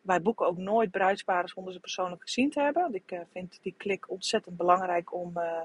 Wij 0.00 0.22
boeken 0.22 0.46
ook 0.46 0.56
nooit 0.56 0.90
bruidsparen 0.90 1.48
zonder 1.48 1.72
ze 1.72 1.80
persoonlijk 1.80 2.22
gezien 2.22 2.50
te 2.50 2.60
hebben. 2.60 2.94
Ik 2.94 3.12
uh, 3.12 3.20
vind 3.32 3.58
die 3.62 3.74
klik 3.76 4.10
ontzettend 4.10 4.56
belangrijk 4.56 5.14
om 5.14 5.32
uh, 5.36 5.60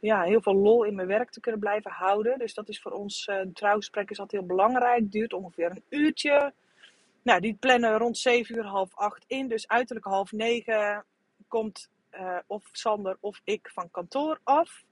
ja, 0.00 0.22
heel 0.22 0.42
veel 0.42 0.54
lol 0.54 0.84
in 0.84 0.94
mijn 0.94 1.08
werk 1.08 1.30
te 1.30 1.40
kunnen 1.40 1.60
blijven 1.60 1.90
houden. 1.90 2.38
Dus 2.38 2.54
dat 2.54 2.68
is 2.68 2.80
voor 2.80 2.92
ons, 2.92 3.26
uh, 3.26 3.36
een 3.36 3.52
trouwgesprek 3.52 4.10
is 4.10 4.20
altijd 4.20 4.40
heel 4.40 4.50
belangrijk. 4.50 5.12
Duurt 5.12 5.32
ongeveer 5.32 5.70
een 5.70 5.84
uurtje. 5.88 6.52
Nou, 7.22 7.40
die 7.40 7.54
plannen 7.54 7.98
rond 7.98 8.18
7 8.18 8.56
uur, 8.56 8.64
half 8.64 8.94
8 8.94 9.24
in. 9.26 9.48
Dus 9.48 9.68
uiterlijk 9.68 10.06
half 10.06 10.32
9 10.32 11.04
komt 11.48 11.90
uh, 12.12 12.38
of 12.46 12.68
Sander 12.72 13.16
of 13.20 13.40
ik 13.44 13.70
van 13.72 13.90
kantoor 13.90 14.40
af. 14.42 14.84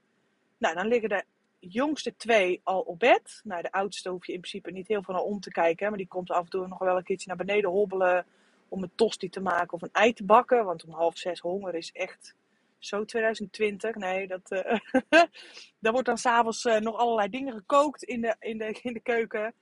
Nou, 0.57 0.75
dan 0.75 0.87
liggen 0.87 1.09
de 1.09 1.23
jongste 1.59 2.15
twee 2.15 2.61
al 2.63 2.81
op 2.81 2.99
bed. 2.99 3.41
Nou, 3.43 3.61
de 3.61 3.71
oudste 3.71 4.09
hoef 4.09 4.25
je 4.25 4.33
in 4.33 4.39
principe 4.39 4.71
niet 4.71 4.87
heel 4.87 5.03
veel 5.03 5.13
naar 5.13 5.23
om 5.23 5.39
te 5.39 5.51
kijken. 5.51 5.89
Maar 5.89 5.97
die 5.97 6.07
komt 6.07 6.31
af 6.31 6.43
en 6.43 6.49
toe 6.49 6.67
nog 6.67 6.79
wel 6.79 6.97
een 6.97 7.03
keertje 7.03 7.27
naar 7.27 7.45
beneden 7.45 7.69
hobbelen. 7.69 8.25
Om 8.67 8.83
een 8.83 8.91
tosti 8.95 9.29
te 9.29 9.41
maken 9.41 9.73
of 9.73 9.81
een 9.81 9.91
ei 9.91 10.13
te 10.13 10.23
bakken. 10.23 10.65
Want 10.65 10.85
om 10.85 10.93
half 10.93 11.17
zes 11.17 11.39
honger 11.39 11.75
is 11.75 11.91
echt 11.91 12.35
zo 12.79 13.05
2020. 13.05 13.95
Nee, 13.95 14.27
dat, 14.27 14.51
uh, 14.51 14.79
daar 15.81 15.91
wordt 15.91 16.07
dan 16.07 16.17
s'avonds 16.17 16.65
uh, 16.65 16.77
nog 16.77 16.97
allerlei 16.97 17.29
dingen 17.29 17.53
gekookt 17.53 18.03
in 18.03 18.21
de, 18.21 18.35
in 18.39 18.57
de, 18.57 18.79
in 18.81 18.93
de 18.93 19.01
keuken. 19.01 19.53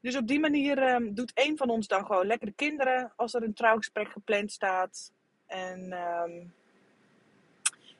Dus 0.00 0.16
op 0.16 0.26
die 0.26 0.40
manier 0.40 0.94
um, 0.94 1.14
doet 1.14 1.32
een 1.34 1.56
van 1.56 1.70
ons 1.70 1.86
dan 1.86 2.06
gewoon 2.06 2.26
lekker 2.26 2.46
de 2.46 2.52
kinderen 2.52 3.12
als 3.16 3.34
er 3.34 3.42
een 3.42 3.54
trouwgesprek 3.54 4.08
gepland 4.08 4.52
staat. 4.52 5.12
En 5.46 5.92
um, 5.92 6.52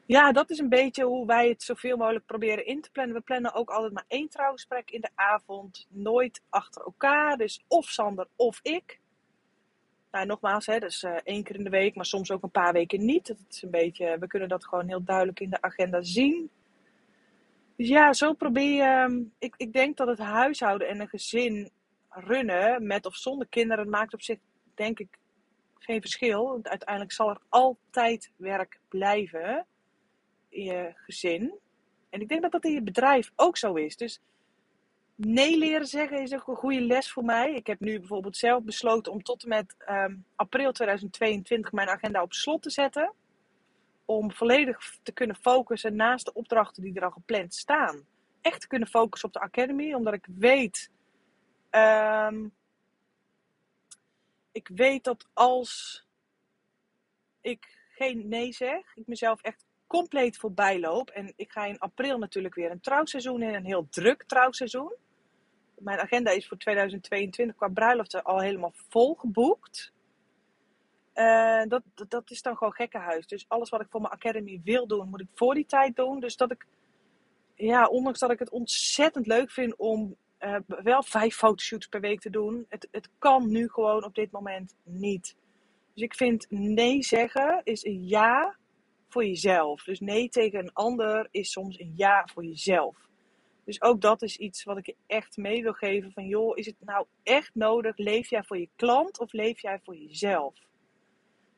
ja, 0.06 0.32
dat 0.32 0.50
is 0.50 0.58
een 0.58 0.68
beetje 0.68 1.04
hoe 1.04 1.26
wij 1.26 1.48
het 1.48 1.62
zoveel 1.62 1.96
mogelijk 1.96 2.26
proberen 2.26 2.66
in 2.66 2.80
te 2.80 2.90
plannen. 2.90 3.16
We 3.16 3.22
plannen 3.22 3.54
ook 3.54 3.70
altijd 3.70 3.92
maar 3.92 4.04
één 4.08 4.28
trouwgesprek 4.28 4.90
in 4.90 5.00
de 5.00 5.10
avond. 5.14 5.86
Nooit 5.90 6.40
achter 6.48 6.82
elkaar. 6.82 7.36
Dus 7.36 7.64
of 7.68 7.86
Sander 7.86 8.26
of 8.36 8.60
ik. 8.62 9.00
Nou, 10.10 10.26
nogmaals, 10.26 10.66
hè, 10.66 10.78
dus 10.78 11.02
één 11.02 11.42
keer 11.42 11.56
in 11.56 11.64
de 11.64 11.70
week, 11.70 11.94
maar 11.94 12.04
soms 12.04 12.30
ook 12.30 12.42
een 12.42 12.50
paar 12.50 12.72
weken 12.72 13.04
niet. 13.04 13.26
Dat 13.26 13.36
is 13.50 13.62
een 13.62 13.70
beetje, 13.70 14.18
we 14.18 14.26
kunnen 14.26 14.48
dat 14.48 14.64
gewoon 14.64 14.88
heel 14.88 15.04
duidelijk 15.04 15.40
in 15.40 15.50
de 15.50 15.62
agenda 15.62 16.02
zien. 16.02 16.50
Dus 17.76 17.88
ja, 17.88 18.12
zo 18.12 18.32
probeer 18.32 18.74
je. 18.74 19.04
Um, 19.04 19.32
ik, 19.38 19.54
ik 19.56 19.72
denk 19.72 19.96
dat 19.96 20.08
het 20.08 20.18
huishouden 20.18 20.88
en 20.88 21.00
een 21.00 21.08
gezin 21.08 21.70
runnen, 22.20 22.86
met 22.86 23.06
of 23.06 23.16
zonder 23.16 23.46
kinderen, 23.48 23.88
maakt 23.88 24.14
op 24.14 24.22
zich 24.22 24.38
denk 24.74 24.98
ik 24.98 25.18
geen 25.78 26.00
verschil. 26.00 26.58
Uiteindelijk 26.62 27.12
zal 27.12 27.30
er 27.30 27.40
altijd 27.48 28.32
werk 28.36 28.80
blijven 28.88 29.66
in 30.48 30.64
je 30.64 30.92
gezin. 30.94 31.58
En 32.10 32.20
ik 32.20 32.28
denk 32.28 32.42
dat 32.42 32.52
dat 32.52 32.64
in 32.64 32.72
je 32.72 32.82
bedrijf 32.82 33.30
ook 33.36 33.56
zo 33.56 33.74
is. 33.74 33.96
Dus 33.96 34.20
nee 35.14 35.58
leren 35.58 35.86
zeggen 35.86 36.22
is 36.22 36.34
ook 36.34 36.48
een 36.48 36.56
goede 36.56 36.80
les 36.80 37.12
voor 37.12 37.24
mij. 37.24 37.54
Ik 37.54 37.66
heb 37.66 37.80
nu 37.80 37.98
bijvoorbeeld 37.98 38.36
zelf 38.36 38.62
besloten 38.62 39.12
om 39.12 39.22
tot 39.22 39.42
en 39.42 39.48
met 39.48 39.74
um, 39.88 40.24
april 40.36 40.72
2022 40.72 41.72
mijn 41.72 41.88
agenda 41.88 42.22
op 42.22 42.32
slot 42.32 42.62
te 42.62 42.70
zetten. 42.70 43.12
Om 44.04 44.32
volledig 44.32 44.96
te 45.02 45.12
kunnen 45.12 45.36
focussen 45.36 45.96
naast 45.96 46.24
de 46.24 46.32
opdrachten 46.32 46.82
die 46.82 46.94
er 46.94 47.04
al 47.04 47.10
gepland 47.10 47.54
staan. 47.54 48.06
Echt 48.40 48.60
te 48.60 48.66
kunnen 48.66 48.88
focussen 48.88 49.28
op 49.28 49.34
de 49.34 49.40
academy, 49.40 49.92
omdat 49.94 50.14
ik 50.14 50.26
weet 50.36 50.90
Um, 51.70 52.52
ik 54.52 54.68
weet 54.68 55.04
dat 55.04 55.26
als 55.32 56.04
ik 57.40 57.78
geen 57.90 58.28
nee 58.28 58.52
zeg, 58.52 58.96
ik 58.96 59.06
mezelf 59.06 59.42
echt 59.42 59.66
compleet 59.86 60.36
voorbij 60.36 60.80
loop. 60.80 61.10
En 61.10 61.32
ik 61.36 61.52
ga 61.52 61.64
in 61.64 61.78
april 61.78 62.18
natuurlijk 62.18 62.54
weer 62.54 62.70
een 62.70 62.80
trouwseizoen 62.80 63.42
in, 63.42 63.54
een 63.54 63.64
heel 63.64 63.88
druk 63.88 64.22
trouwseizoen. 64.22 64.94
Mijn 65.78 65.98
agenda 65.98 66.30
is 66.30 66.48
voor 66.48 66.56
2022 66.56 67.56
qua 67.56 67.68
bruiloften 67.68 68.24
al 68.24 68.40
helemaal 68.40 68.72
vol 68.88 69.14
geboekt. 69.14 69.92
Uh, 71.14 71.62
dat, 71.66 71.82
dat, 71.94 72.10
dat, 72.10 72.30
is 72.30 72.42
dan 72.42 72.56
gewoon 72.56 72.72
gekkenhuis. 72.72 73.26
Dus 73.26 73.48
alles 73.48 73.68
wat 73.68 73.80
ik 73.80 73.86
voor 73.90 74.00
mijn 74.00 74.12
academy 74.12 74.60
wil 74.64 74.86
doen, 74.86 75.08
moet 75.08 75.20
ik 75.20 75.28
voor 75.34 75.54
die 75.54 75.66
tijd 75.66 75.96
doen. 75.96 76.20
Dus 76.20 76.36
dat 76.36 76.50
ik, 76.50 76.66
ja, 77.54 77.86
ondanks 77.86 78.18
dat 78.18 78.30
ik 78.30 78.38
het 78.38 78.50
ontzettend 78.50 79.26
leuk 79.26 79.50
vind 79.50 79.76
om 79.76 80.16
uh, 80.40 80.56
wel 80.66 81.02
vijf 81.02 81.36
fotoshoots 81.36 81.86
per 81.86 82.00
week 82.00 82.20
te 82.20 82.30
doen. 82.30 82.66
Het, 82.68 82.88
het 82.90 83.08
kan 83.18 83.50
nu 83.50 83.68
gewoon 83.68 84.04
op 84.04 84.14
dit 84.14 84.30
moment 84.30 84.74
niet. 84.82 85.36
Dus 85.94 86.02
ik 86.02 86.14
vind 86.14 86.46
nee 86.48 87.02
zeggen 87.02 87.60
is 87.64 87.84
een 87.84 88.06
ja 88.06 88.56
voor 89.08 89.24
jezelf. 89.24 89.84
Dus 89.84 90.00
nee 90.00 90.28
tegen 90.28 90.58
een 90.58 90.72
ander 90.72 91.28
is 91.30 91.50
soms 91.50 91.78
een 91.78 91.92
ja 91.96 92.28
voor 92.32 92.44
jezelf. 92.44 93.08
Dus 93.64 93.82
ook 93.82 94.00
dat 94.00 94.22
is 94.22 94.36
iets 94.36 94.64
wat 94.64 94.78
ik 94.78 94.86
je 94.86 94.96
echt 95.06 95.36
mee 95.36 95.62
wil 95.62 95.72
geven. 95.72 96.12
Van 96.12 96.26
joh, 96.26 96.56
is 96.56 96.66
het 96.66 96.76
nou 96.80 97.06
echt 97.22 97.50
nodig? 97.54 97.96
Leef 97.96 98.30
jij 98.30 98.44
voor 98.44 98.58
je 98.58 98.68
klant 98.76 99.20
of 99.20 99.32
leef 99.32 99.60
jij 99.60 99.80
voor 99.84 99.96
jezelf? 99.96 100.54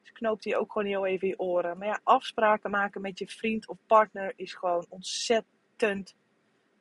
Dus 0.03 0.13
knoop 0.13 0.43
die 0.43 0.57
ook 0.57 0.73
gewoon 0.73 0.89
heel 0.89 1.07
even 1.07 1.29
je 1.29 1.39
oren. 1.39 1.79
Maar 1.79 1.89
ja, 1.89 2.01
afspraken 2.03 2.71
maken 2.71 3.01
met 3.01 3.19
je 3.19 3.27
vriend 3.27 3.69
of 3.69 3.77
partner 3.87 4.33
is 4.37 4.55
gewoon 4.55 4.87
ontzettend 4.89 6.15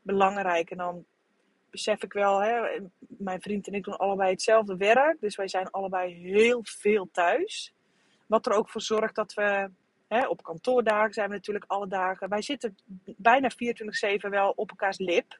belangrijk. 0.02 0.70
En 0.70 0.78
dan 0.78 1.06
besef 1.70 2.04
ik 2.04 2.14
wel, 2.14 2.42
hè, 2.42 2.80
mijn 3.08 3.42
vriend 3.42 3.68
en 3.68 3.74
ik 3.74 3.84
doen 3.84 3.98
allebei 3.98 4.32
hetzelfde 4.32 4.78
werk. 4.78 5.20
Dus 5.20 5.36
wij 5.36 5.48
zijn 5.48 5.70
allebei 5.70 6.14
heel 6.14 6.60
veel 6.64 7.10
thuis. 7.12 7.74
Wat 8.26 8.46
er 8.46 8.54
ook 8.54 8.70
voor 8.70 8.82
zorgt 8.82 9.16
dat 9.16 9.34
we 9.34 9.70
hè, 10.08 10.28
op 10.28 10.44
kantoordagen 10.44 11.14
zijn 11.14 11.30
we 11.30 11.36
natuurlijk 11.36 11.66
alle 11.68 11.88
dagen. 11.88 12.30
Wij 12.30 12.42
zitten 12.42 12.78
bijna 13.04 13.52
24-7 14.26 14.30
wel 14.30 14.54
op 14.56 14.70
elkaars 14.70 14.98
lip. 14.98 15.40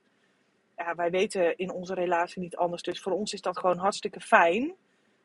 Ja, 0.78 0.96
wij 0.96 1.10
weten 1.10 1.58
in 1.58 1.72
onze 1.72 1.94
relatie 1.94 2.42
niet 2.42 2.56
anders. 2.56 2.82
Dus 2.82 3.02
voor 3.02 3.12
ons 3.12 3.34
is 3.34 3.42
dat 3.42 3.58
gewoon 3.60 3.78
hartstikke 3.78 4.20
fijn. 4.20 4.74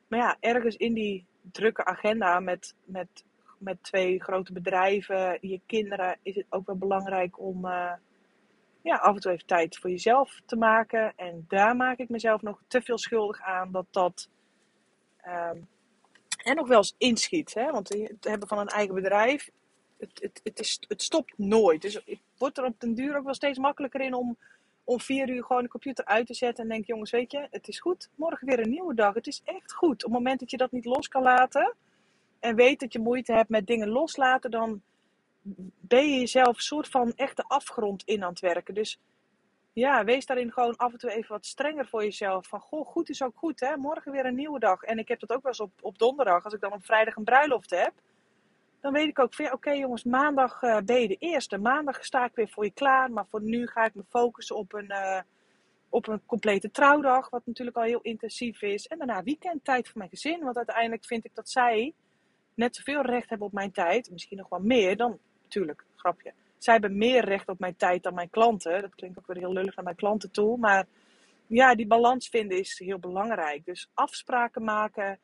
Maar 0.08 0.18
ja, 0.18 0.36
ergens 0.40 0.76
in 0.76 0.94
die 0.94 1.26
drukke 1.52 1.84
agenda 1.84 2.40
met, 2.40 2.74
met, 2.84 3.24
met 3.58 3.82
twee 3.82 4.22
grote 4.22 4.52
bedrijven, 4.52 5.38
je 5.40 5.60
kinderen, 5.66 6.18
is 6.22 6.34
het 6.34 6.46
ook 6.48 6.66
wel 6.66 6.76
belangrijk 6.76 7.40
om. 7.40 7.66
Uh, 7.66 7.92
ja, 8.84 8.96
af 8.96 9.14
en 9.14 9.20
toe 9.20 9.32
even 9.32 9.46
tijd 9.46 9.76
voor 9.76 9.90
jezelf 9.90 10.40
te 10.46 10.56
maken. 10.56 11.12
En 11.16 11.44
daar 11.48 11.76
maak 11.76 11.98
ik 11.98 12.08
mezelf 12.08 12.42
nog 12.42 12.62
te 12.68 12.82
veel 12.82 12.98
schuldig 12.98 13.40
aan 13.42 13.72
dat 13.72 13.86
dat. 13.90 14.28
En 16.36 16.56
nog 16.56 16.68
wel 16.68 16.76
eens 16.76 16.94
inschiet. 16.98 17.54
Hè? 17.54 17.70
Want 17.70 17.88
het 17.88 18.24
hebben 18.24 18.48
van 18.48 18.58
een 18.58 18.66
eigen 18.66 18.94
bedrijf, 18.94 19.50
het, 19.98 20.20
het, 20.22 20.40
het, 20.44 20.60
is, 20.60 20.80
het 20.88 21.02
stopt 21.02 21.38
nooit. 21.38 21.82
Dus 21.82 22.02
ik 22.04 22.20
word 22.38 22.58
er 22.58 22.64
op 22.64 22.80
den 22.80 22.94
duur 22.94 23.16
ook 23.16 23.24
wel 23.24 23.34
steeds 23.34 23.58
makkelijker 23.58 24.00
in 24.00 24.14
om 24.14 24.36
om 24.84 25.00
vier 25.00 25.28
uur 25.28 25.44
gewoon 25.44 25.62
de 25.62 25.68
computer 25.68 26.04
uit 26.04 26.26
te 26.26 26.34
zetten. 26.34 26.64
En 26.64 26.70
denk, 26.70 26.86
jongens, 26.86 27.10
weet 27.10 27.32
je, 27.32 27.46
het 27.50 27.68
is 27.68 27.80
goed. 27.80 28.10
Morgen 28.14 28.46
weer 28.46 28.58
een 28.58 28.70
nieuwe 28.70 28.94
dag. 28.94 29.14
Het 29.14 29.26
is 29.26 29.40
echt 29.44 29.72
goed. 29.72 30.04
Op 30.04 30.10
het 30.10 30.12
moment 30.12 30.40
dat 30.40 30.50
je 30.50 30.56
dat 30.56 30.72
niet 30.72 30.84
los 30.84 31.08
kan 31.08 31.22
laten. 31.22 31.74
En 32.40 32.54
weet 32.54 32.80
dat 32.80 32.92
je 32.92 32.98
moeite 32.98 33.32
hebt 33.32 33.48
met 33.48 33.66
dingen 33.66 33.88
loslaten, 33.88 34.50
dan 34.50 34.82
ben 35.80 36.08
je 36.10 36.18
jezelf 36.18 36.60
soort 36.60 36.88
van 36.88 37.12
echte 37.14 37.44
afgrond 37.46 38.02
in 38.04 38.22
aan 38.22 38.30
het 38.30 38.40
werken. 38.40 38.74
Dus 38.74 38.98
ja, 39.72 40.04
wees 40.04 40.26
daarin 40.26 40.52
gewoon 40.52 40.76
af 40.76 40.92
en 40.92 40.98
toe 40.98 41.10
even 41.10 41.32
wat 41.32 41.46
strenger 41.46 41.86
voor 41.86 42.02
jezelf. 42.02 42.46
Van, 42.46 42.60
goh, 42.60 42.86
goed 42.86 43.08
is 43.08 43.22
ook 43.22 43.36
goed, 43.36 43.60
hè. 43.60 43.76
Morgen 43.76 44.12
weer 44.12 44.26
een 44.26 44.34
nieuwe 44.34 44.58
dag. 44.58 44.82
En 44.82 44.98
ik 44.98 45.08
heb 45.08 45.20
dat 45.20 45.32
ook 45.32 45.42
wel 45.42 45.52
eens 45.52 45.60
op, 45.60 45.72
op 45.80 45.98
donderdag. 45.98 46.44
Als 46.44 46.54
ik 46.54 46.60
dan 46.60 46.72
op 46.72 46.84
vrijdag 46.84 47.16
een 47.16 47.24
bruiloft 47.24 47.70
heb. 47.70 47.92
Dan 48.80 48.92
weet 48.92 49.08
ik 49.08 49.18
ook 49.18 49.52
oké 49.52 49.70
jongens, 49.70 50.04
maandag 50.04 50.62
uh, 50.62 50.78
ben 50.78 51.00
je 51.00 51.08
de 51.08 51.16
eerste. 51.18 51.58
Maandag 51.58 52.04
sta 52.04 52.24
ik 52.24 52.34
weer 52.34 52.48
voor 52.48 52.64
je 52.64 52.72
klaar. 52.72 53.10
Maar 53.10 53.26
voor 53.26 53.42
nu 53.42 53.66
ga 53.66 53.84
ik 53.84 53.94
me 53.94 54.02
focussen 54.08 54.56
op 54.56 54.72
een, 54.72 54.90
uh, 54.90 55.20
op 55.88 56.08
een 56.08 56.26
complete 56.26 56.70
trouwdag. 56.70 57.30
Wat 57.30 57.46
natuurlijk 57.46 57.76
al 57.76 57.82
heel 57.82 58.00
intensief 58.00 58.62
is. 58.62 58.86
En 58.86 58.98
daarna 58.98 59.22
weekendtijd 59.22 59.88
voor 59.88 59.98
mijn 59.98 60.10
gezin. 60.10 60.40
Want 60.40 60.56
uiteindelijk 60.56 61.04
vind 61.04 61.24
ik 61.24 61.34
dat 61.34 61.50
zij 61.50 61.94
net 62.54 62.76
zoveel 62.76 63.02
recht 63.02 63.28
hebben 63.28 63.46
op 63.46 63.52
mijn 63.52 63.72
tijd. 63.72 64.10
Misschien 64.10 64.36
nog 64.36 64.48
wel 64.48 64.60
meer 64.60 64.96
dan 64.96 65.18
natuurlijk, 65.54 65.84
grapje. 65.96 66.32
Zij 66.58 66.72
hebben 66.72 66.98
meer 66.98 67.24
recht 67.24 67.48
op 67.48 67.58
mijn 67.58 67.76
tijd 67.76 68.02
dan 68.02 68.14
mijn 68.14 68.30
klanten. 68.30 68.80
Dat 68.80 68.94
klinkt 68.94 69.18
ook 69.18 69.26
weer 69.26 69.36
heel 69.36 69.52
lullig 69.52 69.74
naar 69.76 69.84
mijn 69.84 69.96
klanten 69.96 70.30
toe. 70.30 70.58
Maar 70.58 70.86
ja, 71.46 71.74
die 71.74 71.86
balans 71.86 72.28
vinden 72.28 72.58
is 72.58 72.78
heel 72.78 72.98
belangrijk. 72.98 73.64
Dus 73.64 73.90
afspraken 73.94 74.64
maken. 74.64 75.18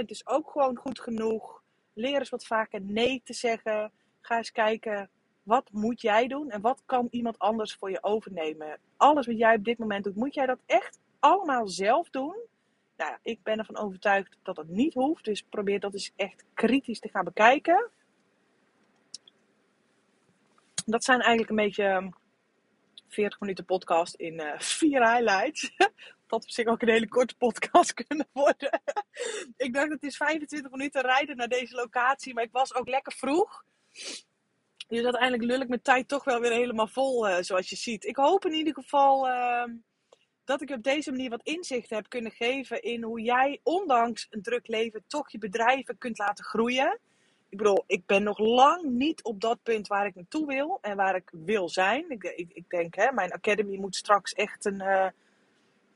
80% 0.00 0.04
is 0.06 0.26
ook 0.26 0.50
gewoon 0.50 0.76
goed 0.76 1.00
genoeg. 1.00 1.62
Leer 1.92 2.18
eens 2.18 2.30
wat 2.30 2.46
vaker 2.46 2.80
nee 2.80 3.20
te 3.24 3.32
zeggen. 3.32 3.92
Ga 4.20 4.36
eens 4.36 4.52
kijken, 4.52 5.10
wat 5.42 5.68
moet 5.72 6.00
jij 6.00 6.26
doen 6.26 6.50
en 6.50 6.60
wat 6.60 6.82
kan 6.86 7.08
iemand 7.10 7.38
anders 7.38 7.74
voor 7.74 7.90
je 7.90 8.02
overnemen? 8.02 8.78
Alles 8.96 9.26
wat 9.26 9.38
jij 9.38 9.54
op 9.54 9.64
dit 9.64 9.78
moment 9.78 10.04
doet, 10.04 10.16
moet 10.16 10.34
jij 10.34 10.46
dat 10.46 10.58
echt 10.66 10.98
allemaal 11.18 11.68
zelf 11.68 12.10
doen? 12.10 12.36
Nou, 12.96 13.16
ik 13.22 13.42
ben 13.42 13.58
ervan 13.58 13.76
overtuigd 13.76 14.36
dat 14.42 14.56
dat 14.56 14.68
niet 14.68 14.94
hoeft. 14.94 15.24
Dus 15.24 15.42
probeer 15.42 15.80
dat 15.80 15.92
eens 15.92 16.12
echt 16.16 16.44
kritisch 16.54 17.00
te 17.00 17.08
gaan 17.08 17.24
bekijken. 17.24 17.90
Dat 20.88 21.04
zijn 21.04 21.20
eigenlijk 21.20 21.50
een 21.50 21.56
beetje 21.56 22.12
40 23.08 23.32
ehm, 23.32 23.36
minuten 23.40 23.64
podcast 23.64 24.14
in 24.14 24.34
uh, 24.34 24.58
vier 24.58 25.12
highlights. 25.12 25.70
dat 26.26 26.44
op 26.44 26.50
zich 26.50 26.66
ook 26.66 26.82
een 26.82 26.88
hele 26.88 27.08
korte 27.08 27.36
podcast 27.36 27.94
kunnen 28.04 28.28
worden. 28.32 28.80
ik 29.56 29.74
dacht 29.74 29.90
het 29.90 30.02
is 30.02 30.16
25 30.16 30.70
minuten 30.70 31.02
rijden 31.02 31.36
naar 31.36 31.48
deze 31.48 31.74
locatie, 31.74 32.34
maar 32.34 32.44
ik 32.44 32.52
was 32.52 32.74
ook 32.74 32.88
lekker 32.88 33.12
vroeg. 33.12 33.64
Dus 34.88 35.02
uiteindelijk 35.02 35.42
lul 35.42 35.60
ik 35.60 35.68
mijn 35.68 35.82
tijd 35.82 36.08
toch 36.08 36.24
wel 36.24 36.40
weer 36.40 36.52
helemaal 36.52 36.88
vol, 36.88 37.28
uh, 37.28 37.36
zoals 37.40 37.70
je 37.70 37.76
ziet. 37.76 38.04
Ik 38.04 38.16
hoop 38.16 38.44
in 38.44 38.52
ieder 38.52 38.74
geval 38.74 39.28
uh, 39.28 39.64
dat 40.44 40.62
ik 40.62 40.70
op 40.70 40.82
deze 40.82 41.10
manier 41.10 41.30
wat 41.30 41.42
inzicht 41.42 41.90
heb 41.90 42.08
kunnen 42.08 42.32
geven 42.32 42.82
in 42.82 43.02
hoe 43.02 43.20
jij, 43.20 43.60
ondanks 43.62 44.26
een 44.30 44.42
druk 44.42 44.66
leven, 44.66 45.04
toch 45.06 45.30
je 45.30 45.38
bedrijven 45.38 45.98
kunt 45.98 46.18
laten 46.18 46.44
groeien. 46.44 46.98
Ik 47.48 47.58
bedoel, 47.58 47.84
ik 47.86 48.06
ben 48.06 48.22
nog 48.22 48.38
lang 48.38 48.82
niet 48.82 49.22
op 49.22 49.40
dat 49.40 49.58
punt 49.62 49.86
waar 49.86 50.06
ik 50.06 50.14
naartoe 50.14 50.46
wil 50.46 50.78
en 50.80 50.96
waar 50.96 51.14
ik 51.14 51.30
wil 51.32 51.68
zijn. 51.68 52.10
Ik, 52.10 52.22
ik, 52.22 52.50
ik 52.52 52.64
denk, 52.68 52.94
hè, 52.94 53.12
mijn 53.12 53.32
academy 53.32 53.76
moet 53.76 53.96
straks 53.96 54.32
echt 54.32 54.64
een. 54.64 54.80
Uh, 54.80 55.06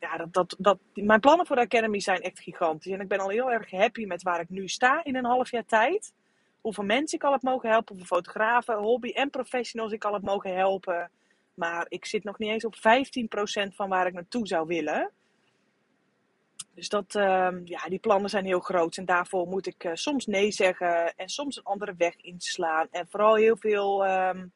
ja, 0.01 0.17
dat, 0.17 0.33
dat, 0.33 0.57
dat, 0.59 0.79
mijn 0.95 1.21
plannen 1.21 1.47
voor 1.47 1.57
de 1.57 1.63
academy 1.63 2.01
zijn 2.01 2.21
echt 2.21 2.41
gigantisch. 2.41 2.93
En 2.93 3.01
ik 3.01 3.09
ben 3.09 3.21
al 3.21 3.29
heel 3.29 3.53
erg 3.53 3.71
happy 3.71 4.05
met 4.05 4.23
waar 4.23 4.41
ik 4.41 4.49
nu 4.49 4.69
sta 4.69 5.05
in 5.05 5.17
een 5.17 5.25
half 5.25 5.51
jaar 5.51 5.67
tijd. 5.67 6.13
Hoeveel 6.61 6.85
mensen 6.85 7.19
ik 7.19 7.25
al 7.25 7.33
heb 7.33 7.43
mogen 7.43 7.69
helpen, 7.69 7.97
hoeveel 7.97 8.17
fotografen, 8.17 8.77
hobby 8.77 9.11
en 9.11 9.31
professionals 9.31 9.93
ik 9.93 10.05
al 10.05 10.13
heb 10.13 10.23
mogen 10.23 10.57
helpen. 10.57 11.11
Maar 11.55 11.87
ik 11.89 12.05
zit 12.05 12.25
nog 12.25 12.39
niet 12.39 12.51
eens 12.51 12.65
op 12.65 12.75
15% 12.77 12.79
van 13.75 13.89
waar 13.89 14.07
ik 14.07 14.13
naartoe 14.13 14.47
zou 14.47 14.67
willen. 14.67 15.11
Dus 16.81 16.89
dat, 16.89 17.15
uh, 17.15 17.49
ja, 17.65 17.89
die 17.89 17.99
plannen 17.99 18.31
zijn 18.31 18.45
heel 18.45 18.61
groot. 18.61 18.97
En 18.97 19.05
daarvoor 19.05 19.47
moet 19.47 19.67
ik 19.67 19.85
uh, 19.85 19.91
soms 19.95 20.27
nee 20.27 20.51
zeggen 20.51 21.15
en 21.17 21.29
soms 21.29 21.57
een 21.57 21.63
andere 21.63 21.95
weg 21.97 22.17
inslaan. 22.17 22.89
En 22.91 23.07
vooral 23.09 23.35
heel 23.35 23.57
veel 23.57 24.07
um, 24.07 24.53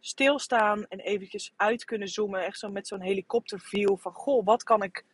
stilstaan 0.00 0.86
en 0.86 0.98
eventjes 0.98 1.52
uit 1.56 1.84
kunnen 1.84 2.08
zoomen. 2.08 2.44
Echt 2.44 2.58
zo 2.58 2.70
met 2.70 2.86
zo'n 2.86 3.00
helikopterview 3.00 3.98
van, 3.98 4.12
goh, 4.12 4.44
wat 4.44 4.62
kan 4.62 4.82
ik 4.82 5.04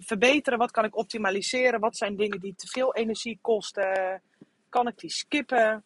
verbeteren? 0.00 0.58
Wat 0.58 0.70
kan 0.70 0.84
ik 0.84 0.96
optimaliseren? 0.96 1.80
Wat 1.80 1.96
zijn 1.96 2.16
dingen 2.16 2.40
die 2.40 2.54
te 2.54 2.66
veel 2.66 2.94
energie 2.94 3.38
kosten? 3.40 4.22
Kan 4.68 4.88
ik 4.88 4.98
die 4.98 5.10
skippen? 5.10 5.84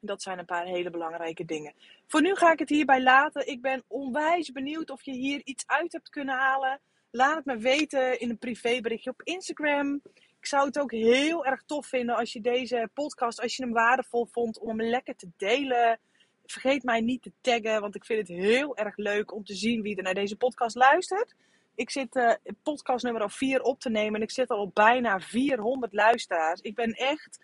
Dat 0.00 0.22
zijn 0.22 0.38
een 0.38 0.44
paar 0.44 0.66
hele 0.66 0.90
belangrijke 0.90 1.44
dingen. 1.44 1.74
Voor 2.06 2.22
nu 2.22 2.34
ga 2.34 2.52
ik 2.52 2.58
het 2.58 2.68
hierbij 2.68 3.02
laten. 3.02 3.46
Ik 3.46 3.60
ben 3.60 3.84
onwijs 3.86 4.52
benieuwd 4.52 4.90
of 4.90 5.02
je 5.02 5.12
hier 5.12 5.40
iets 5.44 5.66
uit 5.66 5.92
hebt 5.92 6.08
kunnen 6.08 6.34
halen. 6.34 6.80
Laat 7.14 7.36
het 7.36 7.44
me 7.44 7.56
weten 7.56 8.20
in 8.20 8.30
een 8.30 8.38
privéberichtje 8.38 9.10
op 9.10 9.22
Instagram. 9.22 10.00
Ik 10.14 10.46
zou 10.46 10.66
het 10.66 10.78
ook 10.78 10.90
heel 10.90 11.44
erg 11.44 11.62
tof 11.66 11.86
vinden 11.86 12.16
als 12.16 12.32
je 12.32 12.40
deze 12.40 12.90
podcast, 12.94 13.40
als 13.40 13.56
je 13.56 13.62
hem 13.62 13.72
waardevol 13.72 14.26
vond, 14.26 14.58
om 14.58 14.68
hem 14.68 14.88
lekker 14.88 15.16
te 15.16 15.30
delen. 15.36 15.98
Vergeet 16.46 16.82
mij 16.82 17.00
niet 17.00 17.22
te 17.22 17.32
taggen, 17.40 17.80
want 17.80 17.94
ik 17.94 18.04
vind 18.04 18.28
het 18.28 18.36
heel 18.36 18.76
erg 18.76 18.96
leuk 18.96 19.32
om 19.34 19.44
te 19.44 19.54
zien 19.54 19.82
wie 19.82 19.96
er 19.96 20.02
naar 20.02 20.14
deze 20.14 20.36
podcast 20.36 20.76
luistert. 20.76 21.34
Ik 21.74 21.90
zit 21.90 22.16
uh, 22.16 22.32
podcast 22.62 23.04
nummer 23.04 23.30
4 23.30 23.62
op 23.62 23.80
te 23.80 23.90
nemen 23.90 24.14
en 24.14 24.22
ik 24.22 24.30
zit 24.30 24.50
al 24.50 24.60
op 24.60 24.74
bijna 24.74 25.20
400 25.20 25.92
luisteraars. 25.92 26.60
Ik 26.60 26.74
ben 26.74 26.92
echt 26.92 27.38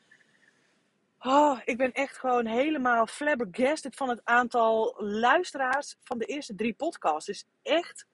Oh, 1.20 1.60
ik 1.64 1.76
ben 1.76 1.92
echt 1.92 2.18
gewoon 2.18 2.46
helemaal 2.46 3.06
flabbergasted 3.06 3.96
van 3.96 4.08
het 4.08 4.20
aantal 4.24 4.94
luisteraars 4.98 5.96
van 6.02 6.18
de 6.18 6.24
eerste 6.24 6.54
drie 6.54 6.74
podcasts. 6.74 7.26
Dus 7.26 7.44
echt, 7.62 8.06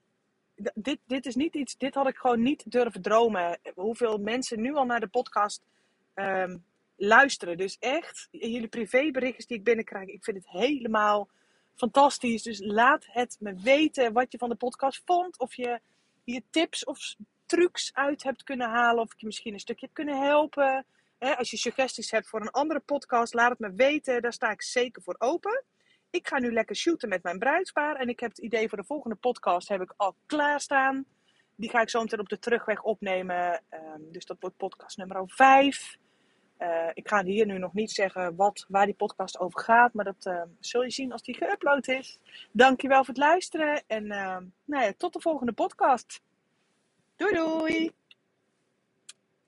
dit, 0.74 0.98
dit 1.06 1.26
is 1.26 1.34
niet 1.34 1.54
iets, 1.54 1.76
dit 1.76 1.94
had 1.94 2.08
ik 2.08 2.16
gewoon 2.16 2.42
niet 2.42 2.70
durven 2.70 3.02
dromen. 3.02 3.58
Hoeveel 3.74 4.18
mensen 4.18 4.60
nu 4.60 4.74
al 4.74 4.84
naar 4.84 5.00
de 5.00 5.06
podcast 5.06 5.62
um, 6.14 6.64
luisteren. 6.96 7.56
Dus 7.56 7.76
echt, 7.78 8.28
jullie 8.30 8.68
privéberichtjes 8.68 9.46
die 9.46 9.56
ik 9.56 9.64
binnenkrijg, 9.64 10.08
ik 10.08 10.24
vind 10.24 10.36
het 10.36 10.48
helemaal 10.48 11.28
fantastisch. 11.74 12.42
Dus 12.42 12.60
laat 12.64 13.06
het 13.06 13.36
me 13.40 13.54
weten 13.54 14.12
wat 14.12 14.32
je 14.32 14.38
van 14.38 14.48
de 14.48 14.54
podcast 14.54 15.02
vond. 15.04 15.38
Of 15.38 15.54
je 15.54 15.80
hier 16.24 16.42
tips 16.50 16.84
of 16.84 17.14
trucs 17.46 17.90
uit 17.94 18.22
hebt 18.22 18.44
kunnen 18.44 18.68
halen. 18.68 19.02
Of 19.02 19.12
ik 19.12 19.20
je 19.20 19.26
misschien 19.26 19.52
een 19.52 19.60
stukje 19.60 19.86
heb 19.86 19.94
kunnen 19.94 20.22
helpen 20.22 20.86
als 21.32 21.50
je 21.50 21.56
suggesties 21.56 22.10
hebt 22.10 22.28
voor 22.28 22.40
een 22.40 22.50
andere 22.50 22.80
podcast, 22.80 23.34
laat 23.34 23.50
het 23.50 23.58
me 23.58 23.72
weten. 23.72 24.22
Daar 24.22 24.32
sta 24.32 24.50
ik 24.50 24.62
zeker 24.62 25.02
voor 25.02 25.16
open. 25.18 25.64
Ik 26.14 26.28
ga 26.28 26.38
nu 26.38 26.52
lekker 26.52 26.76
shooten 26.76 27.08
met 27.08 27.22
mijn 27.22 27.38
bruidspaar. 27.38 27.96
En 27.96 28.08
ik 28.08 28.20
heb 28.20 28.30
het 28.30 28.38
idee 28.38 28.68
voor 28.68 28.78
de 28.78 28.84
volgende 28.84 29.16
podcast 29.16 29.68
heb 29.68 29.80
ik 29.80 29.94
al 29.96 30.16
klaarstaan. 30.26 31.04
Die 31.56 31.70
ga 31.70 31.80
ik 31.80 31.90
zo 31.90 32.00
meteen 32.00 32.20
op 32.20 32.28
de 32.28 32.38
terugweg 32.38 32.82
opnemen. 32.82 33.62
Um, 33.70 34.12
dus 34.12 34.24
dat 34.24 34.36
wordt 34.40 34.56
podcast 34.56 34.96
nummer 34.96 35.22
5. 35.26 35.96
Uh, 36.58 36.88
ik 36.92 37.08
ga 37.08 37.24
hier 37.24 37.46
nu 37.46 37.58
nog 37.58 37.72
niet 37.72 37.90
zeggen 37.90 38.36
wat, 38.36 38.64
waar 38.68 38.86
die 38.86 38.94
podcast 38.94 39.38
over 39.38 39.60
gaat. 39.60 39.92
Maar 39.92 40.04
dat 40.04 40.26
uh, 40.26 40.42
zul 40.60 40.82
je 40.82 40.90
zien 40.90 41.12
als 41.12 41.22
die 41.22 41.36
geüpload 41.36 41.94
is. 41.94 42.18
Dankjewel 42.52 43.04
voor 43.04 43.14
het 43.14 43.22
luisteren. 43.22 43.82
En 43.86 44.04
uh, 44.04 44.36
nou 44.64 44.84
ja, 44.84 44.92
tot 44.96 45.12
de 45.12 45.20
volgende 45.20 45.52
podcast. 45.52 46.20
Doei 47.16 47.34
doei! 47.34 47.92